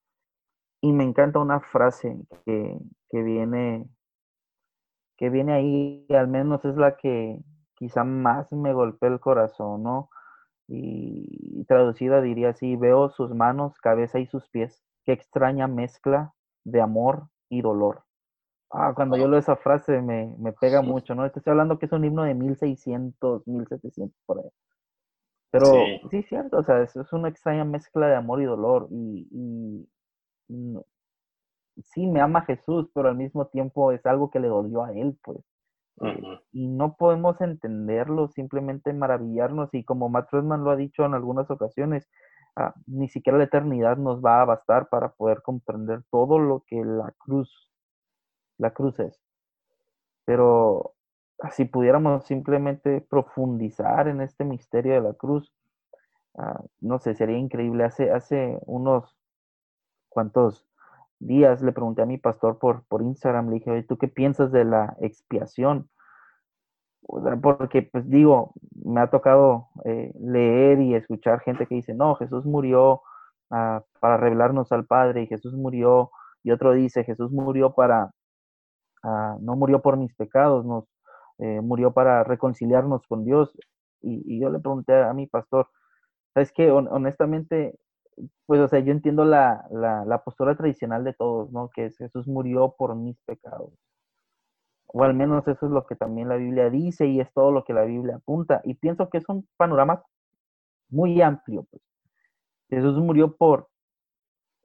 Y 0.81 0.93
me 0.93 1.03
encanta 1.03 1.39
una 1.39 1.59
frase 1.59 2.17
que, 2.45 2.77
que, 3.09 3.21
viene, 3.21 3.87
que 5.17 5.29
viene 5.29 5.53
ahí, 5.53 6.07
al 6.09 6.27
menos 6.27 6.63
es 6.65 6.75
la 6.75 6.97
que 6.97 7.39
quizá 7.75 8.03
más 8.03 8.51
me 8.51 8.73
golpea 8.73 9.09
el 9.09 9.19
corazón, 9.19 9.83
¿no? 9.83 10.09
Y, 10.67 11.61
y 11.61 11.65
traducida 11.65 12.21
diría 12.21 12.49
así, 12.49 12.75
veo 12.75 13.09
sus 13.09 13.33
manos, 13.33 13.77
cabeza 13.79 14.19
y 14.19 14.27
sus 14.27 14.47
pies, 14.49 14.83
qué 15.05 15.13
extraña 15.13 15.67
mezcla 15.67 16.33
de 16.63 16.81
amor 16.81 17.29
y 17.49 17.61
dolor 17.61 18.03
Ah, 18.71 18.93
cuando 18.95 19.17
yo 19.17 19.27
leo 19.27 19.39
esa 19.39 19.55
frase 19.55 19.99
me, 20.01 20.35
me 20.37 20.53
pega 20.53 20.81
mucho, 20.83 21.15
¿no? 21.15 21.25
Estoy 21.25 21.41
hablando 21.47 21.79
que 21.79 21.87
es 21.87 21.91
un 21.91 22.05
himno 22.05 22.23
de 22.23 22.35
1600, 22.35 23.47
1700 23.47 24.15
por 24.27 24.39
ahí. 24.39 24.49
Pero 25.51 25.65
sí, 25.65 26.01
sí 26.11 26.23
cierto, 26.23 26.59
o 26.59 26.63
sea, 26.63 26.83
es, 26.83 26.95
es, 26.95 27.11
una 27.11 27.29
extraña 27.29 27.65
mezcla 27.65 28.07
de 28.07 28.15
amor 28.15 28.41
y 28.41 28.45
dolor. 28.45 28.87
Y, 28.91 29.27
y, 29.31 29.89
sí, 31.83 32.07
me 32.07 32.21
ama 32.21 32.41
Jesús, 32.41 32.89
pero 32.93 33.09
al 33.09 33.15
mismo 33.15 33.47
tiempo 33.47 33.91
es 33.91 34.05
algo 34.05 34.29
que 34.31 34.39
le 34.39 34.47
dolió 34.47 34.83
a 34.83 34.93
él, 34.93 35.17
pues. 35.23 35.39
Y 36.53 36.67
no 36.67 36.95
podemos 36.95 37.41
entenderlo, 37.41 38.29
simplemente 38.29 38.93
maravillarnos. 38.93 39.73
Y 39.73 39.83
como 39.83 40.09
Matt 40.09 40.31
Redman 40.31 40.63
lo 40.63 40.71
ha 40.71 40.75
dicho 40.77 41.05
en 41.05 41.13
algunas 41.13 41.51
ocasiones, 41.51 42.07
ah, 42.55 42.73
ni 42.87 43.09
siquiera 43.09 43.37
la 43.37 43.45
eternidad 43.45 43.97
nos 43.97 44.23
va 44.23 44.41
a 44.41 44.45
bastar 44.45 44.87
para 44.89 45.09
poder 45.09 45.41
comprender 45.41 46.03
todo 46.09 46.39
lo 46.39 46.63
que 46.67 46.83
la 46.85 47.13
cruz 47.17 47.69
la 48.59 48.71
cruz 48.71 48.99
es. 48.99 49.19
Pero 50.25 50.93
si 51.51 51.65
pudiéramos 51.65 52.25
simplemente 52.25 53.01
profundizar 53.01 54.07
en 54.07 54.21
este 54.21 54.43
misterio 54.45 54.93
de 54.93 55.01
la 55.01 55.13
cruz, 55.13 55.51
ah, 56.37 56.61
no 56.81 56.99
sé, 56.99 57.15
sería 57.15 57.37
increíble. 57.37 57.85
Hace, 57.85 58.11
hace 58.11 58.59
unos 58.65 59.17
cuantos 60.09 60.67
días 61.19 61.61
le 61.61 61.71
pregunté 61.71 62.01
a 62.01 62.05
mi 62.05 62.17
pastor 62.17 62.59
por, 62.59 62.83
por 62.87 63.01
Instagram, 63.01 63.49
le 63.49 63.55
dije, 63.55 63.71
oye, 63.71 63.83
¿tú 63.83 63.97
qué 63.97 64.07
piensas 64.07 64.51
de 64.51 64.65
la 64.65 64.95
expiación? 65.01 65.89
Porque, 67.41 67.81
pues 67.83 68.09
digo, 68.09 68.53
me 68.83 69.01
ha 69.01 69.09
tocado 69.09 69.69
eh, 69.85 70.11
leer 70.19 70.79
y 70.81 70.95
escuchar 70.95 71.41
gente 71.41 71.65
que 71.65 71.75
dice, 71.75 71.93
no, 71.93 72.15
Jesús 72.15 72.45
murió 72.45 73.01
ah, 73.49 73.83
para 73.99 74.17
revelarnos 74.17 74.71
al 74.71 74.85
Padre 74.85 75.23
y 75.23 75.27
Jesús 75.27 75.53
murió, 75.53 76.11
y 76.43 76.51
otro 76.51 76.73
dice, 76.73 77.03
Jesús 77.03 77.31
murió 77.31 77.73
para 77.73 78.11
Ah, 79.03 79.37
no 79.39 79.55
murió 79.55 79.81
por 79.81 79.97
mis 79.97 80.13
pecados, 80.15 80.65
nos 80.65 80.85
eh, 81.39 81.61
murió 81.61 81.91
para 81.93 82.23
reconciliarnos 82.23 83.05
con 83.07 83.25
Dios. 83.25 83.51
Y, 84.01 84.39
yo 84.39 84.49
le 84.49 84.59
pregunté 84.59 84.93
a, 84.95 85.13
mi 85.13 85.27
pastor, 85.27 85.69
¿sabes 86.33 86.51
qué? 86.53 86.71
honestamente, 86.71 87.77
pues, 88.45 88.61
o 88.61 88.67
sea, 88.67 88.79
yo 88.79 88.91
entiendo 88.91 89.25
la, 89.25 89.65
la, 89.71 90.23
postura 90.23 90.55
tradicional 90.55 91.03
de 91.03 91.13
todos, 91.13 91.51
¿no? 91.51 91.69
Que 91.69 91.91
Jesús 91.91 92.27
murió 92.27 92.75
por 92.77 92.95
mis 92.95 93.17
pecados. 93.25 93.71
O 94.87 95.03
al 95.03 95.13
menos 95.13 95.47
eso 95.47 95.65
es 95.67 95.71
lo 95.71 95.85
que 95.85 95.95
también 95.95 96.29
la 96.29 96.35
Biblia 96.35 96.69
dice 96.69 97.05
y 97.07 97.19
es 97.19 97.31
todo 97.33 97.51
lo 97.51 97.63
que 97.63 97.73
la 97.73 97.83
Biblia 97.83 98.15
apunta. 98.17 98.61
Y 98.63 98.73
pienso 98.75 99.09
que 99.09 99.19
es 99.19 99.29
un 99.29 99.47
panorama 99.57 100.03
muy 100.89 101.21
amplio, 101.21 101.65
pues. 101.69 101.83
Jesús 102.69 102.97
murió 102.97 103.35
por, 103.35 103.67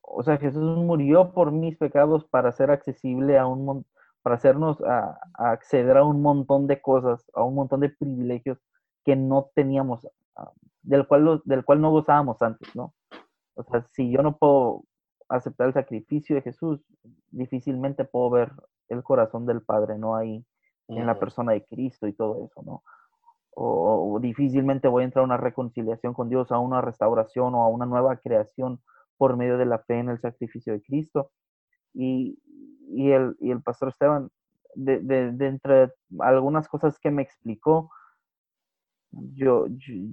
o 0.02 0.22
sea, 0.22 0.36
Jesús 0.38 0.76
murió 0.78 1.32
por 1.32 1.52
mis 1.52 1.76
pecados 1.76 2.24
para 2.26 2.52
ser 2.52 2.70
accesible 2.70 3.38
a 3.38 3.46
un, 3.46 3.86
para 4.22 4.36
hacernos 4.36 4.78
acceder 5.34 5.96
a 5.96 6.04
un 6.04 6.22
montón 6.22 6.66
de 6.66 6.80
cosas, 6.80 7.24
a 7.34 7.42
un 7.42 7.54
montón 7.54 7.80
de 7.80 7.90
privilegios 7.90 8.58
que 9.04 9.16
no 9.16 9.50
teníamos, 9.54 10.06
ah, 10.36 10.50
del, 10.82 11.06
cual, 11.06 11.42
del 11.44 11.64
cual 11.64 11.80
no 11.80 11.90
gozábamos 11.90 12.40
antes, 12.42 12.74
¿no? 12.74 12.94
O 13.54 13.62
sea, 13.64 13.86
si 13.92 14.10
yo 14.10 14.22
no 14.22 14.36
puedo 14.36 14.84
aceptar 15.28 15.68
el 15.68 15.74
sacrificio 15.74 16.36
de 16.36 16.42
Jesús, 16.42 16.80
difícilmente 17.30 18.04
puedo 18.04 18.30
ver 18.30 18.52
el 18.88 19.02
corazón 19.02 19.46
del 19.46 19.62
Padre, 19.62 19.98
¿no? 19.98 20.16
Ahí 20.16 20.44
en 20.88 21.06
la 21.06 21.18
persona 21.18 21.52
de 21.52 21.64
Cristo 21.64 22.06
y 22.06 22.12
todo 22.12 22.44
eso, 22.44 22.62
¿no? 22.62 22.82
O, 23.56 24.14
o, 24.14 24.20
difícilmente 24.20 24.88
voy 24.88 25.02
a 25.02 25.06
entrar 25.06 25.22
a 25.22 25.26
una 25.26 25.36
reconciliación 25.36 26.12
con 26.12 26.28
Dios, 26.28 26.50
a 26.50 26.58
una 26.58 26.80
restauración 26.80 27.54
o 27.54 27.62
a 27.62 27.68
una 27.68 27.86
nueva 27.86 28.16
creación 28.16 28.80
por 29.16 29.36
medio 29.36 29.58
de 29.58 29.66
la 29.66 29.78
fe 29.78 29.98
en 30.00 30.08
el 30.08 30.20
sacrificio 30.20 30.72
de 30.72 30.82
Cristo. 30.82 31.30
Y, 31.92 32.38
y 32.88 33.12
el, 33.12 33.36
y 33.40 33.52
el 33.52 33.62
pastor 33.62 33.90
Esteban, 33.90 34.30
de, 34.74 34.98
de, 35.00 35.46
entre 35.46 35.92
algunas 36.18 36.68
cosas 36.68 36.98
que 36.98 37.12
me 37.12 37.22
explicó, 37.22 37.90
yo, 39.12 39.66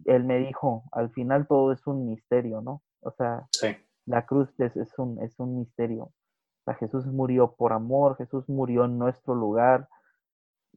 él 0.06 0.24
me 0.24 0.38
dijo, 0.38 0.84
al 0.92 1.10
final 1.10 1.48
todo 1.48 1.72
es 1.72 1.86
un 1.88 2.06
misterio, 2.06 2.62
¿no? 2.62 2.84
O 3.02 3.12
sea, 3.12 3.48
la 4.06 4.26
cruz 4.26 4.50
es, 4.60 4.76
es, 4.76 4.98
un, 4.98 5.22
es 5.22 5.40
un 5.40 5.58
misterio. 5.58 6.04
O 6.04 6.64
sea, 6.66 6.76
Jesús 6.76 7.06
murió 7.08 7.56
por 7.56 7.74
amor, 7.74 8.18
Jesús 8.18 8.48
murió 8.48 8.86
en 8.86 8.98
nuestro 8.98 9.34
lugar, 9.34 9.88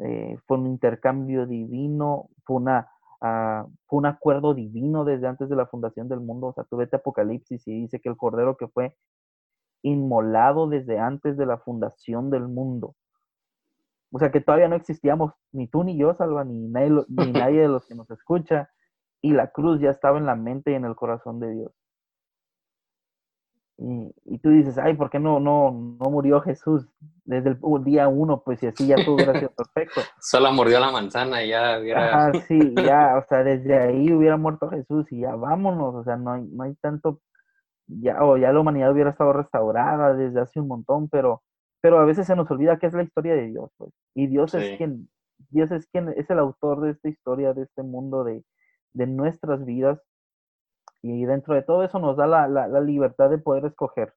eh, 0.01 0.39
fue 0.47 0.59
un 0.59 0.67
intercambio 0.67 1.47
divino, 1.47 2.31
fue, 2.45 2.57
una, 2.57 2.91
uh, 3.21 3.71
fue 3.87 3.99
un 3.99 4.07
acuerdo 4.07 4.55
divino 4.55 5.05
desde 5.05 5.27
antes 5.27 5.49
de 5.49 5.57
la 5.57 5.67
fundación 5.67 6.09
del 6.09 6.21
mundo. 6.21 6.49
O 6.49 6.53
sea, 6.53 6.65
tú 6.65 6.77
vete 6.77 6.97
Apocalipsis 6.97 7.67
y 7.69 7.83
dice 7.83 8.01
que 8.01 8.09
el 8.09 8.17
cordero 8.17 8.57
que 8.57 8.69
fue 8.69 8.97
inmolado 9.83 10.69
desde 10.69 10.99
antes 10.99 11.37
de 11.37 11.47
la 11.47 11.59
fundación 11.59 12.31
del 12.31 12.49
mundo. 12.49 12.97
O 14.13 14.19
sea 14.19 14.31
que 14.31 14.41
todavía 14.41 14.69
no 14.69 14.77
existíamos, 14.77 15.33
ni 15.53 15.69
tú 15.69 15.85
ni 15.85 15.99
yo, 15.99 16.15
Salva, 16.15 16.45
ni 16.45 16.69
nadie, 16.69 16.91
ni 17.09 17.33
nadie 17.33 17.61
de 17.61 17.69
los 17.69 17.87
que 17.87 17.95
nos 17.95 18.11
escucha, 18.11 18.71
y 19.21 19.33
la 19.33 19.51
cruz 19.51 19.81
ya 19.81 19.91
estaba 19.91 20.19
en 20.19 20.27
la 20.27 20.37
mente 20.37 20.71
y 20.73 20.75
en 20.75 20.85
el 20.85 20.95
corazón 20.95 21.41
de 21.41 21.51
Dios. 21.51 21.73
Y, 23.77 24.39
tú 24.39 24.51
dices, 24.51 24.79
ay, 24.79 24.95
¿por 24.95 25.11
qué 25.11 25.19
no, 25.19 25.41
no, 25.41 25.73
no 25.73 26.11
murió 26.11 26.41
Jesús 26.41 26.87
desde 27.25 27.51
el 27.51 27.85
día 27.85 28.07
uno? 28.07 28.43
Pues 28.45 28.61
si 28.61 28.69
así 28.69 28.87
ya 28.87 28.97
todo 29.05 29.17
hubiera 29.17 29.37
sido 29.39 29.51
perfecto. 29.51 30.01
Solo 30.21 30.53
mordió 30.53 30.79
la 30.79 30.93
manzana 30.93 31.43
y 31.43 31.49
ya 31.49 31.81
hubiera... 31.81 32.27
Ah, 32.27 32.33
sí, 32.47 32.75
ya, 32.77 33.17
o 33.17 33.27
sea, 33.29 33.43
desde 33.43 33.77
ahí 33.77 34.13
hubiera 34.13 34.37
muerto 34.37 34.71
Jesús 34.71 35.11
y 35.11 35.21
ya 35.21 35.35
vámonos, 35.35 35.95
o 35.95 36.05
sea, 36.05 36.17
no 36.17 36.33
hay, 36.33 36.43
no 36.45 36.63
hay 36.63 36.75
tanto 36.77 37.21
ya, 37.87 38.23
o 38.25 38.37
ya 38.37 38.53
la 38.53 38.61
humanidad 38.61 38.93
hubiera 38.93 39.11
estado 39.11 39.33
restaurada 39.33 40.15
desde 40.15 40.41
hace 40.41 40.61
un 40.61 40.69
montón, 40.69 41.09
pero, 41.09 41.43
pero 41.81 41.99
a 41.99 42.05
veces 42.05 42.27
se 42.27 42.37
nos 42.37 42.51
olvida 42.51 42.79
que 42.79 42.87
es 42.87 42.95
la 42.95 43.03
historia 43.03 43.35
de 43.35 43.49
Dios, 43.49 43.71
pues. 43.77 43.93
Y 44.15 44.27
Dios 44.27 44.55
es 44.55 44.77
quien, 44.79 45.09
Dios 45.51 45.71
es 45.71 45.87
quien 45.89 46.09
es 46.09 46.29
el 46.31 46.39
autor 46.39 46.81
de 46.81 46.93
esta 46.93 47.09
historia, 47.09 47.53
de 47.53 47.63
este 47.63 47.83
mundo, 47.83 48.25
de, 48.25 48.45
de 48.93 49.07
nuestras 49.07 49.65
vidas. 49.65 50.01
Y 51.07 51.27
dentro 51.27 51.55
de 51.55 51.61
todo 51.61 51.85
eso 51.85 51.99
nos 51.99 52.17
da 52.17 52.27
la, 52.27 52.81
libertad 52.81 53.29
de 53.29 53.37
poder 53.37 53.67
escoger 53.67 54.15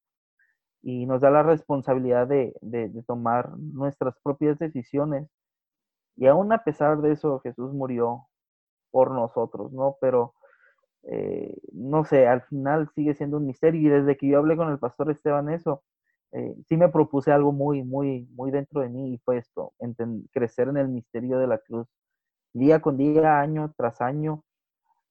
y 0.81 1.05
nos 1.05 1.19
da 1.19 1.29
la 1.29 1.43
responsabilidad 1.43 2.27
de, 2.27 2.53
tomar 3.05 3.57
nuestras 3.57 4.15
propias 4.23 4.57
decisiones. 4.57 5.27
Y 6.15 6.27
aún 6.27 6.53
a 6.53 6.63
pesar 6.63 7.01
de 7.01 7.11
eso, 7.11 7.39
Jesús 7.41 7.73
murió 7.73 8.29
por 8.89 9.11
nosotros, 9.11 9.73
¿no? 9.73 9.97
Pero, 9.99 10.33
eh, 11.03 11.57
no 11.73 12.05
sé, 12.05 12.25
al 12.25 12.43
final 12.43 12.89
sigue 12.95 13.15
siendo 13.15 13.35
un 13.35 13.47
misterio. 13.47 13.81
Y 13.81 13.89
desde 13.89 14.15
que 14.15 14.29
yo 14.29 14.37
hablé 14.37 14.55
con 14.55 14.71
el 14.71 14.79
pastor 14.79 15.11
Esteban 15.11 15.49
eso, 15.49 15.83
eh, 16.31 16.55
sí 16.69 16.77
me 16.77 16.87
propuse 16.87 17.33
algo 17.33 17.51
muy, 17.51 17.83
muy, 17.83 18.29
muy 18.33 18.49
dentro 18.49 18.79
de 18.79 18.87
mí 18.87 19.13
y 19.13 19.17
fue 19.25 19.39
esto, 19.39 19.73
crecer 20.31 20.69
en 20.69 20.77
el 20.77 20.87
misterio 20.87 21.37
de 21.37 21.47
la 21.47 21.57
cruz, 21.57 21.87
día 22.53 22.81
con 22.81 22.95
día, 22.95 23.41
año 23.41 23.73
tras 23.75 23.99
año. 23.99 24.45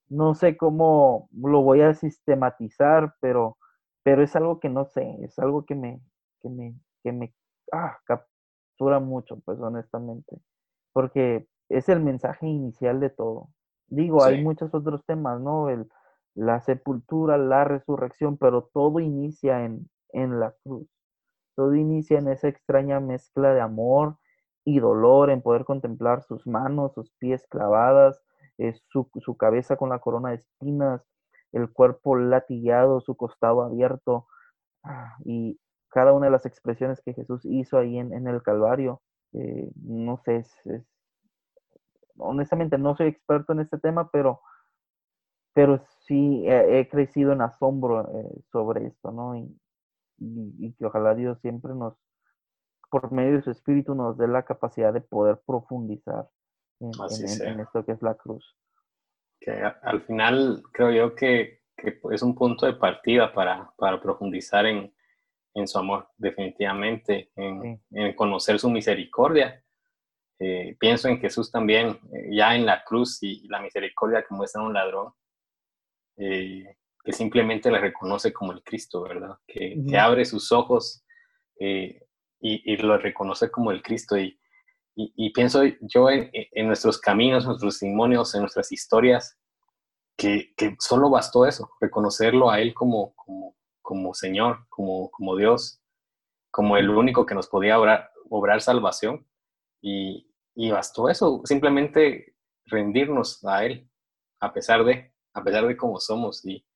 No 0.09 0.35
sé 0.35 0.57
cómo 0.57 1.29
lo 1.33 1.63
voy 1.63 1.81
a 1.83 1.95
sistematizar, 1.95 3.15
pero, 3.21 3.59
pero 4.03 4.23
es 4.23 4.37
algo 4.37 4.61
que 4.61 4.69
no 4.69 4.85
sé, 4.85 5.17
es 5.23 5.39
algo 5.39 5.65
que 5.65 5.75
me, 5.75 6.01
que 6.41 6.49
me, 6.49 6.75
que 7.03 7.13
me 7.13 7.35
ah, 7.73 7.99
captura 8.05 9.01
mucho, 9.01 9.41
pues 9.41 9.59
honestamente, 9.61 10.39
porque 10.93 11.49
es 11.69 11.89
el 11.89 12.01
mensaje 12.01 12.47
inicial 12.47 13.01
de 13.01 13.11
todo. 13.11 13.49
Digo, 13.89 14.25
hay 14.25 14.43
muchos 14.43 14.75
otros 14.75 15.05
temas, 15.05 15.41
¿no? 15.41 15.71
El, 15.71 15.89
la 16.35 16.61
sepultura, 16.61 17.39
la 17.39 17.65
resurrección, 17.65 18.37
pero 18.37 18.69
todo 18.73 19.01
inicia 19.01 19.65
en, 19.65 19.89
en 20.13 20.39
la 20.39 20.55
cruz. 20.63 20.89
Todo 21.55 21.75
inicia 21.75 22.19
en 22.19 22.29
esa 22.29 22.49
extraña 22.49 23.01
mezcla 23.01 23.55
de 23.55 23.61
amor 23.61 24.19
y 24.65 24.81
dolor, 24.81 25.31
en 25.31 25.41
poder 25.41 25.65
contemplar 25.65 26.23
sus 26.23 26.47
manos, 26.47 26.93
sus 26.95 27.11
pies 27.13 27.47
clavadas, 27.49 28.21
su, 28.89 29.37
cabeza 29.37 29.77
con 29.77 29.91
la 29.91 29.99
corona 29.99 30.31
de 30.31 30.37
espinas, 30.37 31.03
el 31.53 31.71
cuerpo 31.73 32.17
latillado, 32.17 33.01
su 33.01 33.17
costado 33.17 33.63
abierto, 33.63 34.27
ah, 34.85 35.17
y 35.25 35.59
cada 35.89 36.13
una 36.13 36.27
de 36.27 36.33
las 36.33 36.47
expresiones 36.47 37.01
que 37.01 37.15
Jesús 37.15 37.45
hizo 37.45 37.79
ahí 37.79 37.99
en, 37.99 38.27
el 38.27 38.43
Calvario, 38.43 39.01
eh, 39.33 39.71
no 39.77 40.19
sé, 40.19 40.45
honestamente 42.19 42.79
no 42.79 42.97
soy 42.97 43.09
experto 43.09 43.53
en 43.53 43.61
este 43.61 43.79
tema, 43.79 44.11
pero, 44.11 44.41
pero 45.55 45.83
sí 46.07 46.45
he, 46.47 46.89
crecido 46.89 47.33
en 47.33 47.43
asombro 47.43 48.03
eh, 48.15 48.43
sobre 48.53 48.87
esto, 48.87 49.11
¿no? 49.13 49.37
y, 49.37 49.57
que 50.79 50.87
ojalá 50.87 51.15
Dios 51.15 51.39
siempre 51.41 51.75
nos, 51.75 51.95
por 52.91 53.13
medio 53.13 53.37
de 53.37 53.43
su 53.43 53.51
espíritu, 53.51 53.95
nos 53.95 54.17
dé 54.17 54.29
la 54.29 54.45
capacidad 54.45 54.93
de 54.93 55.01
poder 55.01 55.41
profundizar 55.47 56.29
en, 56.81 57.61
esto 57.61 57.85
que 57.85 57.93
es 57.93 58.03
la 58.03 58.14
cruz. 58.14 58.57
Que 59.41 59.51
al 59.51 60.03
final 60.03 60.62
creo 60.72 60.91
yo 60.91 61.14
que, 61.14 61.61
es 62.11 62.22
un 62.22 62.35
punto 62.35 62.66
de 62.66 62.74
partida 62.74 63.33
para, 63.33 63.70
para 63.77 64.01
profundizar 64.01 64.66
en, 64.66 64.93
su 65.66 65.79
amor, 65.79 66.09
definitivamente, 66.16 67.31
en, 67.37 67.81
conocer 68.14 68.59
su 68.59 68.70
misericordia. 68.70 69.62
Eh, 70.39 70.77
pienso 70.79 71.09
en 71.09 71.18
Jesús 71.18 71.51
también, 71.51 71.99
eh, 72.12 72.29
ya 72.31 72.55
en 72.55 72.66
la 72.66 72.85
cruz 72.85 73.22
y, 73.22 73.49
la 73.49 73.61
misericordia 73.61 74.22
que 74.22 74.35
muestra 74.35 74.62
un 74.62 74.74
ladrón. 74.74 75.12
Eh, 76.18 76.77
que 77.07 77.12
simplemente 77.12 77.70
le 77.70 77.79
reconoce 77.79 78.33
como 78.33 78.51
el 78.51 78.64
Cristo, 78.64 79.03
¿verdad? 79.03 79.39
Que, 79.47 79.77
abre 79.97 80.24
sus 80.24 80.51
ojos 80.51 81.05
eh, 81.61 82.03
y, 82.41 82.77
lo 82.79 82.99
reconoce 82.99 83.49
como 83.49 83.70
el 83.70 83.81
Cristo. 83.81 84.18
Y, 84.18 84.37
y, 84.99 85.30
pienso 85.30 85.62
yo 85.82 86.09
en, 86.09 86.66
nuestros 86.66 86.99
caminos, 86.99 87.44
nuestros 87.44 87.74
testimonios, 87.74 88.34
en 88.34 88.40
nuestras 88.40 88.72
historias, 88.72 89.38
que, 90.16 90.55
que, 90.57 90.74
solo 90.78 91.11
bastó 91.11 91.47
eso, 91.47 91.70
reconocerlo 91.80 92.51
a 92.51 92.61
Él 92.61 92.72
como, 92.72 93.14
como, 93.14 93.55
como 93.82 94.14
Señor, 94.14 94.66
como, 94.70 95.11
como 95.11 95.36
Dios, 95.36 95.82
como 96.51 96.78
el 96.78 96.88
único 96.88 97.26
que 97.26 97.34
nos 97.34 97.47
podía 97.49 97.78
obrar, 97.78 98.11
obrar 98.30 98.62
salvación. 98.62 99.26
Y, 99.82 100.32
y 100.55 100.70
bastó 100.70 101.11
eso, 101.11 101.42
simplemente 101.44 102.34
rendirnos 102.64 103.44
a 103.44 103.66
Él, 103.66 103.90
a 104.40 104.55
pesar 104.55 104.82
de, 104.84 105.12
a 105.34 105.44
pesar 105.44 105.66
de 105.66 105.76
cómo 105.76 106.01
somos. 106.01 106.42
Y, 106.47 106.66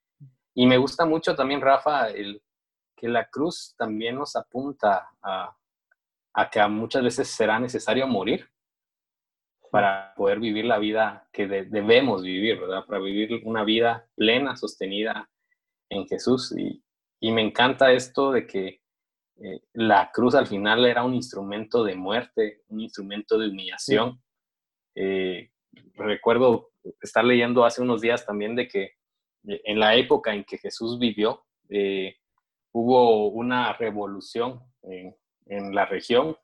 y 0.54 0.66
me 0.66 0.76
gusta 0.76 1.06
mucho 1.06 1.34
también, 1.34 1.62
Rafa, 1.62 2.10
el, 2.10 2.42
que 3.00 3.08
la 3.08 3.26
cruz 3.30 3.74
también 3.78 4.16
nos 4.16 4.36
apunta 4.36 5.08
a, 5.22 5.56
que 6.51 6.66
muchas 6.68 7.03
veces 7.03 7.28
será 7.28 7.59
necesario 7.59 8.07
morir 8.07 8.49
para 9.70 10.12
poder 10.16 10.41
vivir 10.41 10.64
la 10.64 10.78
vida 10.78 11.28
que 11.33 11.47
debemos 11.47 12.22
vivir, 12.22 12.59
¿verdad? 12.59 12.85
Para 12.87 13.01
vivir 13.01 13.41
una 13.45 13.64
vida 13.64 14.09
plena, 14.16 14.57
sostenida 14.57 15.31
en 15.89 16.07
Jesús. 16.07 16.55
Y, 16.57 16.83
me 17.31 17.43
encanta 17.43 17.93
esto 17.93 18.33
de 18.33 18.47
que 18.47 18.81
eh, 19.43 19.61
la 19.74 20.11
cruz 20.12 20.35
al 20.35 20.47
final 20.47 20.85
era 20.87 21.05
un 21.05 21.14
instrumento 21.14 21.85
de 21.85 21.95
muerte, 21.95 22.62
un 22.68 22.81
instrumento 22.81 23.39
de 23.39 23.49
humillación. 23.49 24.20
Eh, 24.95 25.51
recuerdo 25.95 26.70
estar 27.01 27.24
leyendo 27.24 27.64
hace 27.64 27.83
unos 27.83 28.01
días 28.01 28.24
también 28.26 28.57
de 28.57 28.66
que 28.66 28.95
en 29.45 29.78
la 29.78 29.95
época 29.95 30.35
en 30.35 30.45
que 30.45 30.59
Jesús 30.59 30.99
vivió, 30.99 31.45
eh, 31.68 32.16
hubo 32.72 33.28
una 33.28 33.72
revolución 33.74 34.61
en, 34.83 35.14
la 35.51 35.86
región 35.86 36.36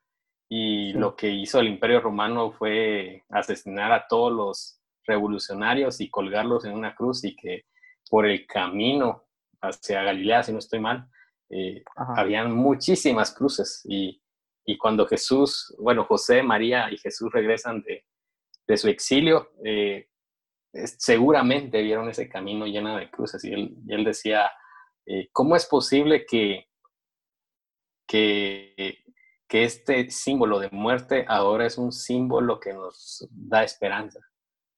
y 0.48 0.92
lo 0.92 1.16
que 1.16 1.28
hizo 1.30 1.60
el 1.60 1.68
imperio 1.68 2.00
romano 2.00 2.52
fue 2.52 3.24
asesinar 3.30 3.92
a 3.92 4.06
todos 4.06 4.32
los 4.32 4.80
revolucionarios 5.04 6.00
y 6.00 6.10
colgarlos 6.10 6.64
en 6.64 6.72
una 6.72 6.94
cruz 6.94 7.24
y 7.24 7.34
que 7.34 7.64
por 8.10 8.26
el 8.26 8.46
camino 8.46 9.24
hacia 9.60 10.02
Galilea, 10.02 10.42
si 10.42 10.52
no 10.52 10.58
estoy 10.58 10.80
mal, 10.80 11.08
eh, 11.50 11.82
habían 11.96 12.52
muchísimas 12.52 13.32
cruces 13.32 13.82
y, 13.84 14.20
cuando 14.80 15.06
Jesús, 15.06 15.74
bueno, 15.78 16.04
José, 16.04 16.42
María 16.42 16.90
y 16.90 16.98
Jesús 16.98 17.30
regresan 17.32 17.84
de, 17.84 18.76
su 18.76 18.88
exilio, 18.88 19.52
eh, 19.64 20.08
seguramente 20.72 21.82
vieron 21.82 22.08
ese 22.08 22.28
camino 22.28 22.66
lleno 22.66 22.96
de 22.96 23.08
cruces 23.08 23.44
y 23.44 23.52
él, 23.52 23.76
él 23.88 24.04
decía, 24.04 24.50
eh, 25.06 25.28
¿cómo 25.30 25.54
es 25.54 25.66
posible 25.66 26.26
que, 26.26 26.68
que, 28.06 28.98
que, 29.48 29.64
este 29.64 30.10
símbolo 30.10 30.58
de 30.58 30.70
muerte 30.70 31.24
ahora 31.28 31.66
es 31.66 31.78
un 31.78 31.92
símbolo 31.92 32.60
que 32.60 32.72
nos 32.72 33.26
da 33.30 33.64
esperanza? 33.64 34.20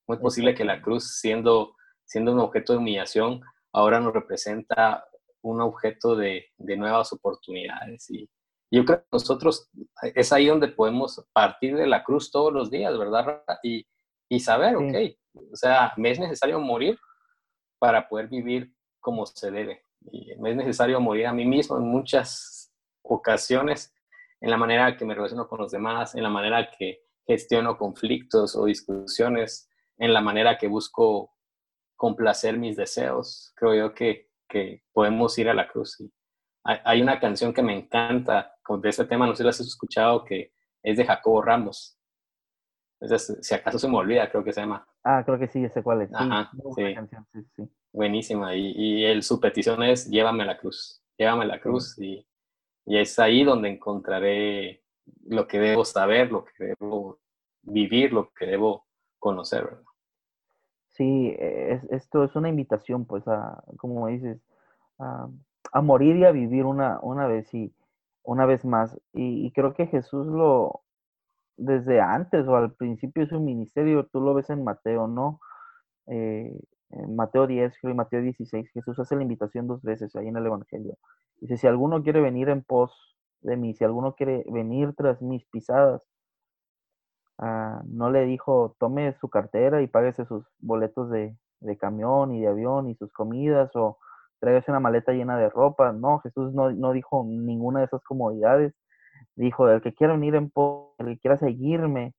¿Cómo 0.04 0.16
es 0.16 0.22
posible 0.22 0.54
que 0.54 0.64
la 0.64 0.80
cruz, 0.80 1.18
siendo, 1.20 1.76
siendo 2.04 2.32
un 2.32 2.40
objeto 2.40 2.72
de 2.72 2.78
humillación, 2.78 3.42
ahora 3.72 4.00
nos 4.00 4.12
representa 4.12 5.04
un 5.42 5.60
objeto 5.60 6.16
de, 6.16 6.46
de 6.56 6.76
nuevas 6.76 7.12
oportunidades? 7.12 8.10
Y 8.10 8.28
yo 8.70 8.84
creo 8.84 9.00
que 9.00 9.08
nosotros 9.12 9.70
es 10.14 10.32
ahí 10.32 10.46
donde 10.46 10.68
podemos 10.68 11.24
partir 11.32 11.76
de 11.76 11.86
la 11.86 12.04
cruz 12.04 12.30
todos 12.30 12.52
los 12.52 12.70
días, 12.70 12.96
¿verdad? 12.98 13.42
Y, 13.62 13.86
y 14.28 14.40
saber, 14.40 14.76
ok, 14.76 14.94
o 15.52 15.56
sea, 15.56 15.92
me 15.96 16.10
es 16.10 16.18
necesario 16.18 16.60
morir 16.60 16.98
para 17.78 18.08
poder 18.08 18.28
vivir 18.28 18.72
como 19.00 19.24
se 19.26 19.50
debe. 19.50 19.82
Y 20.10 20.34
me 20.36 20.50
es 20.50 20.56
necesario 20.56 21.00
morir 21.00 21.26
a 21.26 21.32
mí 21.32 21.44
mismo 21.44 21.76
en 21.76 21.84
muchas 21.84 22.57
ocasiones, 23.14 23.94
en 24.40 24.50
la 24.50 24.56
manera 24.56 24.96
que 24.96 25.04
me 25.04 25.14
relaciono 25.14 25.48
con 25.48 25.58
los 25.60 25.72
demás, 25.72 26.14
en 26.14 26.22
la 26.22 26.28
manera 26.28 26.70
que 26.70 27.04
gestiono 27.26 27.76
conflictos 27.76 28.56
o 28.56 28.64
discusiones, 28.64 29.68
en 29.96 30.12
la 30.12 30.20
manera 30.20 30.56
que 30.58 30.68
busco 30.68 31.34
complacer 31.96 32.56
mis 32.58 32.76
deseos. 32.76 33.52
Creo 33.56 33.74
yo 33.74 33.94
que, 33.94 34.30
que 34.48 34.84
podemos 34.92 35.36
ir 35.38 35.48
a 35.48 35.54
la 35.54 35.68
cruz. 35.68 35.98
hay, 36.64 37.02
una 37.02 37.18
canción 37.18 37.52
que 37.52 37.62
me 37.62 37.76
encanta 37.76 38.54
de 38.68 38.88
este 38.88 39.04
tema, 39.06 39.26
no 39.26 39.32
sé 39.32 39.38
si 39.38 39.44
la 39.44 39.50
has 39.50 39.60
escuchado, 39.60 40.24
que 40.24 40.52
es 40.82 40.96
de 40.96 41.04
Jacobo 41.04 41.42
Ramos, 41.42 41.98
si 43.00 43.54
acaso 43.54 43.78
se 43.78 43.88
me 43.88 43.96
olvida, 43.96 44.28
creo 44.30 44.42
que 44.42 44.52
se 44.52 44.60
llama. 44.60 44.86
Ah, 45.04 45.22
creo 45.24 45.38
que 45.38 45.48
sí, 45.48 45.64
ese 45.64 45.82
cuál 45.82 46.02
es. 46.02 46.10
sí. 47.54 47.70
Buenísima. 47.92 48.54
Y, 48.54 48.72
y 48.76 49.04
el, 49.04 49.22
su 49.22 49.40
petición 49.40 49.82
es, 49.82 50.08
llévame 50.10 50.42
a 50.42 50.46
la 50.46 50.58
cruz, 50.58 51.02
llévame 51.16 51.44
a 51.44 51.48
la 51.48 51.60
cruz. 51.60 51.96
Y, 51.98 52.26
y, 52.88 52.98
es 52.98 53.18
ahí 53.18 53.44
donde 53.44 53.68
encontraré 53.68 54.82
lo 55.26 55.46
que 55.46 55.58
debo 55.58 55.84
saber, 55.84 56.30
lo 56.30 56.44
que 56.44 56.74
debo 56.78 57.18
vivir, 57.62 58.12
lo 58.12 58.30
que 58.32 58.46
debo 58.46 58.86
conocer, 59.18 59.64
¿verdad? 59.64 59.82
Sí, 60.88 61.34
es, 61.38 61.84
esto 61.90 62.24
es 62.24 62.34
una 62.34 62.48
invitación, 62.48 63.04
pues, 63.04 63.26
a, 63.28 63.62
como 63.76 64.08
dices, 64.08 64.40
a, 64.98 65.28
morir 65.82 66.16
y 66.16 66.24
a 66.24 66.32
vivir 66.32 66.64
una, 66.64 66.98
una 67.02 67.26
vez 67.26 67.52
y 67.54 67.72
una 68.24 68.46
vez 68.46 68.64
más. 68.64 68.98
y 69.12 69.50
creo 69.52 69.74
que 69.74 69.86
Jesús 69.86 70.26
lo, 70.26 70.82
desde 71.58 72.00
antes 72.00 72.46
o 72.46 72.56
al 72.56 72.72
principio 72.72 73.24
de 73.24 73.28
su 73.28 73.40
ministerio, 73.40 74.06
tú 74.06 74.20
lo 74.20 74.32
ves 74.32 74.48
en 74.48 74.64
Mateo, 74.64 75.08
¿no? 75.08 75.40
Eh, 76.06 76.58
Mateo 76.90 77.46
10 77.46 77.74
y 77.84 77.86
Mateo 77.88 78.22
16, 78.22 78.70
Jesús 78.72 78.98
hace 78.98 79.16
la 79.16 79.22
invitación 79.22 79.66
dos 79.66 79.82
veces 79.82 80.14
ahí 80.16 80.28
en 80.28 80.36
el 80.36 80.46
Evangelio. 80.46 80.96
Dice, 81.40 81.56
si 81.56 81.66
alguno 81.66 82.02
quiere 82.02 82.20
venir 82.20 82.48
en 82.48 82.62
pos 82.62 83.16
de 83.42 83.56
mí, 83.56 83.74
si 83.74 83.84
alguno 83.84 84.14
quiere 84.14 84.44
venir 84.50 84.94
tras 84.96 85.20
mis 85.20 85.44
pisadas, 85.46 86.02
ah, 87.38 87.82
no 87.86 88.10
le 88.10 88.24
dijo, 88.24 88.74
tome 88.78 89.12
su 89.20 89.28
cartera 89.28 89.82
y 89.82 89.86
páguese 89.86 90.24
sus 90.24 90.46
boletos 90.60 91.10
de, 91.10 91.36
de 91.60 91.76
camión 91.76 92.32
y 92.34 92.40
de 92.40 92.48
avión 92.48 92.88
y 92.88 92.94
sus 92.96 93.12
comidas 93.12 93.70
o 93.76 93.98
tráigase 94.40 94.70
una 94.70 94.80
maleta 94.80 95.12
llena 95.12 95.36
de 95.38 95.50
ropa. 95.50 95.92
No, 95.92 96.20
Jesús 96.20 96.54
no, 96.54 96.70
no 96.72 96.92
dijo 96.92 97.24
ninguna 97.26 97.80
de 97.80 97.86
esas 97.86 98.02
comodidades. 98.02 98.74
Dijo, 99.36 99.68
el 99.68 99.82
que 99.82 99.94
quiera 99.94 100.14
venir 100.14 100.34
en 100.36 100.50
pos, 100.50 100.94
el 100.98 101.06
que 101.06 101.18
quiera 101.18 101.36
seguirme, 101.36 102.14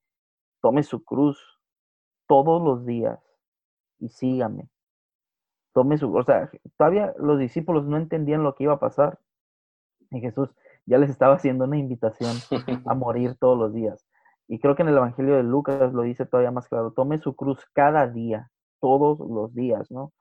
tome 0.62 0.84
su 0.84 1.04
cruz 1.04 1.40
todos 2.28 2.62
los 2.62 2.86
días 2.86 3.20
y 4.00 4.10
sígame. 4.10 4.70
Tome 5.74 5.98
su, 5.98 6.14
o 6.14 6.24
sea, 6.24 6.50
todavía 6.78 7.14
los 7.18 7.40
discípulos 7.40 7.86
no 7.86 7.98
entendían 7.98 8.44
lo 8.44 8.56
que 8.56 8.64
iba 8.66 8.74
a 8.74 8.80
pasar. 8.80 9.20
Y 10.12 10.20
Jesús 10.22 10.50
ya 10.86 10.98
les 10.98 11.10
estaba 11.10 11.36
haciendo 11.36 11.66
una 11.66 11.78
invitación 11.78 12.36
a 12.86 12.94
morir 12.96 13.36
todos 13.40 13.58
los 13.58 13.74
días. 13.74 14.06
Y 14.48 14.60
creo 14.60 14.76
que 14.76 14.82
en 14.82 14.90
el 14.90 14.98
Evangelio 14.98 15.36
de 15.36 15.44
Lucas 15.44 15.94
lo 15.94 16.02
dice 16.02 16.26
todavía 16.26 16.52
más 16.52 16.68
claro, 16.68 16.92
tome 16.92 17.20
su 17.20 17.36
cruz 17.36 17.64
cada 17.74 18.08
día, 18.08 18.50
todos 18.80 19.20
los 19.20 19.54
días, 19.54 19.92
¿no? 19.92 20.12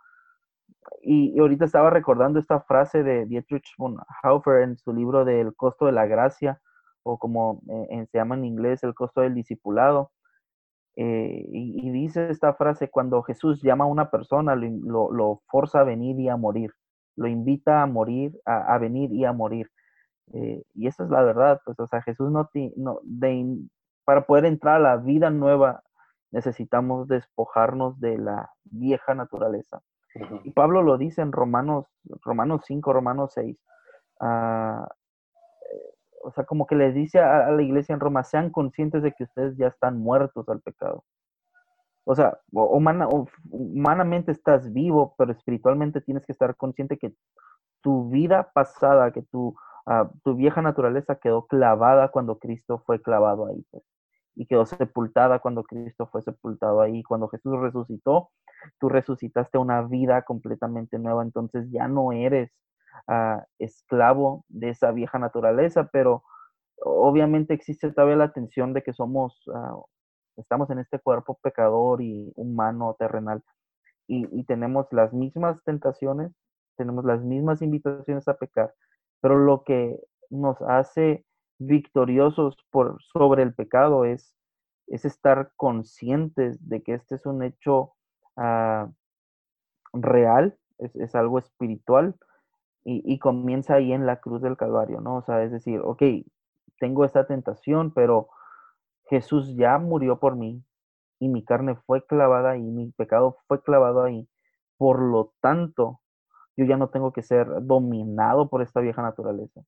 Y, 1.03 1.39
ahorita 1.39 1.65
estaba 1.65 1.91
recordando 1.91 2.39
esta 2.39 2.61
frase 2.61 3.03
de 3.03 3.27
Dietrich 3.27 3.75
Bonhoeffer 3.79 4.63
en 4.63 4.77
su 4.77 4.93
libro 4.93 5.25
del 5.25 5.55
costo 5.55 5.87
de 5.87 5.93
la 5.93 6.07
gracia, 6.07 6.61
o 7.03 7.19
como 7.19 7.63
eh, 7.91 8.07
se 8.11 8.19
llama 8.19 8.35
en 8.35 8.45
inglés, 8.45 8.83
el 8.85 8.95
costo 8.95 9.23
del 9.23 9.35
discipulado. 9.35 10.13
Eh, 11.01 11.47
y, 11.53 11.91
dice 11.91 12.29
esta 12.29 12.55
frase, 12.55 12.91
cuando 12.91 13.23
Jesús 13.23 13.63
llama 13.63 13.85
a 13.85 13.87
una 13.87 14.11
persona, 14.11 14.57
lo, 14.57 15.13
lo, 15.13 15.43
forza 15.47 15.81
a 15.81 15.85
venir 15.85 16.19
y 16.19 16.29
a 16.29 16.37
morir, 16.37 16.73
lo 17.15 17.29
invita 17.29 17.83
a 17.83 17.87
morir, 17.87 18.37
a, 18.45 18.77
venir 18.79 19.13
y 19.13 19.25
a 19.25 19.33
morir. 19.33 19.71
Eh, 20.33 20.65
y 20.75 20.89
esa 20.89 21.05
es 21.05 21.11
la 21.11 21.23
verdad, 21.23 21.61
pues, 21.65 21.79
o 21.79 21.87
sea, 21.87 22.03
Jesús 22.03 22.33
no, 22.33 22.51
no 22.77 22.99
de, 23.05 23.59
para 24.05 24.27
poder 24.27 24.45
entrar 24.45 24.77
a 24.77 24.81
la 24.81 24.97
vida 24.97 25.31
nueva 25.31 25.85
necesitamos 26.33 27.07
despojarnos 27.07 28.01
de 28.01 28.19
la 28.19 28.51
vieja 28.65 29.15
naturaleza. 29.15 29.81
Y 30.43 30.51
Pablo 30.51 30.83
lo 30.83 30.99
dice 30.99 31.23
en 31.23 31.31
Romanos, 31.31 31.87
Romanos 32.25 32.63
5, 32.67 32.93
Romanos 32.93 33.33
6. 33.35 33.57
Ah, 34.21 34.89
eh, 34.89 34.95
o 36.23 36.31
sea, 36.33 36.45
como 36.45 36.67
que 36.67 36.77
les 36.77 36.95
dice 36.95 37.19
a, 37.21 37.51
la 37.51 37.63
iglesia 37.63 37.95
en 37.95 38.01
Roma, 38.01 38.25
sean 38.25 38.51
conscientes 38.51 39.03
de 39.03 39.13
que 39.13 39.25
ustedes 39.25 39.57
ya 39.57 39.69
están 39.69 39.99
muertos 39.99 40.49
al 40.49 40.61
pecado. 40.61 41.05
O 42.05 42.15
sea, 42.15 42.39
humanamente 42.53 44.33
estás 44.33 44.73
vivo, 44.73 45.15
pero 45.19 45.33
espiritualmente 45.33 46.01
tienes 46.01 46.25
que 46.25 46.33
estar 46.33 46.57
consciente 46.57 46.97
que 46.97 47.15
tu 47.83 48.09
vida 48.11 48.51
pasada, 48.55 49.13
que 49.13 49.23
tu, 49.23 49.55
ah, 49.87 50.11
tu 50.25 50.35
vieja 50.35 50.63
naturaleza 50.63 51.17
quedó 51.17 51.47
clavada 51.47 52.09
cuando 52.09 52.39
Cristo 52.39 52.83
fue 52.87 53.03
clavado 53.03 53.47
ahí. 53.47 53.65
Pues 53.71 53.85
y 54.39 54.47
quedó 54.47 54.65
sepultada 54.65 55.41
cuando 55.41 55.65
Cristo 55.65 56.07
fue 56.07 56.23
sepultado 56.23 56.81
ahí. 56.81 57.03
Cuando 57.03 57.29
Jesús 57.29 57.59
resucitó, 57.59 58.31
tú 58.79 58.89
resucitaste 58.89 59.59
una 59.59 59.83
vida 59.83 60.23
completamente 60.23 60.97
nueva, 60.99 61.25
entonces 61.25 61.69
ya 61.73 61.89
no 61.89 62.13
eres 62.13 62.53
esclavo 63.59 64.45
de 64.49 64.71
esa 64.71 64.93
vieja 64.93 65.19
naturaleza, 65.19 65.89
pero 65.91 66.25
obviamente 66.81 67.55
existe 67.55 67.91
todavía 67.93 68.17
la 68.17 68.33
tensión 68.33 68.73
de 68.73 68.83
que 68.83 68.93
somos, 68.93 69.43
ah, 69.55 69.77
estamos 70.37 70.71
en 70.71 70.79
este 70.79 70.99
cuerpo 70.99 71.39
pecador 71.43 72.03
y 72.03 72.33
humano, 72.37 72.97
terrenal, 72.99 73.43
y, 74.11 74.45
tenemos 74.45 74.87
las 74.91 75.13
mismas 75.13 75.63
tentaciones, 75.65 76.33
tenemos 76.79 77.05
las 77.05 77.23
mismas 77.23 77.61
invitaciones 77.61 78.27
a 78.27 78.39
pecar, 78.39 78.73
pero 79.21 79.37
lo 79.37 79.65
que 79.65 79.99
nos 80.31 80.61
hace 80.63 81.27
victoriosos 81.59 82.57
por, 82.71 83.03
sobre 83.03 83.43
el 83.43 83.55
pecado 83.55 84.07
es, 84.07 84.35
es 84.87 85.05
estar 85.05 85.53
conscientes 85.57 86.67
de 86.67 86.83
que 86.83 86.95
este 86.95 87.17
es 87.17 87.27
un 87.27 87.43
hecho 87.43 87.93
ah, 88.37 88.89
real, 89.93 90.57
es, 90.79 91.15
algo 91.15 91.39
espiritual 91.39 92.15
y, 92.85 93.19
comienza 93.19 93.75
ahí 93.75 93.93
en 93.93 94.07
la 94.07 94.17
cruz 94.17 94.41
del 94.41 94.57
Calvario, 94.57 95.01
¿no? 95.01 95.17
O 95.17 95.23
sea, 95.23 95.43
es 95.43 95.53
decir, 95.53 95.81
ok, 95.85 96.03
tengo 96.79 97.05
esta 97.05 97.27
tentación, 97.27 97.93
pero 97.93 98.29
Jesús 99.11 99.55
ya 99.57 99.79
murió 99.79 100.19
por 100.19 100.37
mí 100.37 100.65
y 101.19 101.29
mi 101.29 101.45
carne 101.45 101.77
fue 101.87 102.07
clavada 102.07 102.57
y 102.57 102.63
mi 102.63 102.91
pecado 102.93 103.37
fue 103.47 103.63
clavado 103.63 104.03
ahí. 104.03 104.29
Por 104.79 105.01
lo 105.01 105.35
tanto, 105.41 106.01
yo 106.57 106.65
ya 106.65 106.77
no 106.77 106.89
tengo 106.89 107.13
que 107.13 107.23
ser 107.23 107.47
dominado 107.63 108.49
por 108.49 108.63
esta 108.63 108.81
vieja 108.81 109.03
naturaleza. 109.03 109.63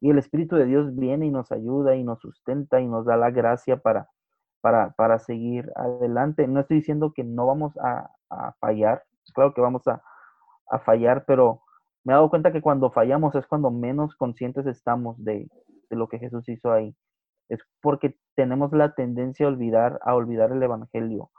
Y 0.00 0.10
el 0.10 0.18
Espíritu 0.18 0.56
de 0.56 0.66
Dios 0.66 0.94
viene 0.94 1.26
y 1.26 1.30
nos 1.30 1.50
ayuda 1.52 1.96
y 1.96 2.04
nos 2.04 2.20
sustenta 2.20 2.80
y 2.80 2.86
nos 2.86 3.06
da 3.06 3.16
la 3.16 3.30
gracia 3.30 3.78
para, 3.78 4.08
para, 4.60 4.90
para 4.90 5.18
seguir 5.18 5.72
adelante. 5.76 6.46
No 6.46 6.60
estoy 6.60 6.78
diciendo 6.78 7.12
que 7.14 7.24
no 7.24 7.46
vamos 7.46 7.76
a, 7.78 8.10
fallar, 8.60 9.04
claro 9.32 9.54
que 9.54 9.60
vamos 9.60 9.86
a, 9.86 10.02
a, 10.70 10.78
fallar, 10.80 11.24
pero 11.26 11.63
me 12.04 12.12
he 12.12 12.16
dado 12.16 12.30
cuenta 12.30 12.52
que 12.52 12.60
cuando 12.60 12.90
fallamos 12.90 13.34
es 13.34 13.46
cuando 13.46 13.70
menos 13.70 14.14
conscientes 14.16 14.66
estamos 14.66 15.22
de, 15.22 15.48
lo 15.90 16.08
que 16.08 16.18
Jesús 16.18 16.48
hizo 16.48 16.72
ahí. 16.72 16.94
Es 17.48 17.60
porque 17.80 18.16
tenemos 18.34 18.72
la 18.72 18.94
tendencia 18.94 19.46
a 19.46 19.48
olvidar, 19.48 20.00
a 20.02 20.14
olvidar 20.14 20.52
el 20.52 20.62
Evangelio. 20.62 21.30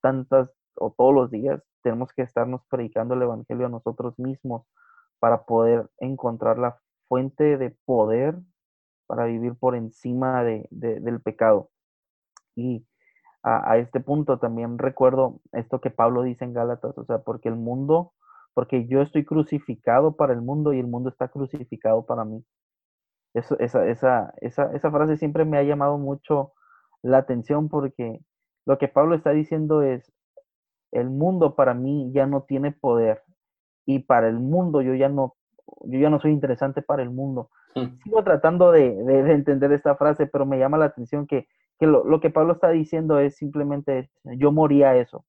Tantas 0.00 0.50
o 0.76 0.92
todos 0.96 1.14
los 1.14 1.30
días 1.30 1.62
tenemos 1.82 2.12
que 2.12 2.22
estarnos 2.22 2.62
predicando 2.68 3.14
el 3.14 3.22
Evangelio 3.22 3.66
a 3.66 3.70
nosotros 3.70 4.18
mismos 4.18 4.66
para 5.18 5.44
poder 5.44 5.88
encontrar 5.98 6.58
la 6.58 6.78
fuente 7.08 7.56
de 7.58 7.76
poder 7.84 8.36
para 9.06 9.26
vivir 9.26 9.54
por 9.56 9.76
encima 9.76 10.42
de, 10.42 10.66
del 10.70 11.20
pecado. 11.20 11.70
Y 12.56 12.86
a, 13.42 13.76
este 13.76 14.00
punto 14.00 14.38
también 14.38 14.78
recuerdo 14.78 15.40
esto 15.52 15.80
que 15.80 15.90
Pablo 15.90 16.22
dice 16.22 16.44
en 16.44 16.54
Gálatas, 16.54 16.96
o 16.96 17.04
sea, 17.04 17.18
porque 17.18 17.48
el 17.50 17.56
mundo, 17.56 18.12
porque 18.54 18.86
yo 18.86 19.02
estoy 19.02 19.24
crucificado 19.24 20.16
para 20.16 20.32
el 20.32 20.40
mundo 20.40 20.72
y 20.72 20.80
el 20.80 20.86
mundo 20.86 21.10
está 21.10 21.28
crucificado 21.28 22.06
para 22.06 22.24
mí. 22.24 22.44
Eso, 23.34 23.58
esa, 23.58 23.86
esa, 23.88 24.32
esa, 24.40 24.72
esa 24.72 24.90
frase 24.90 25.16
siempre 25.16 25.44
me 25.44 25.58
ha 25.58 25.62
llamado 25.62 25.98
mucho 25.98 26.52
la 27.02 27.18
atención 27.18 27.68
porque 27.68 28.20
lo 28.64 28.78
que 28.78 28.88
Pablo 28.88 29.16
está 29.16 29.30
diciendo 29.30 29.82
es, 29.82 30.12
el 30.92 31.10
mundo 31.10 31.56
para 31.56 31.74
mí 31.74 32.12
ya 32.14 32.26
no 32.26 32.42
tiene 32.42 32.70
poder 32.70 33.22
y 33.84 33.98
para 34.00 34.28
el 34.28 34.38
mundo 34.38 34.80
yo 34.80 34.94
ya 34.94 35.08
no 35.08 35.34
yo 35.84 35.98
ya 35.98 36.10
no 36.10 36.20
soy 36.20 36.30
interesante 36.30 36.82
para 36.82 37.02
el 37.02 37.10
mundo. 37.10 37.50
Hmm. 37.74 37.98
Sigo 38.02 38.22
tratando 38.22 38.70
de, 38.70 38.88
entender 39.32 39.72
esta 39.72 39.96
frase, 39.96 40.26
pero 40.26 40.46
me 40.46 40.58
llama 40.58 40.78
la 40.78 40.86
atención 40.86 41.26
que, 41.26 41.48
lo, 41.80 42.20
que 42.20 42.30
Pablo 42.30 42.52
está 42.52 42.70
diciendo 42.70 43.18
es 43.18 43.36
simplemente, 43.36 44.10
yo 44.24 44.52
moría 44.52 44.96
eso. 44.96 45.24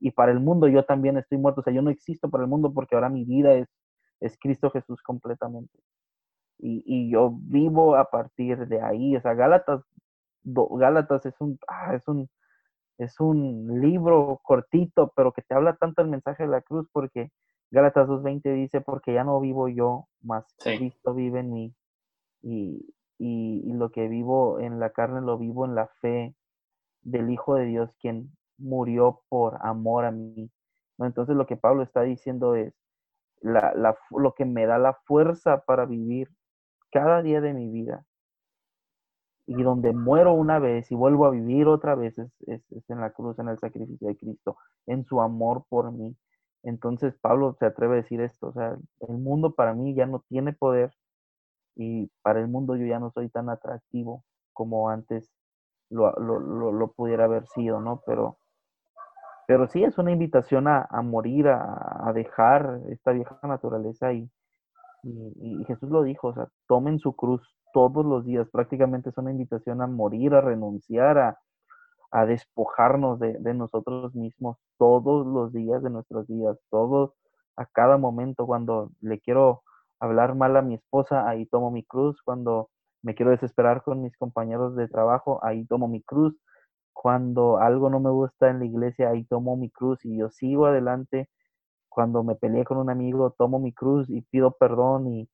Y 0.00 0.12
para 0.12 0.32
el 0.32 0.40
mundo 0.40 0.68
yo 0.68 0.84
también 0.84 1.16
estoy 1.18 1.38
muerto. 1.38 1.60
O 1.60 1.64
sea, 1.64 1.72
yo 1.72 1.82
no 1.82 1.90
existo 1.90 2.30
para 2.30 2.44
el 2.44 2.50
mundo 2.50 2.72
porque 2.72 2.94
ahora 2.94 3.08
mi 3.08 3.24
vida 3.24 3.54
es, 3.54 3.68
es 4.20 4.36
Cristo 4.38 4.70
Jesús 4.70 5.02
completamente. 5.02 5.78
Y, 6.60 7.10
yo 7.10 7.30
vivo 7.40 7.96
a 7.96 8.10
partir 8.10 8.66
de 8.66 8.82
ahí. 8.82 9.16
O 9.16 9.20
sea, 9.20 9.34
Gálatas, 9.34 9.82
Gálatas 10.42 11.24
es 11.26 11.34
un, 11.40 11.58
ah, 11.68 11.94
es 11.94 12.06
un, 12.08 12.28
es 12.98 13.20
un 13.20 13.80
libro 13.80 14.40
cortito, 14.42 15.12
pero 15.14 15.32
que 15.32 15.42
te 15.42 15.54
habla 15.54 15.76
tanto 15.76 16.02
el 16.02 16.08
mensaje 16.08 16.44
de 16.44 16.48
la 16.48 16.62
cruz 16.62 16.88
porque 16.92 17.30
Gálatas 17.70 18.08
2.20 18.08 18.54
dice, 18.54 18.80
porque 18.80 19.12
ya 19.12 19.24
no 19.24 19.40
vivo 19.40 19.68
yo, 19.68 20.08
más 20.22 20.44
Cristo 20.58 21.14
vive 21.14 21.40
en 21.40 21.52
mí. 21.52 21.74
Y, 22.42 22.94
y, 23.18 23.72
lo 23.72 23.90
que 23.90 24.08
vivo 24.08 24.58
en 24.60 24.80
la 24.80 24.90
carne 24.90 25.20
lo 25.20 25.38
vivo 25.38 25.64
en 25.64 25.74
la 25.74 25.88
fe 26.00 26.34
del 27.02 27.30
Hijo 27.30 27.54
de 27.54 27.66
Dios, 27.66 27.90
quien 28.00 28.32
murió 28.58 29.22
por 29.28 29.58
amor 29.62 30.04
a 30.04 30.10
mí. 30.10 30.50
Entonces 30.98 31.36
lo 31.36 31.46
que 31.46 31.56
Pablo 31.56 31.82
está 31.82 32.02
diciendo 32.02 32.54
es, 32.54 32.74
la, 33.40 33.72
la, 33.74 33.96
lo 34.10 34.34
que 34.34 34.44
me 34.44 34.66
da 34.66 34.78
la 34.78 34.94
fuerza 35.06 35.62
para 35.64 35.86
vivir 35.86 36.28
cada 36.90 37.22
día 37.22 37.40
de 37.40 37.54
mi 37.54 37.68
vida. 37.70 38.04
Y 39.46 39.62
donde 39.62 39.92
muero 39.92 40.34
una 40.34 40.58
vez 40.58 40.90
y 40.90 40.94
vuelvo 40.94 41.24
a 41.24 41.30
vivir 41.30 41.68
otra 41.68 41.94
vez 41.94 42.18
es, 42.18 42.30
es 42.46 42.90
en 42.90 43.00
la 43.00 43.10
cruz, 43.12 43.38
en 43.38 43.48
el 43.48 43.58
sacrificio 43.58 44.08
de 44.08 44.16
Cristo, 44.16 44.58
en 44.86 45.04
su 45.04 45.22
amor 45.22 45.64
por 45.68 45.90
mí. 45.92 46.16
Entonces 46.62 47.14
Pablo 47.20 47.54
se 47.58 47.66
atreve 47.66 47.94
a 47.94 47.96
decir 48.02 48.20
esto, 48.20 48.48
o 48.48 48.52
sea, 48.52 48.76
el 49.00 49.18
mundo 49.18 49.54
para 49.54 49.74
mí 49.74 49.94
ya 49.94 50.06
no 50.06 50.24
tiene 50.28 50.52
poder 50.52 50.92
y 51.76 52.10
para 52.22 52.40
el 52.40 52.48
mundo 52.48 52.76
yo 52.76 52.84
ya 52.86 52.98
no 52.98 53.10
soy 53.12 53.30
tan 53.30 53.48
atractivo 53.48 54.24
como 54.52 54.90
antes 54.90 55.32
lo, 55.90 56.12
lo, 56.18 56.92
pudiera 56.92 57.24
haber 57.24 57.46
sido, 57.46 57.80
¿no? 57.80 58.02
Pero, 58.04 58.38
pero 59.48 59.66
sí 59.66 59.82
es 59.82 59.96
una 59.96 60.12
invitación 60.12 60.68
a, 60.68 60.86
morir, 61.02 61.48
a, 61.48 62.12
dejar 62.14 62.80
esta 62.90 63.12
vieja 63.12 63.38
naturaleza 63.44 64.12
y, 64.12 64.30
y, 65.02 65.64
Jesús 65.64 65.88
lo 65.88 66.02
dijo, 66.02 66.28
o 66.28 66.34
sea, 66.34 66.48
tomen 66.66 66.98
su 66.98 67.16
cruz 67.16 67.40
todos 67.72 68.04
los 68.04 68.26
días, 68.26 68.46
prácticamente 68.52 69.08
es 69.08 69.16
una 69.16 69.30
invitación 69.30 69.80
a 69.80 69.86
morir, 69.86 70.34
a 70.34 70.42
renunciar, 70.42 71.16
a, 71.16 71.38
a 72.10 72.26
despojarnos 72.26 73.20
de, 73.20 73.54
nosotros 73.54 74.14
mismos 74.14 74.58
todos 74.76 75.26
los 75.26 75.50
días 75.54 75.82
de 75.82 75.88
nuestros 75.88 76.26
días, 76.26 76.58
todos, 76.68 77.14
a 77.56 77.64
cada 77.64 77.96
momento, 77.96 78.44
cuando 78.44 78.90
le 79.00 79.18
quiero 79.18 79.62
hablar 79.98 80.34
mal 80.34 80.58
a 80.58 80.62
mi 80.62 80.74
esposa, 80.74 81.26
ahí 81.26 81.46
tomo 81.46 81.70
mi 81.70 81.84
cruz, 81.84 82.20
cuando 82.22 82.68
me 83.00 83.14
quiero 83.14 83.30
desesperar 83.30 83.82
con 83.82 84.02
mis 84.02 84.14
compañeros 84.18 84.76
de 84.76 84.88
trabajo, 84.88 85.40
ahí 85.42 85.64
tomo 85.64 85.88
mi 85.88 86.02
cruz, 86.02 86.36
cuando 87.00 87.58
algo 87.58 87.90
no 87.90 88.00
me 88.00 88.10
gusta 88.10 88.50
en 88.50 88.58
la 88.58 88.64
iglesia, 88.66 89.10
ahí 89.10 89.24
tomo 89.24 89.56
mi 89.56 89.70
cruz 89.70 90.04
y 90.04 90.16
yo 90.18 90.30
sigo 90.30 90.66
adelante. 90.66 91.28
Cuando 91.88 92.24
me 92.24 92.34
peleé 92.34 92.64
con 92.64 92.78
un 92.78 92.90
amigo, 92.90 93.30
tomo 93.38 93.60
mi 93.60 93.72
cruz 93.72 94.10
y 94.10 94.22
pido 94.22 94.52
perdón 94.52 95.06
y, 95.06 95.28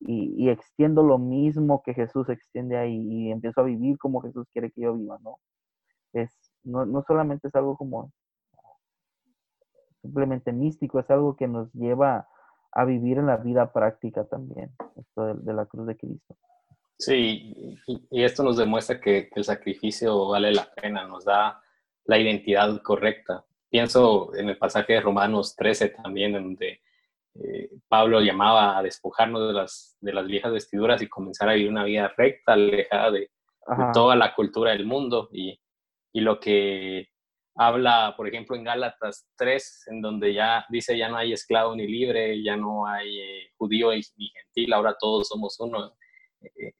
y, 0.00 0.48
extiendo 0.48 1.02
lo 1.02 1.18
mismo 1.18 1.82
que 1.82 1.92
Jesús 1.94 2.30
extiende 2.30 2.78
ahí 2.78 2.96
y 3.10 3.30
empiezo 3.30 3.60
a 3.60 3.64
vivir 3.64 3.98
como 3.98 4.22
Jesús 4.22 4.46
quiere 4.52 4.70
que 4.70 4.80
yo 4.82 4.94
viva, 4.94 5.18
¿no? 5.22 5.38
Es, 6.14 6.30
no, 6.64 6.86
no 6.86 7.02
solamente 7.02 7.48
es 7.48 7.54
algo 7.54 7.76
como 7.76 8.10
simplemente 10.00 10.52
místico, 10.52 11.00
es 11.00 11.10
algo 11.10 11.36
que 11.36 11.48
nos 11.48 11.70
lleva 11.74 12.28
a 12.72 12.84
vivir 12.86 13.18
en 13.18 13.26
la 13.26 13.36
vida 13.36 13.72
práctica 13.72 14.24
también, 14.24 14.70
esto 14.96 15.34
de, 15.34 15.52
la 15.52 15.66
cruz 15.66 15.86
de 15.86 15.98
Cristo. 15.98 16.36
Sí, 17.00 17.54
y, 17.86 18.22
esto 18.22 18.42
nos 18.42 18.58
demuestra 18.58 19.00
que, 19.00 19.30
el 19.34 19.44
sacrificio 19.44 20.28
vale 20.28 20.52
la 20.52 20.70
pena, 20.74 21.06
nos 21.06 21.24
da 21.24 21.62
la 22.04 22.18
identidad 22.18 22.82
correcta. 22.82 23.42
Pienso 23.70 24.34
en 24.34 24.50
el 24.50 24.58
pasaje 24.58 24.94
de 24.94 25.00
Romanos 25.00 25.56
13 25.56 25.88
también, 25.90 26.34
donde 26.34 26.82
eh, 27.36 27.70
Pablo 27.88 28.20
llamaba 28.20 28.76
a 28.76 28.82
despojarnos 28.82 29.48
de 29.48 29.54
las, 29.54 29.96
de 30.00 30.12
las 30.12 30.26
viejas 30.26 30.52
vestiduras 30.52 31.00
y 31.00 31.08
comenzar 31.08 31.48
a 31.48 31.54
vivir 31.54 31.70
una 31.70 31.84
vida 31.84 32.12
recta, 32.18 32.52
alejada 32.52 33.12
de, 33.12 33.30
toda 33.94 34.14
la 34.14 34.34
cultura 34.34 34.72
del 34.72 34.84
mundo. 34.84 35.30
Y, 35.32 35.58
y 36.12 36.20
lo 36.20 36.38
que 36.38 37.08
habla, 37.56 38.12
por 38.14 38.28
ejemplo, 38.28 38.56
en 38.56 38.64
Gálatas 38.64 39.26
3, 39.36 39.86
en 39.88 40.02
donde 40.02 40.34
ya 40.34 40.66
dice 40.68 40.98
ya 40.98 41.08
no 41.08 41.16
hay 41.16 41.32
esclavo 41.32 41.74
ni 41.74 41.86
libre, 41.86 42.42
ya 42.42 42.56
no 42.56 42.86
hay 42.86 43.20
eh, 43.20 43.50
judío 43.56 43.90
ni 43.92 44.28
gentil, 44.28 44.74
ahora 44.74 44.96
todos 45.00 45.28
somos 45.28 45.58
uno 45.60 45.94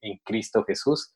en 0.00 0.18
Cristo 0.24 0.64
Jesús. 0.64 1.14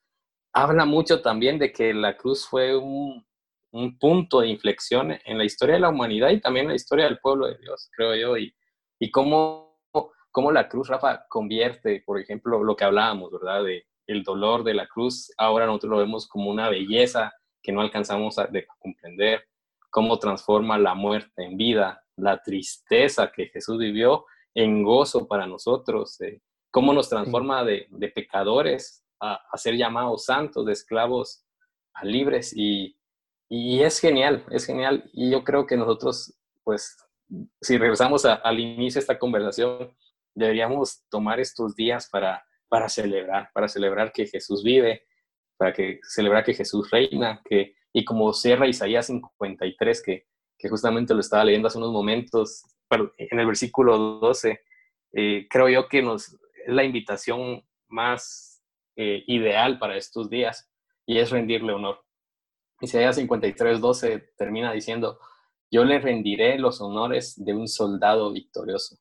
Habla 0.52 0.84
mucho 0.84 1.22
también 1.22 1.58
de 1.58 1.72
que 1.72 1.92
la 1.92 2.16
cruz 2.16 2.46
fue 2.46 2.76
un, 2.76 3.26
un, 3.72 3.98
punto 3.98 4.40
de 4.40 4.48
inflexión 4.48 5.12
en 5.24 5.38
la 5.38 5.44
historia 5.44 5.74
de 5.74 5.80
la 5.80 5.88
humanidad 5.88 6.30
y 6.30 6.40
también 6.40 6.66
en 6.66 6.70
la 6.70 6.76
historia 6.76 7.06
del 7.06 7.18
pueblo 7.18 7.46
de 7.46 7.58
Dios, 7.58 7.90
creo 7.96 8.14
yo, 8.14 8.36
y, 8.36 8.54
y 9.00 9.10
cómo, 9.10 9.80
cómo 10.30 10.52
la 10.52 10.68
cruz, 10.68 10.88
Rafa, 10.88 11.26
convierte, 11.28 12.02
por 12.06 12.20
ejemplo, 12.20 12.62
lo 12.62 12.76
que 12.76 12.84
hablábamos, 12.84 13.32
¿verdad? 13.32 13.64
De 13.64 13.86
el 14.06 14.22
dolor 14.22 14.64
de 14.64 14.74
la 14.74 14.86
cruz, 14.86 15.32
ahora 15.38 15.66
nosotros 15.66 15.90
lo 15.92 15.98
vemos 15.98 16.28
como 16.28 16.50
una 16.50 16.68
belleza 16.68 17.32
que 17.62 17.72
no 17.72 17.80
alcanzamos 17.80 18.38
a, 18.38 18.48
comprender, 18.78 19.44
cómo 19.90 20.18
transforma 20.18 20.76
la 20.78 20.94
muerte 20.94 21.44
en 21.44 21.56
vida, 21.56 22.04
la 22.16 22.42
tristeza 22.42 23.32
que 23.32 23.46
Jesús 23.46 23.78
vivió 23.78 24.26
en 24.54 24.82
gozo 24.82 25.26
para 25.26 25.46
nosotros, 25.46 26.20
eh, 26.20 26.40
cómo 26.74 26.92
nos 26.92 27.08
transforma 27.08 27.62
de, 27.62 27.86
pecadores 28.12 29.04
a, 29.20 29.38
ser 29.54 29.76
llamados 29.76 30.24
santos, 30.24 30.66
de 30.66 30.72
esclavos 30.72 31.44
a 31.94 32.04
libres 32.04 32.52
y, 32.52 32.96
es 33.48 34.00
genial, 34.00 34.44
es 34.50 34.66
genial. 34.66 35.08
Y 35.12 35.30
yo 35.30 35.44
creo 35.44 35.68
que 35.68 35.76
nosotros, 35.76 36.36
pues, 36.64 36.96
si 37.60 37.78
regresamos 37.78 38.24
al 38.24 38.58
inicio 38.58 38.98
de 38.98 39.02
esta 39.02 39.20
conversación, 39.20 39.94
deberíamos 40.34 41.04
tomar 41.08 41.38
estos 41.38 41.76
días 41.76 42.08
para, 42.10 42.44
para 42.68 42.88
celebrar, 42.88 43.50
para 43.54 43.68
celebrar 43.68 44.10
que 44.10 44.26
Jesús 44.26 44.64
vive, 44.64 45.06
para 45.56 45.72
que 45.72 46.00
celebrar 46.02 46.42
que 46.42 46.54
Jesús 46.54 46.90
reina, 46.90 47.40
que, 47.48 47.76
y 47.92 48.04
como 48.04 48.32
cierra 48.32 48.66
Isaías 48.66 49.06
53, 49.06 50.02
que, 50.02 50.26
que 50.58 50.68
justamente 50.68 51.14
lo 51.14 51.20
estaba 51.20 51.44
leyendo 51.44 51.68
hace 51.68 51.78
unos 51.78 51.92
momentos, 51.92 52.64
en 52.90 53.38
el 53.38 53.46
versículo 53.46 53.96
12, 53.96 54.60
eh, 55.12 55.46
creo 55.48 55.68
yo 55.68 55.88
que 55.88 56.02
nos, 56.02 56.36
es 56.66 56.74
la 56.74 56.84
invitación 56.84 57.64
más 57.88 58.62
eh, 58.96 59.24
ideal 59.26 59.78
para 59.78 59.96
estos 59.96 60.30
días 60.30 60.70
y 61.06 61.18
es 61.18 61.30
rendirle 61.30 61.72
honor. 61.72 62.04
Isaías 62.80 63.16
53, 63.16 63.80
12 63.80 64.32
termina 64.36 64.72
diciendo, 64.72 65.18
yo 65.70 65.84
le 65.84 65.98
rendiré 65.98 66.58
los 66.58 66.80
honores 66.80 67.34
de 67.42 67.54
un 67.54 67.66
soldado 67.66 68.32
victorioso, 68.32 68.96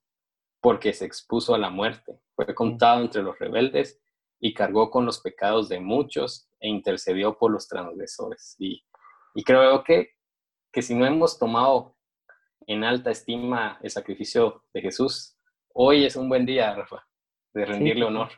porque 0.61 0.93
se 0.93 1.05
expuso 1.05 1.53
a 1.53 1.57
la 1.57 1.69
muerte, 1.69 2.19
fue 2.35 2.53
contado 2.55 3.01
entre 3.01 3.21
los 3.21 3.37
rebeldes 3.37 4.01
y 4.39 4.53
cargó 4.53 4.89
con 4.89 5.05
los 5.05 5.19
pecados 5.19 5.69
de 5.69 5.79
muchos 5.79 6.49
e 6.59 6.67
intercedió 6.67 7.37
por 7.37 7.51
los 7.51 7.67
transgresores. 7.67 8.55
Y, 8.59 8.83
y 9.35 9.43
creo 9.43 9.83
que, 9.83 10.15
que 10.71 10.81
si 10.81 10.95
no 10.95 11.05
hemos 11.05 11.37
tomado 11.37 11.95
en 12.67 12.83
alta 12.83 13.11
estima 13.11 13.79
el 13.83 13.89
sacrificio 13.89 14.63
de 14.73 14.81
Jesús, 14.81 15.37
hoy 15.73 16.05
es 16.05 16.15
un 16.15 16.29
buen 16.29 16.45
día, 16.45 16.73
Rafa, 16.73 17.05
de 17.53 17.65
rendirle 17.65 18.05
honor, 18.05 18.29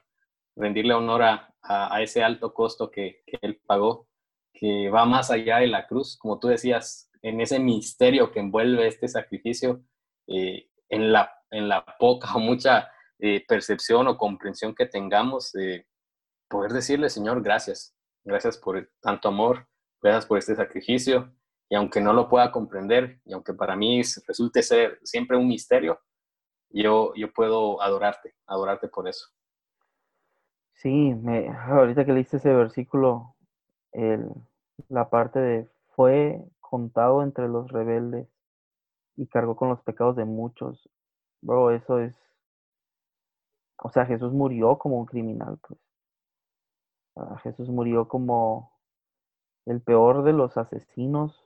rendirle 0.55 0.93
honor 0.93 1.23
a, 1.23 1.55
a, 1.61 2.01
ese 2.01 2.23
alto 2.23 2.53
costo 2.53 2.91
que, 2.91 3.23
que, 3.25 3.37
él 3.41 3.61
pagó, 3.65 4.07
que 4.53 4.89
va 4.89 5.05
más 5.05 5.31
allá 5.31 5.57
de 5.57 5.67
la 5.67 5.87
cruz, 5.87 6.17
como 6.17 6.39
tú 6.39 6.47
decías, 6.47 7.09
en 7.21 7.41
ese 7.41 7.59
misterio 7.59 8.31
que 8.31 8.39
envuelve 8.39 8.87
este 8.87 9.07
sacrificio, 9.07 9.83
eh, 10.27 10.69
en, 10.89 11.11
la, 11.11 11.31
en 11.51 11.67
la 11.67 11.85
poca 11.99 12.35
o 12.35 12.39
mucha 12.39 12.91
eh, 13.19 13.43
percepción 13.47 14.07
o 14.07 14.17
comprensión 14.17 14.75
que 14.75 14.85
tengamos, 14.85 15.51
de 15.51 15.87
poder 16.47 16.71
decirle, 16.71 17.09
Señor, 17.09 17.41
gracias, 17.41 17.95
gracias 18.23 18.57
por 18.57 18.89
tanto 19.01 19.29
amor, 19.29 19.67
gracias 20.01 20.25
por 20.25 20.37
este 20.37 20.55
sacrificio, 20.55 21.33
y 21.69 21.75
aunque 21.75 21.99
no 21.99 22.13
lo 22.13 22.29
pueda 22.29 22.51
comprender, 22.51 23.19
y 23.25 23.33
aunque 23.33 23.53
para 23.53 23.75
mí 23.75 24.01
resulte 24.27 24.61
ser 24.61 24.99
siempre 25.03 25.35
un 25.35 25.47
misterio, 25.47 25.99
yo, 26.83 27.13
yo 27.15 27.31
puedo 27.31 27.81
adorarte, 27.81 28.35
adorarte 28.47 28.87
por 28.87 29.07
eso. 29.07 29.29
Sí, 30.73 31.13
me, 31.15 31.49
ahorita 31.49 32.05
que 32.05 32.13
leíste 32.13 32.37
ese 32.37 32.53
versículo, 32.53 33.35
el, 33.91 34.29
la 34.89 35.09
parte 35.09 35.39
de 35.39 35.69
fue 35.95 36.43
contado 36.59 37.23
entre 37.23 37.47
los 37.47 37.71
rebeldes 37.71 38.27
y 39.15 39.27
cargó 39.27 39.55
con 39.55 39.69
los 39.69 39.81
pecados 39.81 40.15
de 40.15 40.25
muchos. 40.25 40.89
Bro, 41.41 41.71
eso 41.71 41.99
es, 41.99 42.15
o 43.77 43.89
sea, 43.89 44.05
Jesús 44.05 44.33
murió 44.33 44.77
como 44.77 44.99
un 44.99 45.05
criminal, 45.05 45.57
pues. 45.65 45.79
Ah, 47.15 47.39
Jesús 47.43 47.69
murió 47.69 48.07
como 48.07 48.73
el 49.65 49.81
peor 49.81 50.23
de 50.23 50.33
los 50.33 50.57
asesinos, 50.57 51.45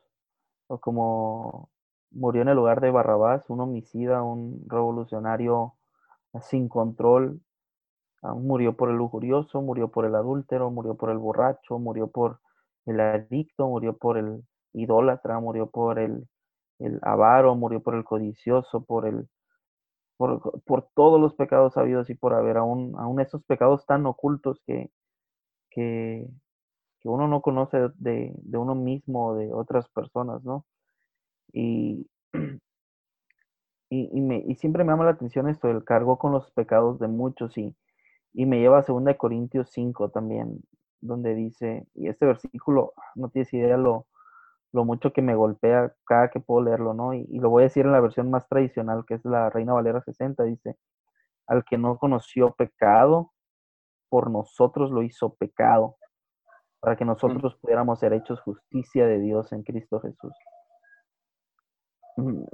o 0.68 0.80
como 0.80 1.70
murió 2.12 2.42
en 2.42 2.50
el 2.50 2.56
lugar 2.56 2.82
de 2.82 2.92
Barrabás, 2.92 3.50
un 3.50 3.62
homicida, 3.62 4.24
un 4.24 4.64
revolucionario 4.68 5.76
sin 6.42 6.70
control. 6.70 7.42
Ah, 8.22 8.34
murió 8.34 8.76
por 8.76 8.90
el 8.90 8.98
lujurioso, 8.98 9.62
murió 9.62 9.90
por 9.90 10.06
el 10.06 10.16
adúltero, 10.16 10.72
murió 10.72 10.96
por 10.96 11.10
el 11.12 11.18
borracho, 11.18 11.80
murió 11.80 12.08
por 12.10 12.40
el 12.86 13.00
adicto, 13.00 13.68
murió 13.68 13.98
por 13.98 14.18
el 14.18 14.44
idólatra, 14.74 15.40
murió 15.40 15.68
por 15.70 16.00
el, 16.00 16.28
el 16.80 17.00
avaro, 17.04 17.56
murió 17.56 17.82
por 17.82 17.96
el 17.96 18.04
codicioso, 18.04 18.84
por 18.84 19.08
el 19.08 19.30
por, 20.18 20.62
por, 20.66 20.90
todos 20.96 21.22
los 21.22 21.34
pecados 21.36 21.78
habidos 21.78 22.10
y 22.10 22.16
por 22.16 22.34
haber, 22.34 22.58
aún, 22.58 22.94
aún 22.98 23.22
esos 23.22 23.42
pecados 23.46 23.86
tan 23.86 24.06
ocultos 24.06 24.62
que, 24.68 24.92
que, 25.72 26.28
uno 27.06 27.28
no 27.28 27.42
conoce 27.42 27.90
de, 27.96 28.34
uno 28.54 28.76
mismo 28.76 29.28
o 29.30 29.36
de 29.36 29.54
otras 29.54 29.88
personas, 29.90 30.44
¿no? 30.44 30.66
Y, 33.92 34.08
y, 34.14 34.22
me, 34.22 34.44
y, 34.48 34.54
siempre 34.56 34.84
me 34.84 34.92
llama 34.92 35.06
la 35.06 35.12
atención 35.12 35.50
esto, 35.50 35.68
el 35.68 35.84
cargo 35.84 36.20
con 36.20 36.32
los 36.32 36.52
pecados 36.52 37.00
de 37.00 37.08
muchos 37.08 37.58
y, 37.58 37.76
y 38.34 38.46
me 38.46 38.60
lleva 38.60 38.78
a 38.80 38.84
2 38.84 39.16
Corintios 39.18 39.72
5 39.72 40.12
también, 40.12 40.62
donde 41.02 41.34
dice, 41.34 41.88
y 41.96 42.08
este 42.08 42.28
versículo, 42.28 42.94
no 43.16 43.30
tienes 43.30 43.52
idea 43.52 43.78
lo, 43.78 44.06
lo 44.74 44.86
mucho 44.86 45.12
que 45.12 45.24
me 45.24 45.36
golpea 45.36 45.94
cada 46.06 46.30
que 46.30 46.40
puedo 46.40 46.64
leerlo, 46.66 46.94
¿no? 46.94 47.16
Y, 47.16 47.26
y, 47.32 47.40
lo 47.40 47.50
voy 47.50 47.64
a 47.64 47.66
decir 47.66 47.86
en 47.86 47.92
la 47.92 48.00
versión 48.00 48.30
más 48.30 48.48
tradicional, 48.48 49.06
que 49.08 49.16
es 49.16 49.26
la 49.26 49.50
Reina 49.50 49.74
Valera 49.74 50.02
60, 50.02 50.44
dice, 50.44 50.78
al 51.48 51.66
que 51.66 51.80
no 51.80 51.98
conoció 51.98 52.52
pecado, 52.54 53.32
por 54.10 54.30
nosotros 54.30 54.92
lo 54.92 55.02
hizo 55.04 55.34
pecado, 55.36 55.98
para 56.80 56.96
que 56.96 57.06
nosotros 57.06 57.58
pudiéramos 57.62 58.00
ser 58.00 58.14
hechos 58.14 58.40
justicia 58.42 59.08
de 59.08 59.20
Dios 59.20 59.52
en 59.52 59.64
Cristo 59.64 60.00
Jesús. 60.00 60.34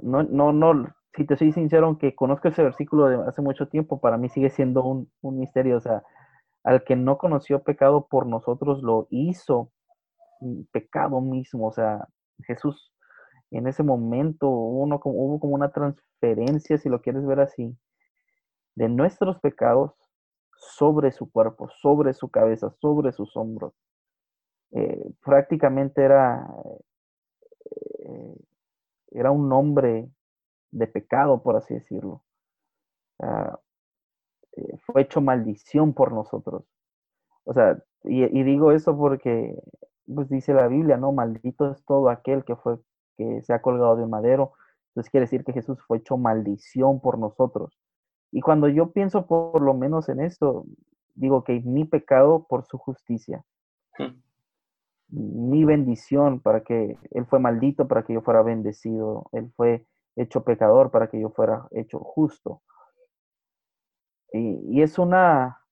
No, 0.02 0.22
no, 0.22 0.52
no, 0.52 0.94
si 1.14 1.24
te 1.24 1.36
soy 1.36 1.52
sincero, 1.52 1.86
aunque 1.86 2.14
conozco 2.14 2.48
ese 2.48 2.62
versículo 2.62 3.06
de 3.06 3.28
hace 3.28 3.42
mucho 3.42 3.68
tiempo, 3.68 4.00
para 4.00 4.18
mí 4.18 4.28
sigue 4.28 4.50
siendo 4.50 4.84
un, 4.84 5.10
un 5.22 5.38
misterio. 5.38 5.76
O 5.78 5.80
sea, 5.80 6.02
al 6.64 6.84
que 6.84 6.96
no 6.96 7.18
conoció 7.18 7.62
pecado 7.62 8.06
por 8.08 8.26
nosotros 8.26 8.82
lo 8.82 9.06
hizo 9.10 9.70
pecado 10.72 11.20
mismo. 11.20 11.68
O 11.68 11.72
sea, 11.72 12.08
Jesús 12.44 12.92
en 13.50 13.66
ese 13.66 13.82
momento 13.82 14.48
uno, 14.48 15.00
hubo 15.04 15.40
como 15.40 15.54
una 15.54 15.70
transferencia, 15.70 16.78
si 16.78 16.88
lo 16.88 17.00
quieres 17.00 17.24
ver 17.26 17.40
así, 17.40 17.76
de 18.74 18.88
nuestros 18.88 19.38
pecados 19.40 19.92
sobre 20.56 21.12
su 21.12 21.30
cuerpo, 21.30 21.68
sobre 21.80 22.12
su 22.14 22.28
cabeza, 22.28 22.70
sobre 22.80 23.12
sus 23.12 23.36
hombros. 23.36 23.72
Eh, 24.72 25.10
prácticamente 25.24 26.02
era, 26.02 26.46
eh, 28.00 28.36
era 29.10 29.30
un 29.30 29.52
hombre 29.52 30.08
de 30.70 30.86
pecado, 30.86 31.42
por 31.42 31.56
así 31.56 31.74
decirlo. 31.74 32.22
Eh, 34.56 34.76
fue 34.86 35.02
hecho 35.02 35.20
maldición 35.20 35.92
por 35.92 36.12
nosotros. 36.12 36.64
O 37.44 37.52
sea, 37.52 37.78
y, 38.04 38.42
digo 38.42 38.72
eso 38.72 38.96
porque 38.96 39.54
pues 40.12 40.28
dice 40.28 40.54
la 40.54 40.68
Biblia, 40.68 40.96
¿no? 40.96 41.12
Maldito 41.12 41.72
es 41.72 41.84
todo 41.84 42.08
aquel 42.08 42.44
que 42.44 42.56
fue, 42.56 42.78
que 43.16 43.42
se 43.42 43.52
ha 43.52 43.62
colgado 43.62 43.96
de 43.96 44.06
madero. 44.06 44.52
Entonces 44.90 45.10
quiere 45.10 45.24
decir 45.24 45.44
que 45.44 45.52
Jesús 45.52 45.78
fue 45.86 45.98
hecho 45.98 46.16
maldición 46.16 47.00
por 47.00 47.18
nosotros. 47.18 47.76
Y 48.32 48.40
cuando 48.40 48.68
yo 48.68 48.92
pienso 48.92 49.26
por 49.26 49.62
lo 49.62 49.74
menos 49.74 50.08
en 50.08 50.20
esto, 50.20 50.64
digo 51.14 51.44
que 51.44 51.60
mi 51.60 51.84
pecado 51.84 52.46
por 52.48 52.64
su 52.64 52.78
justicia. 52.78 53.44
Hmm. 53.98 54.20
Mi 55.08 55.64
bendición 55.64 56.40
para 56.40 56.62
que 56.62 56.98
Él 57.12 57.26
fue 57.26 57.38
maldito 57.38 57.86
para 57.88 58.04
que 58.04 58.14
yo 58.14 58.22
fuera 58.22 58.42
bendecido. 58.42 59.28
Él 59.32 59.52
fue 59.56 59.86
hecho 60.16 60.44
pecador 60.44 60.90
para 60.90 61.08
que 61.08 61.20
yo 61.20 61.30
fuera 61.30 61.68
hecho 61.70 62.00
justo. 62.00 62.62
Y, 64.32 64.82
es 64.82 64.98
una, 64.98 65.62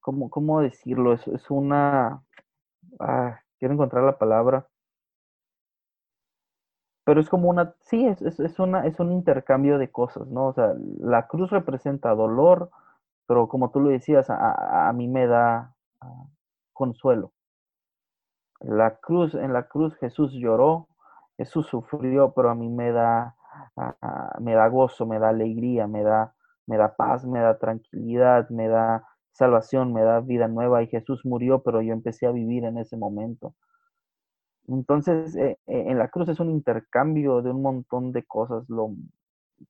¿cómo, 0.00 0.30
cómo 0.30 0.60
decirlo? 0.60 1.14
Es, 1.14 1.50
una, 1.50 2.22
ah, 3.00 3.40
quiero 3.58 3.74
encontrar 3.74 4.04
la 4.04 4.18
palabra, 4.18 4.68
pero 7.04 7.20
es 7.20 7.28
como 7.28 7.48
una, 7.48 7.74
sí, 7.80 8.06
es, 8.06 8.20
es, 8.22 8.58
una, 8.60 8.86
es 8.86 9.00
un 9.00 9.10
intercambio 9.12 9.78
de 9.78 9.90
cosas, 9.90 10.28
¿no? 10.28 10.48
O 10.48 10.52
sea, 10.52 10.74
la 11.00 11.26
cruz 11.26 11.50
representa 11.50 12.14
dolor, 12.14 12.70
pero 13.26 13.48
como 13.48 13.70
tú 13.70 13.80
lo 13.80 13.88
decías, 13.90 14.26
a, 14.30 14.92
mí 14.94 15.08
me 15.08 15.26
da 15.26 15.74
ah, 16.00 16.26
consuelo. 16.72 17.32
La 18.60 18.96
cruz, 18.96 19.34
en 19.34 19.52
la 19.52 19.68
cruz 19.68 19.96
Jesús 19.96 20.32
lloró, 20.32 20.88
Jesús 21.36 21.66
sufrió, 21.66 22.32
pero 22.34 22.50
a 22.50 22.54
mí 22.54 22.68
me 22.68 22.92
da, 22.92 23.34
me 24.38 24.54
da 24.54 24.68
gozo, 24.68 25.06
me 25.06 25.18
da 25.18 25.30
alegría, 25.30 25.86
me 25.86 26.02
da, 26.02 26.34
me 26.66 26.76
da 26.76 26.94
paz, 26.94 27.24
me 27.24 27.40
da 27.40 27.58
tranquilidad, 27.58 28.48
me 28.50 28.68
da 28.68 29.04
salvación, 29.32 29.92
me 29.92 30.02
da 30.02 30.20
vida 30.20 30.48
nueva 30.48 30.82
y 30.82 30.88
Jesús 30.88 31.24
murió, 31.24 31.62
pero 31.62 31.80
yo 31.80 31.92
empecé 31.94 32.26
a 32.26 32.32
vivir 32.32 32.64
en 32.64 32.78
ese 32.78 32.96
momento. 32.96 33.54
Entonces, 34.68 35.34
eh, 35.36 35.58
eh, 35.66 35.84
en 35.88 35.98
la 35.98 36.08
cruz 36.08 36.28
es 36.28 36.40
un 36.40 36.50
intercambio 36.50 37.42
de 37.42 37.50
un 37.50 37.62
montón 37.62 38.12
de 38.12 38.24
cosas. 38.24 38.64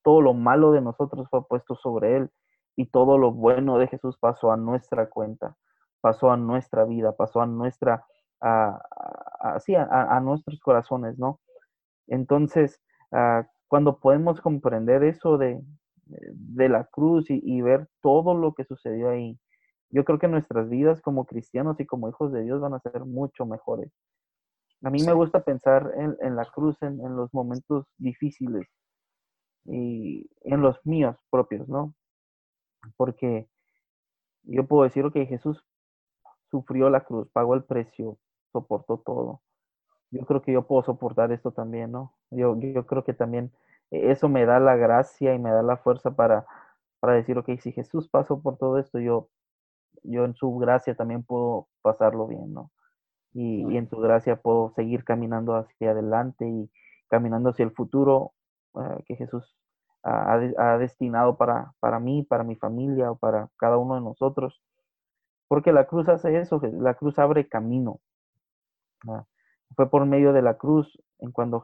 Todo 0.03 0.21
lo 0.21 0.35
malo 0.35 0.73
de 0.73 0.81
nosotros 0.81 1.29
fue 1.31 1.47
puesto 1.47 1.75
sobre 1.77 2.17
Él 2.17 2.31
y 2.77 2.87
todo 2.87 3.19
lo 3.19 3.33
bueno 3.33 3.79
de 3.79 3.89
Jesús 3.89 4.19
pasó 4.19 4.53
a 4.53 4.57
nuestra 4.57 5.09
cuenta, 5.09 5.57
pasó 6.01 6.31
a 6.31 6.37
nuestra 6.37 6.85
vida, 6.85 7.13
pasó 7.13 7.41
a 7.41 7.47
nuestra, 7.47 8.05
a, 8.41 8.81
a, 9.41 10.21
nuestros 10.21 10.61
corazones, 10.61 11.19
¿no? 11.19 11.41
Entonces, 12.07 12.81
ah, 13.13 13.47
cuando 13.69 13.99
podemos 13.99 14.41
comprender 14.41 15.05
eso 15.05 15.39
de, 15.39 15.63
de 16.33 16.69
la 16.69 16.85
cruz 16.85 17.27
y, 17.29 17.61
ver 17.63 17.89
todo 18.01 18.35
lo 18.35 18.55
que 18.55 18.65
sucedió 18.65 19.11
ahí, 19.11 19.39
yo 19.91 20.05
creo 20.05 20.19
que 20.19 20.29
nuestras 20.29 20.69
vidas 20.69 21.01
como 21.01 21.25
cristianos 21.25 21.79
y 21.81 21.87
como 21.87 22.09
hijos 22.09 22.33
de 22.33 22.43
Dios 22.43 22.61
van 22.61 22.75
a 22.75 22.81
ser 22.81 23.05
mucho 23.05 23.47
mejores. 23.47 23.91
A 24.83 24.91
mí 24.91 25.03
me 25.05 25.13
gusta 25.13 25.45
pensar 25.45 25.93
en, 25.97 26.37
la 26.37 26.45
cruz, 26.47 26.77
en, 26.81 26.99
los 27.17 27.33
momentos 27.35 27.87
difíciles 27.99 28.67
y 29.65 30.31
en 30.43 30.63
los 30.63 30.79
míos 30.87 31.17
propios, 31.31 31.69
¿no? 31.69 31.95
Porque 32.97 33.49
yo 34.45 34.67
puedo 34.67 34.85
decir, 34.85 35.05
que 35.13 35.27
Jesús 35.27 35.63
sufrió 36.51 36.89
la 36.89 37.03
cruz, 37.03 37.29
pagó 37.33 37.55
el 37.55 37.65
precio, 37.65 38.17
soportó 38.53 38.99
todo. 38.99 39.43
Yo 40.11 40.27
creo 40.27 40.43
que 40.43 40.53
yo 40.53 40.67
puedo 40.67 40.83
soportar 40.83 41.33
esto 41.33 41.53
también, 41.53 41.93
¿no? 41.93 42.15
Yo, 42.31 42.59
yo 42.59 42.87
creo 42.87 43.05
que 43.05 43.15
también 43.15 43.53
eso 43.91 44.29
me 44.29 44.47
da 44.47 44.61
la 44.61 44.77
gracia 44.77 45.35
y 45.35 45.39
me 45.39 45.51
da 45.51 45.63
la 45.63 45.77
fuerza 45.77 46.13
para, 46.13 46.47
para 47.01 47.15
decir, 47.15 47.39
ok, 47.39 47.51
si 47.61 47.73
Jesús 47.73 48.09
pasó 48.09 48.41
por 48.41 48.57
todo 48.59 48.79
esto, 48.79 49.01
yo, 49.01 49.29
yo 50.03 50.25
en 50.25 50.35
su 50.35 50.57
gracia 50.59 50.95
también 50.95 51.23
puedo 51.25 51.69
pasarlo 51.83 52.27
bien, 52.27 52.53
¿no? 52.53 52.71
Y, 53.33 53.77
en 53.77 53.89
su 53.89 53.99
gracia 53.99 54.37
puedo 54.37 54.73
seguir 54.75 55.05
caminando 55.05 55.55
hacia 55.55 55.93
adelante 55.93 56.49
y 56.49 56.71
caminando 57.09 57.51
hacia 57.51 57.65
el 57.65 57.73
futuro 57.73 58.33
eh, 58.75 59.05
que 59.07 59.17
Jesús 59.17 59.57
ha, 60.03 60.79
destinado 60.79 61.37
para, 61.37 61.73
para 61.81 62.01
mí, 62.01 62.23
para 62.25 62.43
mi 62.45 62.57
familia 62.57 63.13
o 63.13 63.17
para 63.17 63.49
cada 63.57 63.77
uno 63.77 63.95
de 63.95 64.01
nosotros. 64.01 64.61
Porque 65.49 65.73
la 65.73 65.87
cruz 65.87 66.09
hace 66.09 66.39
eso, 66.39 66.61
la 66.63 66.95
cruz 66.95 67.19
abre 67.19 67.49
camino. 67.49 68.01
Fue 69.77 69.91
por 69.91 70.07
medio 70.07 70.33
de 70.33 70.43
la 70.43 70.57
cruz, 70.57 70.99
en 71.21 71.33
cuanto, 71.33 71.61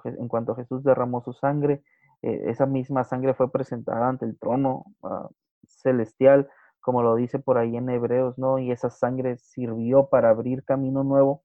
Jesús 0.57 0.85
derramó 0.85 1.23
su 1.23 1.33
sangre, 1.33 1.83
eh, 2.23 2.45
esa 2.47 2.67
misma 2.67 3.05
sangre 3.05 3.35
fue 3.35 3.51
presentada 3.51 4.09
ante 4.09 4.25
el 4.25 4.39
trono 4.39 4.85
ah, 5.03 5.29
celestial, 5.67 6.49
como 6.81 7.03
lo 7.03 7.17
dice 7.17 7.39
por 7.39 7.59
ahí 7.59 7.77
en 7.77 7.91
Hebreos, 7.91 8.39
¿no? 8.39 8.59
Y 8.59 8.71
esa 8.71 8.91
sangre 8.91 9.39
sirvió 9.39 10.09
para 10.09 10.31
abrir 10.31 10.65
camino 10.65 11.03
nuevo 11.03 11.43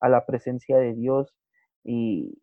a 0.00 0.08
la 0.08 0.26
presencia 0.26 0.76
de 0.76 0.94
Dios 0.94 1.34
y, 1.82 2.38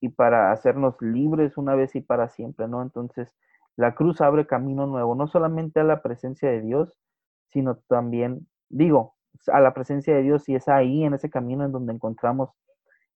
y 0.00 0.08
para 0.10 0.52
hacernos 0.52 0.94
libres 1.00 1.58
una 1.58 1.74
vez 1.74 1.94
y 1.94 2.00
para 2.00 2.28
siempre, 2.28 2.68
¿no? 2.68 2.82
Entonces, 2.82 3.34
la 3.76 3.94
cruz 3.94 4.22
abre 4.22 4.46
camino 4.46 4.86
nuevo, 4.86 5.14
no 5.14 5.26
solamente 5.26 5.80
a 5.80 5.84
la 5.84 6.02
presencia 6.02 6.50
de 6.50 6.62
Dios, 6.62 6.96
sino 7.50 7.76
también, 7.88 8.48
digo, 8.70 9.15
a 9.48 9.60
la 9.60 9.74
presencia 9.74 10.14
de 10.14 10.22
Dios 10.22 10.48
y 10.48 10.54
es 10.54 10.68
ahí 10.68 11.04
en 11.04 11.14
ese 11.14 11.30
camino 11.30 11.64
en 11.64 11.72
donde 11.72 11.92
encontramos 11.92 12.50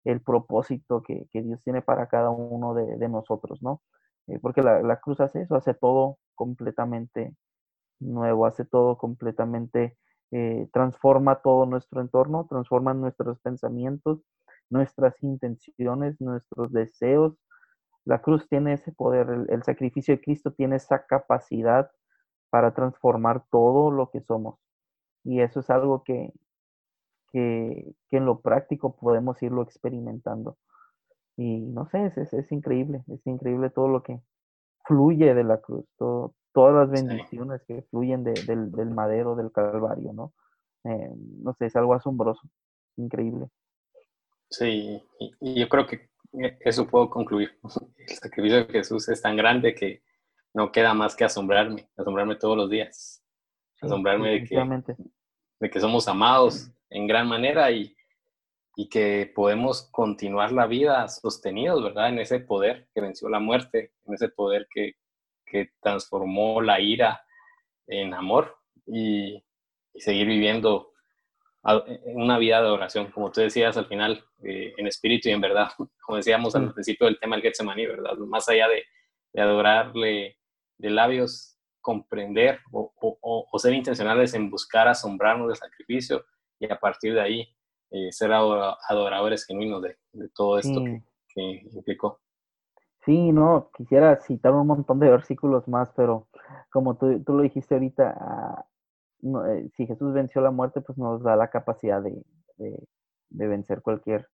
el 0.05 0.21
propósito 0.21 1.03
que, 1.03 1.29
Dios 1.33 1.63
tiene 1.63 1.83
para 1.83 2.09
cada 2.09 2.31
uno 2.31 2.75
de, 2.75 3.09
nosotros, 3.09 3.63
¿no? 3.63 3.83
Eh, 4.27 4.39
porque 4.41 4.63
la, 4.63 5.01
cruz 5.01 5.21
hace 5.21 5.43
eso, 5.43 5.57
hace 5.57 5.75
todo 5.75 6.19
completamente 6.35 7.35
nuevo, 8.01 8.47
hace 8.47 8.65
todo 8.65 8.97
completamente, 8.97 9.97
eh, 10.31 10.69
transforma 10.73 11.43
todo 11.43 11.67
nuestro 11.67 12.01
entorno, 12.01 12.47
transforma 12.49 12.95
nuestros 12.95 13.39
pensamientos, 13.41 14.21
nuestras 14.71 15.15
intenciones, 15.23 16.21
nuestros 16.21 16.73
deseos. 16.73 17.35
La 18.05 18.23
cruz 18.23 18.49
tiene 18.49 18.75
ese 18.75 18.93
poder, 18.93 19.29
el 19.49 19.63
sacrificio 19.65 20.15
de 20.15 20.23
Cristo 20.23 20.53
tiene 20.53 20.77
esa 20.77 21.05
capacidad 21.07 21.91
para 22.51 22.75
transformar 22.75 23.45
todo 23.51 23.91
lo 23.91 24.11
que 24.11 24.21
somos. 24.23 24.59
Y 25.25 25.41
eso 25.41 25.61
es 25.61 25.71
algo 25.71 26.03
que, 26.03 26.33
que, 27.33 27.95
en 28.11 28.27
lo 28.27 28.41
práctico 28.41 28.97
podemos 28.97 29.43
irlo 29.43 29.63
experimentando. 29.63 30.57
Y 31.37 31.61
no 31.61 31.87
sé, 31.89 32.07
es, 32.07 32.33
es, 32.33 32.53
increíble, 32.53 33.03
es 33.09 33.27
increíble 33.27 33.71
todo 33.71 33.89
lo 33.89 34.03
que 34.03 34.21
fluye 34.85 35.35
de 35.35 35.45
la 35.45 35.59
cruz, 35.59 35.87
todas 35.97 36.75
las 36.75 36.91
bendiciones 36.91 37.63
que 37.67 37.83
fluyen 37.91 38.25
del, 38.25 38.91
madero 38.91 39.37
del 39.37 39.53
Calvario, 39.53 40.13
¿no? 40.13 40.33
Eh, 40.85 41.11
no 41.43 41.55
sé, 41.55 41.67
es 41.67 41.77
algo 41.77 41.95
asombroso, 41.95 42.43
increíble. 42.97 43.49
Sí, 44.51 45.01
y, 45.41 45.61
yo 45.61 45.69
creo 45.69 45.87
que 45.87 46.11
eso 46.61 46.87
puedo 46.87 47.09
concluir. 47.09 47.59
El 47.97 48.17
sacrificio 48.17 48.65
de 48.65 48.73
Jesús 48.73 49.09
es 49.09 49.23
tan 49.23 49.37
grande 49.37 49.75
que 49.75 50.03
no 50.53 50.73
queda 50.73 50.95
más 50.95 51.15
que 51.15 51.25
asombrarme, 51.25 51.89
asombrarme 51.97 52.37
todos 52.37 52.57
los 52.57 52.69
días, 52.69 53.20
asombrarme 53.81 54.31
de 54.31 54.45
que, 54.45 54.95
de 55.61 55.71
que 55.71 55.81
somos 55.81 56.09
amados, 56.09 56.71
en 56.91 57.07
gran 57.07 57.29
manera 57.29 57.71
y, 57.71 57.97
y 58.77 58.89
que 58.89 59.31
podemos 59.35 59.89
continuar 59.91 60.53
la 60.53 60.67
vida 60.67 61.07
sostenidos, 61.09 61.83
¿verdad? 61.83 62.09
En 62.09 62.19
ese 62.19 62.41
poder 62.41 62.89
que 62.95 63.01
venció 63.01 63.29
la 63.29 63.41
muerte, 63.41 63.93
en 64.07 64.15
ese 64.15 64.29
poder 64.29 64.69
que, 64.73 64.95
que 65.45 65.73
transformó 65.81 66.63
la 66.63 66.81
ira 66.81 67.23
en 67.87 68.15
amor 68.15 68.57
y, 68.87 69.43
seguir 69.97 70.29
viviendo 70.29 70.93
una 72.05 72.39
vida 72.39 72.63
de 72.63 72.71
oración, 72.71 73.11
como 73.11 73.31
tú 73.33 73.41
decías 73.41 73.77
al 73.77 73.87
final, 73.87 74.25
eh, 74.43 74.73
en 74.79 74.87
espíritu 74.87 75.29
y 75.29 75.33
en 75.33 75.41
verdad, 75.41 75.69
como 76.07 76.17
decíamos 76.17 76.55
al 76.55 76.73
principio 76.73 77.07
del 77.07 77.19
tema 77.19 77.37
del 77.37 77.43
Getsemaní, 77.43 77.87
¿verdad? 77.87 78.15
Más 78.19 78.49
allá 78.49 78.69
de, 78.69 78.85
de 79.33 79.43
adorarle 79.43 80.39
de 80.79 80.91
labios, 80.91 81.50
comprender 81.81 82.61
o, 82.73 82.93
o, 83.01 83.49
o, 83.51 83.59
ser 83.59 83.73
intencionales 83.75 84.35
en 84.35 84.51
buscar 84.51 84.89
asombrarnos 84.89 85.49
del 85.49 85.57
sacrificio, 85.57 86.25
y 86.59 86.71
a 86.71 86.79
partir 86.79 87.15
de 87.15 87.21
ahí 87.21 87.49
eh, 87.91 88.13
ser 88.13 88.33
adoradores 88.33 89.45
genuinos 89.45 89.83
de, 89.83 89.97
todo 90.35 90.59
esto 90.59 90.85
que, 91.35 91.63
implicó. 91.73 92.21
Sí, 93.05 93.33
no, 93.33 93.71
quisiera 93.77 94.21
citar 94.21 94.53
un 94.53 94.67
montón 94.67 95.01
de 95.01 95.11
versículos 95.11 95.67
más, 95.67 95.91
pero 95.97 96.29
como 96.71 96.97
tú, 96.97 97.23
tú 97.25 97.33
lo 97.33 97.43
dijiste 97.43 97.75
ahorita, 97.75 98.15
ah, 98.17 98.67
eh, 99.49 99.71
si 99.75 99.87
Jesús 99.87 100.13
venció 100.13 100.41
la 100.41 100.51
muerte, 100.51 100.83
pues 100.83 100.99
nos 100.99 101.23
da 101.23 101.35
la 101.35 101.49
capacidad 101.49 102.03
de, 102.03 102.23
de, 102.59 103.49
vencer 103.49 103.83
cualquier 103.83 104.29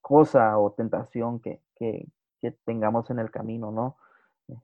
cosa 0.00 0.58
o 0.58 0.72
tentación 0.72 1.40
que, 1.40 1.62
que, 1.74 2.06
que, 2.40 2.52
tengamos 2.64 3.10
en 3.10 3.18
el 3.18 3.30
camino, 3.30 3.72
¿no? 3.72 3.96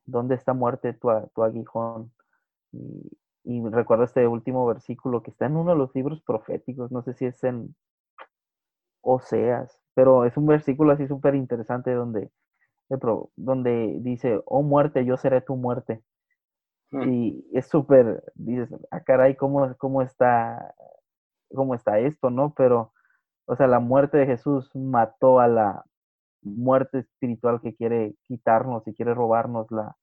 ¿Dónde 0.06 0.34
está 0.34 0.54
muerte 0.54 0.94
tu, 0.94 1.08
tu 1.34 1.42
aguijón? 1.42 2.12
Y, 2.72 3.18
y 3.44 3.62
recuerdo 3.68 4.04
este 4.04 4.26
último 4.26 4.66
versículo 4.66 5.22
que 5.22 5.30
está 5.30 5.46
en 5.46 5.56
uno 5.56 5.72
de 5.72 5.78
los 5.78 5.94
libros 5.94 6.22
proféticos, 6.22 6.90
no 6.92 7.02
sé 7.02 7.14
si 7.14 7.26
es 7.26 7.42
en 7.44 7.74
Oseas, 9.02 9.78
pero 9.94 10.24
es 10.24 10.36
un 10.36 10.46
versículo 10.46 10.92
así 10.92 11.06
súper 11.06 11.34
interesante 11.34 11.92
donde, 11.92 12.30
donde 13.36 13.98
dice, 14.00 14.40
oh 14.46 14.62
muerte, 14.62 15.04
yo 15.04 15.16
seré 15.16 15.40
tu 15.42 15.56
muerte. 15.56 16.02
Mm. 16.90 17.12
Y 17.12 17.46
es 17.52 17.66
súper, 17.68 18.24
dices, 18.34 18.70
ah, 18.90 19.00
caray, 19.00 19.36
¿cómo, 19.36 19.74
cómo, 19.78 20.02
está, 20.02 20.74
¿cómo 21.54 21.74
está 21.74 21.98
esto, 21.98 22.30
no? 22.30 22.54
Pero 22.54 22.92
O 23.46 23.56
sea, 23.56 23.66
la 23.66 23.80
muerte 23.80 24.18
de 24.18 24.26
Jesús 24.26 24.70
mató 24.74 25.40
a 25.40 25.48
la 25.48 25.84
muerte 26.44 27.00
espiritual 27.00 27.60
que 27.60 27.74
quiere 27.74 28.14
quitarnos 28.24 28.86
y 28.86 28.94
quiere 28.94 29.14
robarnos 29.14 29.70
la, 29.70 29.96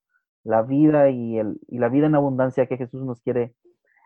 la 0.44 0.62
vida 0.62 1.10
y, 1.10 1.38
el, 1.38 1.60
y 1.68 1.78
la 1.78 1.88
vida 1.88 2.06
en 2.06 2.14
abundancia 2.14 2.66
que 2.66 2.76
Jesús 2.76 3.04
nos 3.04 3.20
quiere, 3.22 3.54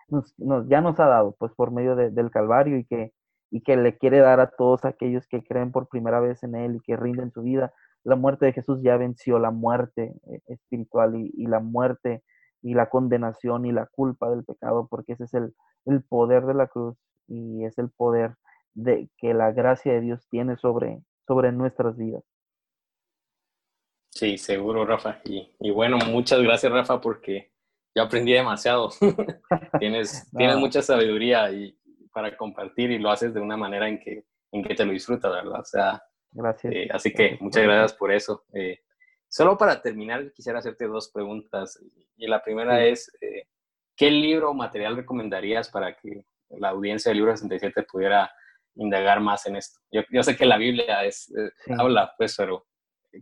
nos, 0.09 0.35
ya 0.69 0.81
nos 0.81 1.01
ha 1.01 1.07
dado, 1.07 1.35
pues 1.39 1.53
por 1.55 1.73
medio 1.73 1.97
del 1.97 2.31
Calvario 2.31 2.79
y 2.79 2.85
que, 2.85 3.13
y 3.51 3.63
que 3.63 3.77
le 3.77 3.97
quiere 3.99 4.19
dar 4.19 4.41
a 4.41 4.51
todos 4.51 4.85
aquellos 4.85 5.27
que 5.27 5.43
creen 5.43 5.73
por 5.73 5.89
primera 5.89 6.21
vez 6.21 6.43
en 6.43 6.55
Él 6.55 6.77
y 6.77 6.81
que 6.81 6.97
rinden 6.97 7.33
su 7.33 7.43
vida. 7.43 7.73
La 8.05 8.17
muerte 8.17 8.47
de 8.47 8.53
Jesús 8.53 8.83
ya 8.83 8.97
venció 8.97 9.39
la 9.39 9.51
muerte 9.51 10.15
eh, 10.31 10.41
espiritual 10.47 11.17
y, 11.17 11.33
y 11.37 11.47
la 11.47 11.61
muerte 11.61 12.23
y 12.63 12.75
la 12.75 12.89
condenación 12.89 13.67
y 13.67 13.73
la 13.73 13.87
culpa 13.87 14.31
del 14.31 14.45
pecado, 14.45 14.89
porque 14.89 15.13
ese 15.13 15.25
es 15.25 15.35
el, 15.35 15.55
el 15.87 16.03
poder 16.03 16.47
de 16.47 16.55
la 16.55 16.67
cruz 16.67 16.97
y 17.29 17.65
es 17.65 17.79
el 17.79 17.91
poder 17.91 18.35
de 18.75 19.09
que 19.19 19.35
la 19.35 19.53
gracia 19.53 19.93
de 19.93 20.01
Dios 20.01 20.27
tiene 20.29 20.57
sobre, 20.57 21.03
sobre 21.27 21.53
nuestras 21.53 21.97
vidas. 21.97 22.23
Sí, 24.11 24.39
seguro, 24.39 24.87
Rafa. 24.87 25.21
Y, 25.25 25.55
y 25.61 25.71
bueno, 25.71 25.99
muchas 25.99 26.41
gracias, 26.41 26.73
Rafa, 26.73 27.01
porque 27.01 27.53
yo 27.95 28.03
aprendí 28.03 28.33
demasiado. 28.33 28.91
tienes, 29.79 30.31
tienes 30.37 30.57
mucha 30.57 30.83
sabiduría 30.83 31.51
y, 31.51 31.77
para 32.13 32.35
compartir 32.35 32.91
y 32.91 32.99
lo 32.99 33.11
haces 33.11 33.35
de 33.35 33.41
una 33.41 33.59
manera 33.59 33.89
en 33.89 33.99
que, 34.01 34.25
en 34.53 34.65
que 34.65 34.75
te 34.75 34.87
lo 34.87 34.93
disfrutas, 34.93 35.31
¿verdad? 35.31 35.61
O 35.61 35.65
sea, 35.65 36.03
gracias. 36.31 36.73
Eh, 36.75 36.89
así 36.91 37.13
que 37.13 37.37
muchas 37.41 37.63
gracias 37.63 37.93
por 37.93 38.11
eso. 38.11 38.45
Eh, 38.55 38.81
solo 39.29 39.59
para 39.59 39.83
terminar, 39.83 40.33
quisiera 40.33 40.61
hacerte 40.61 40.87
dos 40.87 41.11
preguntas. 41.11 41.79
Y 42.17 42.27
la 42.27 42.43
primera 42.43 42.83
es, 42.85 43.11
eh, 43.21 43.49
¿qué 43.95 44.11
libro 44.11 44.51
o 44.51 44.55
material 44.55 44.97
recomendarías 44.97 45.69
para 45.69 45.95
que 45.95 46.25
la 46.49 46.71
audiencia 46.71 47.11
del 47.11 47.19
libro 47.19 47.37
67 47.37 47.83
pudiera 47.83 48.31
indagar 48.77 49.21
más 49.21 49.47
en 49.47 49.57
esto. 49.57 49.81
Yo, 49.91 50.03
yo 50.11 50.23
sé 50.23 50.37
que 50.37 50.47
la 50.47 50.57
Biblia 50.57 51.05
es, 51.05 51.33
eh, 51.37 51.51
habla, 51.79 52.13
pues, 52.17 52.37
pero 52.37 52.67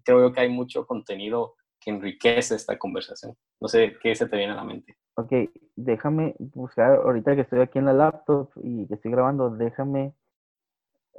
creo 0.05 0.33
que 0.33 0.41
hay 0.41 0.49
mucho 0.49 0.87
contenido 0.87 1.55
que 1.81 1.91
enriquece 1.91 2.55
esta 2.55 2.79
conversación. 2.79 3.37
No 3.61 3.69
sé 3.69 3.97
qué 4.03 4.15
se 4.15 4.27
te 4.27 4.37
viene 4.37 4.53
a 4.53 4.57
la 4.57 4.65
mente. 4.65 4.97
Ok, 5.17 5.33
déjame 5.77 6.35
buscar, 6.39 6.97
ahorita 6.97 7.35
que 7.35 7.43
estoy 7.43 7.61
aquí 7.61 7.79
en 7.79 7.87
la 7.87 7.93
laptop 7.93 8.51
y 8.63 8.87
que 8.89 8.95
estoy 8.95 9.13
grabando, 9.13 9.51
déjame 9.51 10.15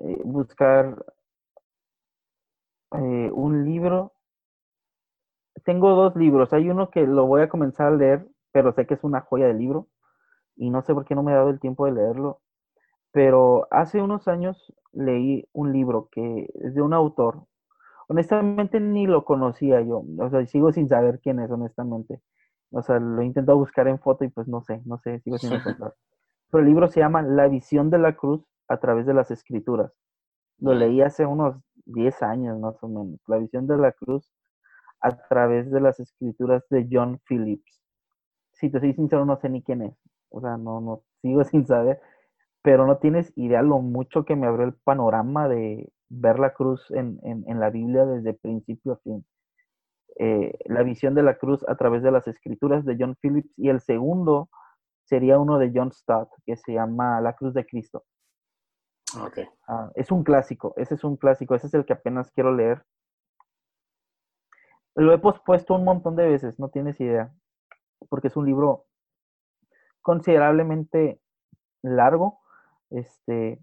eh, 0.01 0.21
buscar 0.23 1.05
eh, 2.91 3.29
un 3.31 3.63
libro. 3.63 4.13
Tengo 5.63 5.91
dos 5.91 6.15
libros. 6.15 6.51
Hay 6.51 6.69
uno 6.69 6.89
que 6.89 7.07
lo 7.07 7.25
voy 7.25 7.41
a 7.41 7.49
comenzar 7.49 7.87
a 7.87 7.95
leer, 7.95 8.27
pero 8.51 8.73
sé 8.73 8.85
que 8.85 8.95
es 8.95 9.03
una 9.03 9.21
joya 9.21 9.47
de 9.47 9.53
libro 9.53 9.87
y 10.55 10.69
no 10.69 10.81
sé 10.81 10.93
por 10.93 11.05
qué 11.05 11.15
no 11.15 11.23
me 11.23 11.31
he 11.31 11.35
dado 11.35 11.49
el 11.49 11.59
tiempo 11.59 11.85
de 11.85 11.93
leerlo. 11.93 12.41
Pero 13.15 13.69
hace 13.71 14.01
unos 14.01 14.27
años 14.27 14.73
leí 14.91 15.47
un 15.53 15.71
libro 15.71 16.09
que 16.11 16.49
es 16.55 16.75
de 16.75 16.81
un 16.81 16.93
autor. 16.93 17.45
Honestamente 18.09 18.81
ni 18.81 19.07
lo 19.07 19.23
conocía 19.23 19.79
yo, 19.79 20.03
o 20.19 20.29
sea, 20.29 20.45
sigo 20.45 20.73
sin 20.73 20.89
saber 20.89 21.21
quién 21.21 21.39
es, 21.39 21.49
honestamente. 21.49 22.21
O 22.71 22.81
sea, 22.81 22.99
lo 22.99 23.21
he 23.21 23.25
intentado 23.25 23.57
buscar 23.57 23.87
en 23.87 23.99
foto 23.99 24.25
y 24.25 24.27
pues 24.27 24.49
no 24.49 24.61
sé, 24.63 24.81
no 24.83 24.97
sé, 24.97 25.21
sigo 25.21 25.37
sin 25.37 25.53
encontrar. 25.53 25.93
Pero 26.51 26.61
el 26.61 26.67
libro 26.67 26.89
se 26.89 26.99
llama 26.99 27.21
La 27.21 27.47
visión 27.47 27.89
de 27.89 27.99
la 27.99 28.17
cruz 28.17 28.43
a 28.67 28.81
través 28.81 29.05
de 29.05 29.13
las 29.13 29.31
escrituras. 29.31 29.93
Lo 30.59 30.73
leí 30.73 31.01
hace 31.01 31.25
unos 31.25 31.55
10 31.85 32.21
años 32.21 32.59
más 32.59 32.75
o 32.83 32.89
menos. 32.89 33.21
La 33.27 33.37
visión 33.37 33.65
de 33.65 33.77
la 33.77 33.93
cruz 33.93 34.29
a 34.99 35.15
través 35.29 35.71
de 35.71 35.79
las 35.79 36.01
escrituras 36.01 36.65
de 36.69 36.85
John 36.91 37.21
Phillips. 37.29 37.81
Si 38.51 38.69
te 38.69 38.81
soy 38.81 38.93
sincero, 38.93 39.23
no 39.23 39.37
sé 39.37 39.47
ni 39.47 39.63
quién 39.63 39.83
es. 39.83 39.95
O 40.27 40.41
sea, 40.41 40.57
no, 40.57 40.81
no, 40.81 41.03
sigo 41.21 41.43
sin 41.45 41.65
saber, 41.65 42.01
pero 42.65 42.87
no 42.87 42.97
tienes 42.97 43.31
idea 43.35 43.61
lo 43.61 43.77
mucho 43.77 44.25
que 44.25 44.35
me 44.35 44.47
abrió 44.47 44.65
el 44.65 44.73
panorama 44.73 45.47
de 45.47 45.87
ver 46.09 46.39
la 46.39 46.51
cruz 46.51 46.89
en, 46.89 47.19
la 47.59 47.69
Biblia 47.69 48.07
desde 48.07 48.33
principio 48.33 48.93
a 48.93 48.97
fin. 48.97 49.23
Eh, 50.17 50.57
la 50.65 50.81
visión 50.81 51.13
de 51.13 51.21
la 51.21 51.37
cruz 51.37 51.63
a 51.67 51.75
través 51.75 52.01
de 52.01 52.09
las 52.09 52.27
escrituras 52.27 52.83
de 52.83 52.97
John 52.99 53.15
Phillips 53.21 53.53
y 53.57 53.69
el 53.69 53.81
segundo 53.81 54.49
sería 55.03 55.37
uno 55.37 55.59
de 55.59 55.71
John 55.75 55.91
Stott 55.91 56.29
que 56.43 56.57
se 56.57 56.73
llama 56.73 57.21
La 57.21 57.33
Cruz 57.33 57.53
de 57.53 57.67
Cristo. 57.67 58.03
Okay. 59.27 59.47
Ah, 59.67 59.91
es 59.93 60.09
un 60.09 60.23
clásico, 60.23 60.73
ese 60.75 60.95
es 60.95 61.03
un 61.03 61.17
clásico, 61.17 61.53
ese 61.53 61.67
es 61.67 61.73
el 61.75 61.85
que 61.85 61.93
apenas 61.93 62.31
quiero 62.31 62.51
leer. 62.51 62.83
Lo 64.95 65.13
he 65.13 65.19
pospuesto 65.19 65.75
un 65.75 65.83
montón 65.83 66.15
de 66.15 66.27
veces, 66.27 66.57
no 66.57 66.69
tienes 66.69 66.99
idea, 66.99 67.31
porque 68.09 68.29
es 68.29 68.35
un 68.35 68.47
libro 68.47 68.85
considerablemente 70.01 71.21
largo. 71.83 72.39
Este, 72.89 73.59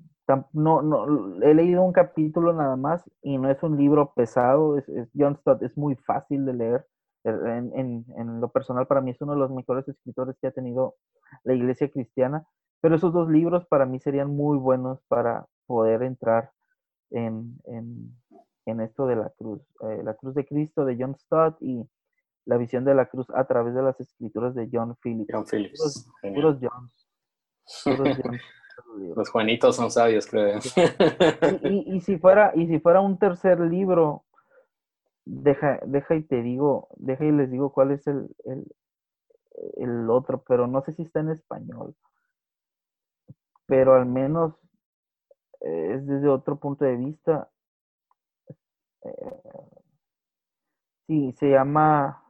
no, 0.52 0.82
no, 0.82 1.42
he 1.42 1.54
leído 1.54 1.82
un 1.82 1.92
capítulo 1.92 2.52
nada 2.52 2.76
más 2.76 3.02
y 3.22 3.38
no 3.38 3.50
es 3.50 3.62
un 3.62 3.76
libro 3.76 4.12
pesado. 4.14 4.78
Es, 4.78 4.86
John 5.16 5.36
Stott 5.36 5.62
es 5.62 5.76
muy 5.76 5.96
fácil 5.96 6.44
de 6.44 6.54
leer. 6.54 6.86
En, 7.24 8.04
en, 8.16 8.40
lo 8.40 8.48
personal, 8.48 8.88
para 8.88 9.00
mí 9.00 9.12
es 9.12 9.20
uno 9.20 9.34
de 9.34 9.38
los 9.38 9.50
mejores 9.52 9.86
escritores 9.86 10.36
que 10.40 10.48
ha 10.48 10.50
tenido 10.50 10.96
la 11.44 11.54
iglesia 11.54 11.88
cristiana. 11.88 12.46
Pero 12.80 12.96
esos 12.96 13.12
dos 13.12 13.28
libros 13.28 13.64
para 13.66 13.86
mí 13.86 14.00
serían 14.00 14.34
muy 14.34 14.58
buenos 14.58 15.00
para 15.06 15.46
poder 15.66 16.02
entrar 16.02 16.50
en, 17.10 17.60
en 18.66 18.80
esto 18.80 19.06
de 19.06 19.16
la 19.16 19.30
cruz. 19.30 19.60
Eh, 19.82 20.02
la 20.04 20.14
cruz 20.14 20.34
de 20.34 20.44
Cristo 20.46 20.84
de 20.84 20.96
John 20.98 21.16
Stott 21.16 21.56
y 21.60 21.88
la 22.44 22.56
visión 22.56 22.84
de 22.84 22.94
la 22.94 23.06
cruz 23.06 23.26
a 23.34 23.44
través 23.44 23.74
de 23.74 23.82
las 23.82 23.98
escrituras 24.00 24.54
de 24.54 24.68
John 24.72 24.96
Phillips. 25.02 25.32
John 25.32 25.46
Phillips. 25.46 26.08
Puros, 26.34 26.58
Los 29.16 29.30
Juanitos 29.30 29.76
son 29.76 29.90
sabios, 29.90 30.26
creo. 30.26 30.58
Y, 31.62 32.00
si 32.00 32.18
fuera, 32.18 32.52
y 32.54 32.66
si 32.66 32.78
fuera 32.80 33.00
un 33.00 33.18
tercer 33.18 33.60
libro, 33.60 34.24
deja, 35.24 35.80
deja 35.86 36.14
y 36.14 36.22
te 36.22 36.42
digo, 36.42 36.88
deja 36.96 37.24
y 37.24 37.32
les 37.32 37.50
digo 37.50 37.72
cuál 37.72 37.92
es 37.92 38.06
el, 38.06 38.28
el, 38.44 38.66
el 39.76 40.10
otro, 40.10 40.42
pero 40.42 40.66
no 40.66 40.82
sé 40.82 40.92
si 40.92 41.02
está 41.02 41.20
en 41.20 41.30
español. 41.30 41.94
Pero 43.66 43.94
al 43.94 44.06
menos 44.06 44.54
eh, 45.60 45.94
es 45.94 46.06
desde 46.06 46.28
otro 46.28 46.56
punto 46.56 46.84
de 46.84 46.96
vista. 46.96 47.48
Eh, 49.04 49.42
sí, 51.06 51.32
se 51.32 51.50
llama 51.50 52.22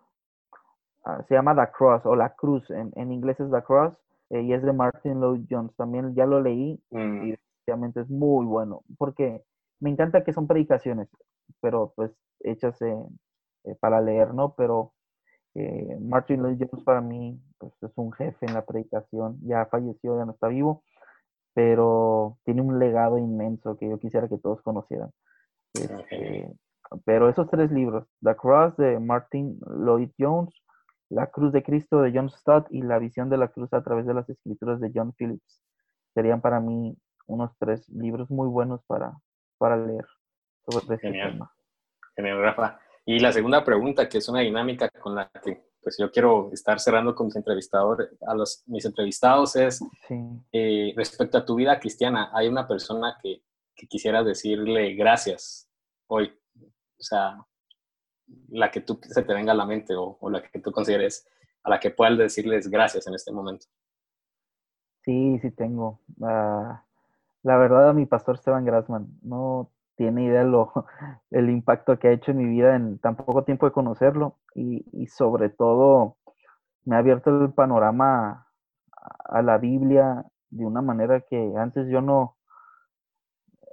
Ah, 1.05 1.23
se 1.27 1.35
llama 1.35 1.55
The 1.55 1.73
Cross 1.73 2.07
o 2.07 2.15
La 2.15 2.35
Cruz, 2.35 2.71
en, 2.71 2.93
en 2.95 3.11
inglés 3.13 3.41
es 3.41 3.51
The 3.51 3.63
Cross, 3.63 3.95
eh, 4.33 4.41
y 4.43 4.53
es 4.55 4.63
de 4.63 4.73
Martin 4.73 5.21
Lloyd 5.21 5.45
Jones. 5.49 5.77
También 5.77 6.15
ya 6.15 6.27
lo 6.27 6.41
leí 6.41 6.83
mm. 6.91 7.27
y 7.27 7.35
realmente 7.67 8.01
es 8.01 8.11
muy 8.11 8.47
bueno, 8.47 8.83
porque 8.99 9.45
me 9.79 9.91
encanta 9.91 10.25
que 10.25 10.33
son 10.33 10.47
predicaciones, 10.47 11.09
pero 11.61 11.93
pues 11.95 12.11
hechas 12.41 12.81
eh, 12.83 12.97
para 13.81 14.01
leer, 14.01 14.35
¿no? 14.35 14.55
Pero 14.57 14.95
eh, 15.55 15.99
Martin 16.01 16.43
Lloyd 16.43 16.59
Jones 16.59 16.85
para 16.85 17.01
mí 17.03 17.39
pues, 17.59 17.73
es 17.83 17.93
un 17.97 18.11
jefe 18.13 18.47
en 18.47 18.55
la 18.55 18.65
predicación, 18.65 19.39
ya 19.43 19.67
falleció, 19.67 20.17
ya 20.19 20.25
no 20.25 20.33
está 20.33 20.49
vivo, 20.49 20.83
pero 21.55 22.39
tiene 22.45 22.63
un 22.63 22.79
legado 22.79 23.19
inmenso 23.19 23.77
que 23.77 23.89
yo 23.89 23.99
quisiera 23.99 24.29
que 24.29 24.39
todos 24.39 24.63
conocieran. 24.63 25.11
Este, 25.75 26.53
pero 27.05 27.29
esos 27.29 27.49
tres 27.51 27.71
libros, 27.71 28.07
The 28.23 28.35
Cross 28.37 28.77
de 28.79 28.99
Martin 28.99 29.61
Lloyd 29.67 30.11
Jones, 30.19 30.55
la 31.13 31.27
cruz 31.27 31.53
de 31.53 31.63
Cristo 31.63 32.01
de 32.01 32.13
John 32.15 32.31
Stott 32.31 32.67
y 32.71 32.83
La 32.83 32.99
visión 32.99 33.29
de 33.29 33.37
la 33.37 33.49
cruz 33.49 33.73
a 33.73 33.83
través 33.83 34.07
de 34.07 34.15
las 34.15 34.29
escrituras 34.29 34.81
de 34.81 34.91
John 34.95 35.13
Phillips. 35.13 35.63
Serían 36.15 36.41
para 36.41 36.61
mí 36.61 36.97
unos 37.27 37.51
tres 37.59 37.89
libros 37.91 38.31
muy 38.31 38.49
buenos 38.49 38.83
para, 38.87 39.13
para 39.59 39.77
leer 39.77 40.07
sobre 40.69 40.97
este 40.97 41.09
Genial. 41.09 41.33
tema. 41.33 41.53
Genial, 42.17 42.41
Rafa. 42.41 42.81
Y 43.05 43.19
la 43.19 43.33
segunda 43.33 43.65
pregunta, 43.65 44.09
que 44.09 44.19
es 44.19 44.29
una 44.29 44.41
dinámica 44.41 44.89
con 44.89 45.15
la 45.15 45.31
que 45.43 45.65
pues 45.83 45.97
yo 45.99 46.11
quiero 46.13 46.51
estar 46.53 46.79
cerrando 46.79 47.15
con 47.15 47.27
mis 47.27 47.37
entrevistadores, 47.37 48.09
a 48.27 48.35
los, 48.35 48.63
mis 48.67 48.85
entrevistados, 48.85 49.57
es 49.57 49.81
eh, 50.53 50.95
respecto 50.97 51.39
a 51.39 51.45
tu 51.45 51.57
vida 51.57 51.81
cristiana, 51.81 52.31
hay 52.33 52.47
una 52.47 52.69
persona 52.69 53.19
que, 53.21 53.43
que 53.75 53.89
quisieras 53.89 54.25
decirle 54.25 54.95
gracias 54.95 55.69
hoy. 56.07 56.33
O 56.57 57.03
sea, 57.03 57.37
la 58.49 58.71
que 58.71 58.81
tú 58.81 58.99
se 59.03 59.23
te 59.23 59.35
venga 59.35 59.53
a 59.53 59.57
la 59.57 59.67
mente 59.67 59.95
o, 59.97 60.19
la 60.31 60.43
que 60.43 60.59
tú 60.59 60.73
consideres 60.73 61.29
a 61.63 61.71
la 61.71 61.81
que 61.81 61.91
puedas 61.91 62.19
decirles 62.19 62.69
gracias 62.69 63.07
en 63.07 63.15
este 63.15 63.33
momento. 63.33 63.67
Sí, 65.03 65.39
sí 65.41 65.51
tengo. 65.51 66.01
Ah, 66.23 66.85
la 67.43 67.57
verdad, 67.57 67.91
a 67.91 67.93
mi 67.93 68.07
pastor 68.07 68.37
Esteban 68.37 68.65
Grassman 68.65 69.09
no 69.23 69.71
tiene 69.97 70.25
idea 70.25 70.45
lo, 70.45 70.73
el 71.31 71.51
impacto 71.51 71.99
que 71.99 72.09
ha 72.09 72.13
hecho 72.13 72.31
en 72.31 72.39
mi 72.39 72.47
vida 72.47 72.77
en 72.77 72.99
tan 72.99 73.17
poco 73.17 73.45
tiempo 73.45 73.67
de 73.67 73.73
conocerlo 73.73 74.39
y, 74.55 74.85
y 74.93 75.07
sobre 75.07 75.49
todo 75.49 76.17
me 76.85 76.97
ha 76.97 76.99
abierto 76.99 77.31
el 77.31 77.53
panorama 77.53 78.49
a 79.25 79.43
la 79.43 79.59
Biblia 79.59 80.25
de 80.51 80.67
una 80.67 80.83
manera 80.83 81.21
que 81.21 81.55
antes 81.57 81.89
yo 81.89 82.01
no, 82.01 82.37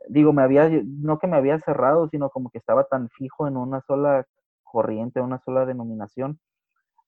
digo, 0.09 0.33
me 0.33 0.43
había, 0.43 0.69
no 0.69 1.19
que 1.19 1.27
me 1.27 1.37
había 1.37 1.59
cerrado, 1.59 2.09
sino 2.09 2.29
como 2.29 2.49
que 2.49 2.57
estaba 2.57 2.85
tan 2.85 3.09
fijo 3.09 3.47
en 3.47 3.57
una 3.57 3.81
sola 3.81 4.25
corriente, 4.71 5.21
una 5.21 5.39
sola 5.39 5.65
denominación, 5.65 6.39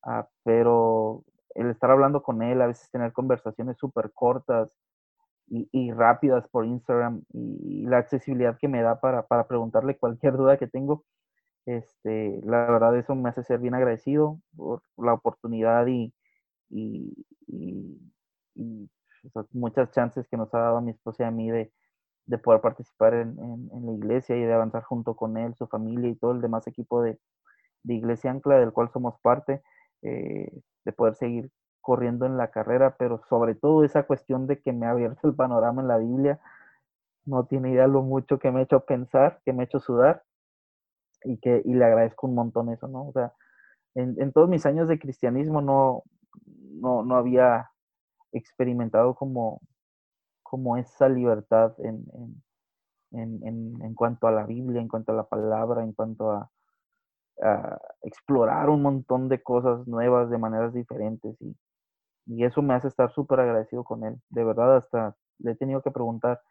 ah, 0.03 0.27
pero 0.43 1.23
el 1.55 1.69
estar 1.69 1.91
hablando 1.91 2.23
con 2.23 2.41
él, 2.43 2.61
a 2.61 2.67
veces 2.67 2.89
tener 2.91 3.13
conversaciones 3.13 3.77
súper 3.77 4.11
cortas 4.13 4.77
y, 5.47 5.91
rápidas 5.91 6.47
por 6.47 6.65
Instagram 6.65 7.23
y, 7.33 7.85
la 7.85 7.97
accesibilidad 7.97 8.57
que 8.57 8.69
me 8.69 8.81
da 8.81 9.01
para, 9.01 9.27
para, 9.27 9.47
preguntarle 9.47 9.97
cualquier 9.97 10.37
duda 10.37 10.57
que 10.57 10.67
tengo. 10.67 11.03
Este, 11.65 12.39
la 12.43 12.65
verdad 12.71 12.97
eso 12.97 13.15
me 13.15 13.29
hace 13.29 13.43
ser 13.43 13.59
bien 13.59 13.75
agradecido 13.75 14.39
por 14.55 14.81
la 14.97 15.13
oportunidad 15.13 15.85
y, 15.87 16.13
y, 16.69 17.13
muchas 19.51 19.91
chances 19.91 20.27
que 20.27 20.37
nos 20.37 20.53
ha 20.53 20.59
dado 20.59 20.77
a 20.77 20.81
mi 20.81 20.91
esposa 20.91 21.23
y 21.23 21.27
a 21.27 21.31
mí 21.31 21.51
de, 21.51 21.71
de 22.25 22.37
poder 22.37 22.61
participar 22.61 23.13
en, 23.13 23.37
en, 23.39 23.85
la 23.85 23.91
iglesia 23.93 24.35
y 24.37 24.43
de 24.43 24.53
avanzar 24.53 24.83
junto 24.83 25.15
con 25.15 25.37
él, 25.37 25.53
su 25.55 25.67
familia 25.67 26.09
y 26.09 26.15
todo 26.15 26.31
el 26.31 26.41
demás 26.41 26.65
equipo 26.67 27.01
de, 27.01 27.19
de 27.83 27.95
Iglesia 27.95 28.31
Ancla 28.31 28.59
del 28.59 28.73
cual 28.73 28.89
somos 28.91 29.19
parte, 29.21 29.61
eh, 30.01 30.51
de 30.85 30.91
poder 30.91 31.15
seguir 31.15 31.51
corriendo 31.81 32.25
en 32.25 32.37
la 32.37 32.51
carrera, 32.51 32.95
pero 32.97 33.21
sobre 33.27 33.55
todo 33.55 33.83
esa 33.83 34.03
cuestión 34.03 34.47
de 34.47 34.59
que 34.61 34.71
me 34.71 34.85
ha 34.85 34.91
abierto 34.91 35.27
el 35.27 35.35
panorama 35.35 35.81
en 35.81 35.87
la 35.87 35.97
Biblia, 35.97 36.39
no 37.25 37.45
tiene 37.45 37.71
idea 37.71 37.87
lo 37.87 38.01
mucho 38.01 38.39
que 38.39 38.51
me 38.51 38.59
ha 38.59 38.63
hecho 38.63 38.81
pensar, 38.85 39.41
que 39.45 39.53
me 39.53 39.61
ha 39.61 39.65
hecho 39.65 39.79
sudar 39.79 40.23
y 41.23 41.37
que 41.37 41.61
y 41.65 41.73
le 41.73 41.85
agradezco 41.85 42.27
un 42.27 42.35
montón 42.35 42.69
eso, 42.69 42.87
¿no? 42.87 43.07
O 43.07 43.11
sea, 43.11 43.33
en, 43.95 44.19
en 44.21 44.31
todos 44.31 44.49
mis 44.49 44.65
años 44.65 44.87
de 44.87 44.99
cristianismo 44.99 45.61
no, 45.61 46.03
no, 46.45 47.03
no 47.03 47.15
había 47.15 47.69
experimentado 48.31 49.15
como, 49.15 49.61
como 50.43 50.77
esa 50.77 51.09
libertad 51.09 51.73
en, 51.79 52.05
en, 53.11 53.47
en, 53.47 53.81
en, 53.81 53.95
cuanto 53.95 54.27
a 54.27 54.31
la 54.31 54.45
Biblia, 54.45 54.81
en 54.81 54.87
cuanto 54.87 55.11
a 55.11 55.15
la 55.15 55.27
palabra, 55.27 55.83
en 55.83 55.93
cuanto 55.93 56.31
a, 56.31 56.49
a 57.41 57.79
explorar 58.03 58.69
un 58.69 58.81
montón 58.81 59.29
de 59.29 59.41
cosas 59.41 59.87
nuevas 59.87 60.29
de 60.29 60.37
maneras 60.37 60.73
diferentes 60.73 61.35
y, 61.41 61.55
y 62.25 62.43
eso 62.45 62.61
me 62.61 62.73
hace 62.73 62.87
estar 62.87 63.11
súper 63.11 63.39
agradecido 63.39 63.83
con 63.83 64.03
él. 64.03 64.21
De 64.29 64.43
verdad, 64.43 64.77
hasta 64.77 65.15
le 65.39 65.51
he 65.51 65.55
tenido 65.55 65.81
que 65.81 65.91
preguntar 65.91 66.41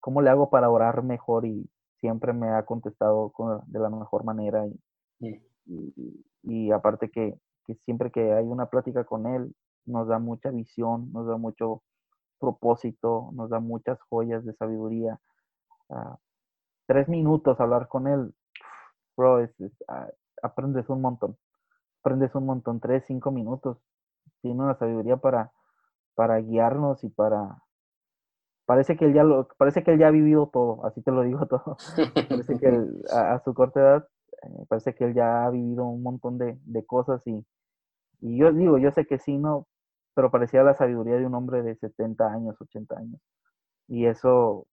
cómo 0.00 0.22
le 0.22 0.30
hago 0.30 0.50
para 0.50 0.70
orar 0.70 1.02
mejor 1.02 1.46
y 1.46 1.68
siempre 2.00 2.32
me 2.32 2.50
ha 2.50 2.64
contestado 2.64 3.32
de 3.66 3.78
la 3.78 3.90
mejor 3.90 4.24
manera. 4.24 4.66
Y, 5.20 5.40
y, 6.42 6.70
aparte 6.70 7.10
que, 7.10 7.38
que, 7.66 7.74
siempre 7.86 8.10
que 8.10 8.32
hay 8.34 8.44
una 8.44 8.66
plática 8.66 9.04
con 9.04 9.26
él, 9.26 9.54
nos 9.86 10.08
da 10.08 10.18
mucha 10.18 10.50
visión, 10.50 11.10
nos 11.12 11.26
da 11.26 11.36
mucho 11.38 11.82
propósito, 12.38 13.30
nos 13.32 13.48
da 13.50 13.60
muchas 13.60 13.98
joyas 14.10 14.44
de 14.44 14.52
sabiduría. 14.54 15.18
Ah, 15.88 16.18
tres 16.86 17.08
minutos 17.08 17.60
hablar 17.60 17.88
con 17.88 18.06
él, 18.06 18.34
bro, 19.16 19.38
ah, 19.88 20.08
aprendes 20.44 20.88
un 20.88 21.00
montón. 21.00 21.36
Aprendes 22.00 22.34
un 22.34 22.46
montón, 22.46 22.80
tres, 22.80 23.04
cinco 23.06 23.30
minutos 23.30 23.78
tiene 24.42 24.62
una 24.62 24.74
sabiduría 24.74 25.16
para, 25.16 25.52
para 26.14 26.38
guiarnos 26.38 27.02
y 27.04 27.08
para... 27.08 27.62
Parece 28.66 28.96
que 28.96 29.06
él 29.06 29.14
ya 29.14 29.24
lo, 29.24 29.48
parece 29.58 29.82
que 29.82 29.92
él 29.92 29.98
ya 29.98 30.08
ha 30.08 30.10
vivido 30.10 30.48
todo, 30.52 30.86
así 30.86 31.02
te 31.02 31.10
lo 31.10 31.22
digo 31.22 31.46
todo. 31.48 31.76
parece 32.28 32.58
que 32.58 32.80
a, 33.12 33.38
su 33.44 33.52
corta 33.52 33.80
edad, 33.80 34.08
eh, 34.42 34.64
parece 34.68 34.94
que 34.94 35.04
él 35.04 35.14
ya 35.14 35.44
ha 35.44 35.50
vivido 35.50 35.84
un 35.84 36.02
montón 36.02 36.38
de, 36.38 36.58
de 36.64 36.86
cosas 36.86 37.26
y, 37.26 37.44
y 38.20 38.38
yo 38.38 38.52
digo, 38.52 38.78
yo 38.78 38.90
sé 38.90 39.06
que 39.06 39.18
sí, 39.18 39.36
no, 39.36 39.66
pero 40.14 40.30
parecía 40.30 40.62
la 40.62 40.74
sabiduría 40.74 41.16
de 41.16 41.26
un 41.26 41.34
hombre 41.34 41.62
de 41.62 41.76
70 41.76 42.32
años, 42.32 42.56
80 42.58 42.96
años. 42.96 43.20
Y 43.86 44.06
eso 44.06 44.66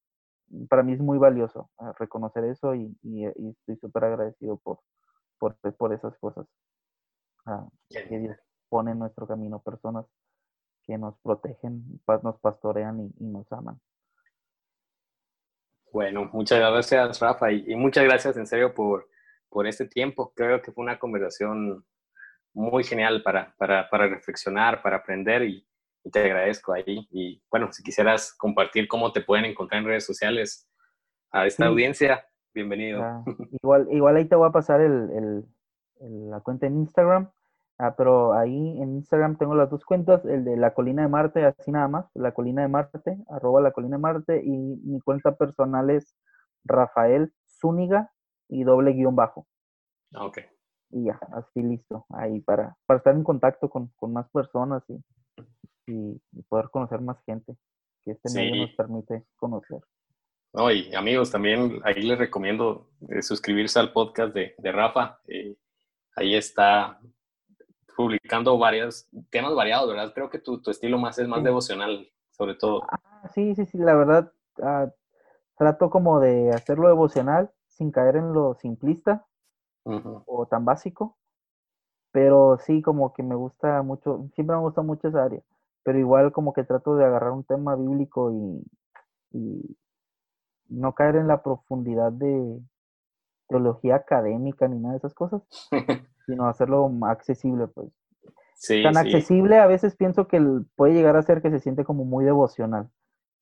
para 0.69 0.83
mí 0.83 0.93
es 0.93 0.99
muy 0.99 1.17
valioso, 1.17 1.69
eh, 1.79 1.91
reconocer 1.97 2.45
eso 2.45 2.75
y, 2.75 2.95
y, 3.03 3.25
estoy 3.25 3.77
súper 3.77 4.05
agradecido 4.05 4.57
por, 4.57 4.79
por, 5.41 5.57
por, 5.75 5.91
esas 5.91 6.15
cosas. 6.19 6.45
Ah, 7.47 7.67
pone 8.69 8.91
en 8.91 8.99
nuestro 8.99 9.25
camino 9.27 9.59
personas 9.59 10.05
que 10.83 10.99
nos 10.99 11.17
protegen, 11.21 11.99
nos 12.21 12.39
pastorean 12.39 13.11
y, 13.19 13.25
nos 13.25 13.51
aman. 13.51 13.81
Bueno, 15.91 16.29
muchas 16.31 16.59
gracias 16.59 17.19
Rafa 17.19 17.51
y, 17.51 17.75
muchas 17.75 18.03
gracias 18.03 18.37
en 18.37 18.45
serio 18.45 18.75
por, 18.75 19.09
por 19.49 19.65
este 19.65 19.87
tiempo. 19.87 20.31
Creo 20.35 20.61
que 20.61 20.71
fue 20.71 20.83
una 20.83 20.99
conversación 20.99 21.83
muy 22.53 22.83
genial 22.83 23.23
para, 23.23 23.55
para, 23.57 23.89
para 23.89 24.07
reflexionar, 24.07 24.83
para 24.83 24.97
aprender 24.97 25.43
y, 25.43 25.67
te 26.11 26.19
agradezco 26.19 26.73
ahí. 26.73 27.07
Y 27.11 27.43
bueno, 27.49 27.71
si 27.71 27.83
quisieras 27.83 28.33
compartir 28.35 28.87
cómo 28.87 29.11
te 29.11 29.21
pueden 29.21 29.45
encontrar 29.45 29.81
en 29.81 29.87
redes 29.87 30.05
sociales 30.05 30.67
a 31.31 31.45
esta 31.45 31.67
audiencia, 31.67 32.25
bienvenido. 32.53 33.03
Ah, 33.03 33.23
igual, 33.61 33.87
igual 33.91 34.15
ahí 34.15 34.25
te 34.25 34.35
voy 34.35 34.47
a 34.47 34.51
pasar 34.51 34.81
el, 34.81 35.45
el, 35.99 36.29
la 36.29 36.39
cuenta 36.41 36.67
en 36.67 36.77
Instagram 36.77 37.29
Ah, 37.83 37.95
pero 37.97 38.33
ahí 38.33 38.79
en 38.79 38.97
Instagram 38.97 39.37
tengo 39.39 39.55
las 39.55 39.67
dos 39.67 39.83
cuentas, 39.83 40.23
el 40.25 40.45
de 40.45 40.55
la 40.55 40.75
colina 40.75 41.01
de 41.01 41.07
Marte, 41.07 41.43
así 41.43 41.71
nada 41.71 41.87
más, 41.87 42.05
la 42.13 42.31
colina 42.31 42.61
de 42.61 42.67
Marte, 42.67 43.17
arroba 43.27 43.59
la 43.59 43.71
colina 43.71 43.97
de 43.97 44.01
Marte, 44.03 44.39
y 44.45 44.51
mi 44.51 44.99
cuenta 44.99 45.35
personal 45.35 45.89
es 45.89 46.15
Rafael 46.63 47.33
Zúñiga 47.59 48.11
y 48.49 48.65
doble 48.65 48.93
guion 48.93 49.15
bajo. 49.15 49.47
Ah, 50.13 50.25
ok. 50.25 50.41
Y 50.91 51.05
ya, 51.05 51.19
así 51.31 51.63
listo, 51.63 52.05
ahí 52.09 52.39
para, 52.41 52.77
para 52.85 52.99
estar 52.99 53.15
en 53.15 53.23
contacto 53.23 53.67
con, 53.67 53.91
más 54.13 54.29
personas 54.29 54.83
y, 54.87 55.03
y, 55.87 56.21
poder 56.49 56.69
conocer 56.69 57.01
más 57.01 57.19
gente, 57.23 57.57
que 58.03 58.11
este 58.11 58.31
medio 58.35 58.61
nos 58.61 58.75
permite 58.75 59.25
conocer. 59.37 59.79
No, 60.53 60.69
y 60.69 60.93
amigos, 60.95 61.31
también 61.31 61.79
ahí 61.83 62.01
les 62.01 62.17
recomiendo 62.17 62.89
eh, 63.09 63.21
suscribirse 63.21 63.79
al 63.79 63.93
podcast 63.93 64.33
de, 64.33 64.53
de 64.57 64.71
Rafa. 64.71 65.19
Eh, 65.27 65.55
ahí 66.15 66.35
está 66.35 66.99
publicando 67.95 68.57
varios 68.57 69.07
temas 69.29 69.55
variados, 69.55 69.87
¿verdad? 69.89 70.11
Creo 70.13 70.29
que 70.29 70.39
tu, 70.39 70.61
tu 70.61 70.71
estilo 70.71 70.97
más 70.97 71.17
es 71.19 71.27
más 71.27 71.43
devocional, 71.43 72.09
sobre 72.31 72.55
todo. 72.55 72.81
Ah, 72.89 73.29
sí, 73.33 73.55
sí, 73.55 73.65
sí, 73.65 73.77
la 73.77 73.95
verdad, 73.95 74.33
ah, 74.61 74.91
trato 75.57 75.89
como 75.89 76.19
de 76.19 76.49
hacerlo 76.49 76.87
devocional 76.87 77.51
sin 77.67 77.91
caer 77.91 78.17
en 78.17 78.33
lo 78.33 78.55
simplista 78.55 79.25
o 79.83 80.47
tan 80.47 80.65
básico, 80.65 81.17
pero 82.11 82.57
sí, 82.59 82.81
como 82.81 83.13
que 83.13 83.23
me 83.23 83.35
gusta 83.35 83.81
mucho, 83.81 84.27
siempre 84.35 84.55
me 84.55 84.61
gusta 84.61 84.81
mucho 84.81 85.07
esa 85.07 85.23
área, 85.23 85.41
pero 85.83 85.97
igual 85.97 86.31
como 86.31 86.53
que 86.53 86.63
trato 86.63 86.95
de 86.95 87.05
agarrar 87.05 87.31
un 87.31 87.43
tema 87.43 87.75
bíblico 87.75 88.31
y, 88.31 88.63
y 89.31 89.77
no 90.71 90.93
caer 90.93 91.17
en 91.17 91.27
la 91.27 91.43
profundidad 91.43 92.11
de 92.11 92.59
teología 93.47 93.95
académica 93.95 94.67
ni 94.67 94.79
nada 94.79 94.93
de 94.93 94.97
esas 94.97 95.13
cosas. 95.13 95.43
sino 96.25 96.47
hacerlo 96.47 96.89
accesible, 97.03 97.67
pues. 97.67 97.89
Sí, 98.55 98.83
Tan 98.83 98.95
accesible 98.95 99.57
a 99.57 99.65
veces 99.65 99.95
pienso 99.95 100.27
que 100.27 100.39
puede 100.75 100.93
llegar 100.93 101.15
a 101.15 101.23
ser 101.23 101.41
que 101.41 101.49
se 101.49 101.59
siente 101.59 101.83
como 101.83 102.05
muy 102.05 102.25
devocional. 102.25 102.89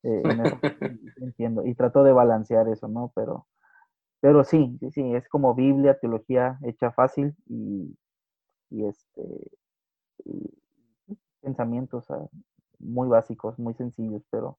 Eh, 0.03 0.23
entiendo. 1.17 1.65
Y 1.65 1.75
trato 1.75 2.03
de 2.03 2.13
balancear 2.13 2.69
eso, 2.69 2.87
¿no? 2.87 3.11
Pero, 3.15 3.45
pero 4.21 4.43
sí, 4.43 4.77
sí, 4.79 4.91
sí, 4.91 5.15
es 5.15 5.27
como 5.27 5.55
Biblia, 5.55 5.99
teología 5.99 6.57
hecha 6.63 6.91
fácil 6.91 7.35
y, 7.47 7.97
y 8.69 8.85
este 8.85 9.51
pensamientos 11.41 12.09
ah, 12.11 12.27
muy 12.79 13.07
básicos, 13.07 13.57
muy 13.59 13.73
sencillos, 13.73 14.23
pero 14.29 14.57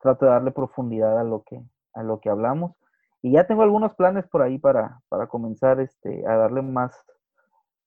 trato 0.00 0.26
de 0.26 0.32
darle 0.32 0.50
profundidad 0.50 1.18
a 1.18 1.24
lo 1.24 1.42
que, 1.42 1.60
a 1.94 2.02
lo 2.02 2.20
que 2.20 2.30
hablamos. 2.30 2.72
Y 3.22 3.32
ya 3.32 3.46
tengo 3.46 3.62
algunos 3.62 3.94
planes 3.94 4.26
por 4.28 4.42
ahí 4.42 4.58
para, 4.58 5.00
para 5.08 5.26
comenzar 5.26 5.80
este, 5.80 6.26
a 6.26 6.36
darle 6.36 6.62
más, 6.62 6.94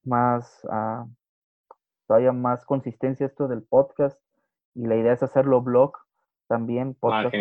más, 0.03 0.61
uh, 0.65 1.07
todavía 2.07 2.33
más 2.33 2.65
consistencia 2.65 3.25
esto 3.25 3.47
del 3.47 3.63
podcast. 3.63 4.19
Y 4.75 4.87
la 4.87 4.95
idea 4.95 5.13
es 5.13 5.23
hacerlo 5.23 5.61
blog 5.61 5.93
también, 6.47 6.89
ah, 6.95 6.97
podcast 6.99 7.33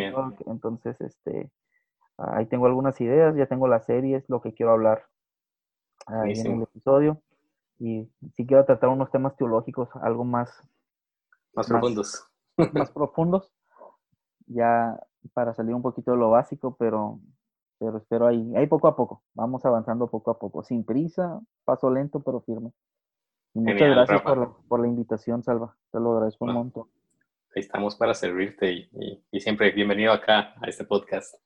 entonces 0.46 1.00
este, 1.00 1.50
ahí 2.16 2.46
tengo 2.46 2.66
algunas 2.66 3.00
ideas, 3.00 3.34
ya 3.34 3.46
tengo 3.46 3.66
las 3.66 3.84
series, 3.84 4.28
lo 4.28 4.40
que 4.40 4.52
quiero 4.52 4.70
hablar 4.70 5.04
ahí 6.06 6.32
en 6.38 6.52
el 6.52 6.62
episodio. 6.62 7.20
Y 7.80 8.08
si 8.36 8.46
quiero 8.46 8.64
tratar 8.64 8.90
unos 8.90 9.10
temas 9.10 9.36
teológicos, 9.36 9.88
algo 10.02 10.24
más, 10.24 10.50
más 11.54 11.66
profundos. 11.66 12.28
Más 12.72 12.90
profundos, 12.94 13.52
ya 14.50 14.98
para 15.32 15.54
salir 15.54 15.74
un 15.74 15.82
poquito 15.82 16.12
de 16.12 16.18
lo 16.18 16.30
básico, 16.30 16.76
pero 16.78 17.18
pero 17.78 17.96
espero 17.96 18.26
ahí, 18.26 18.54
ahí 18.56 18.66
poco 18.66 18.88
a 18.88 18.94
poco, 18.94 19.22
vamos 19.32 19.64
avanzando 19.64 20.10
poco 20.10 20.30
a 20.30 20.38
poco, 20.38 20.62
sin 20.62 20.84
prisa, 20.84 21.40
paso 21.64 21.90
lento 21.90 22.20
pero 22.20 22.42
firme. 22.42 22.72
muchas 23.54 23.88
gracias 23.88 24.20
por 24.20 24.38
la, 24.38 24.52
por 24.68 24.80
la, 24.80 24.86
invitación, 24.86 25.42
Salva, 25.42 25.74
te 25.90 25.98
lo 25.98 26.12
agradezco 26.12 26.44
un 26.44 26.52
montón. 26.52 26.88
Ahí 27.56 27.62
estamos 27.62 27.96
para 27.96 28.12
servirte 28.12 28.70
y, 28.70 29.24
y 29.32 29.40
siempre 29.40 29.72
bienvenido 29.72 30.12
acá 30.12 30.52
a 30.60 30.68
este 30.68 30.84
podcast. 30.84 31.36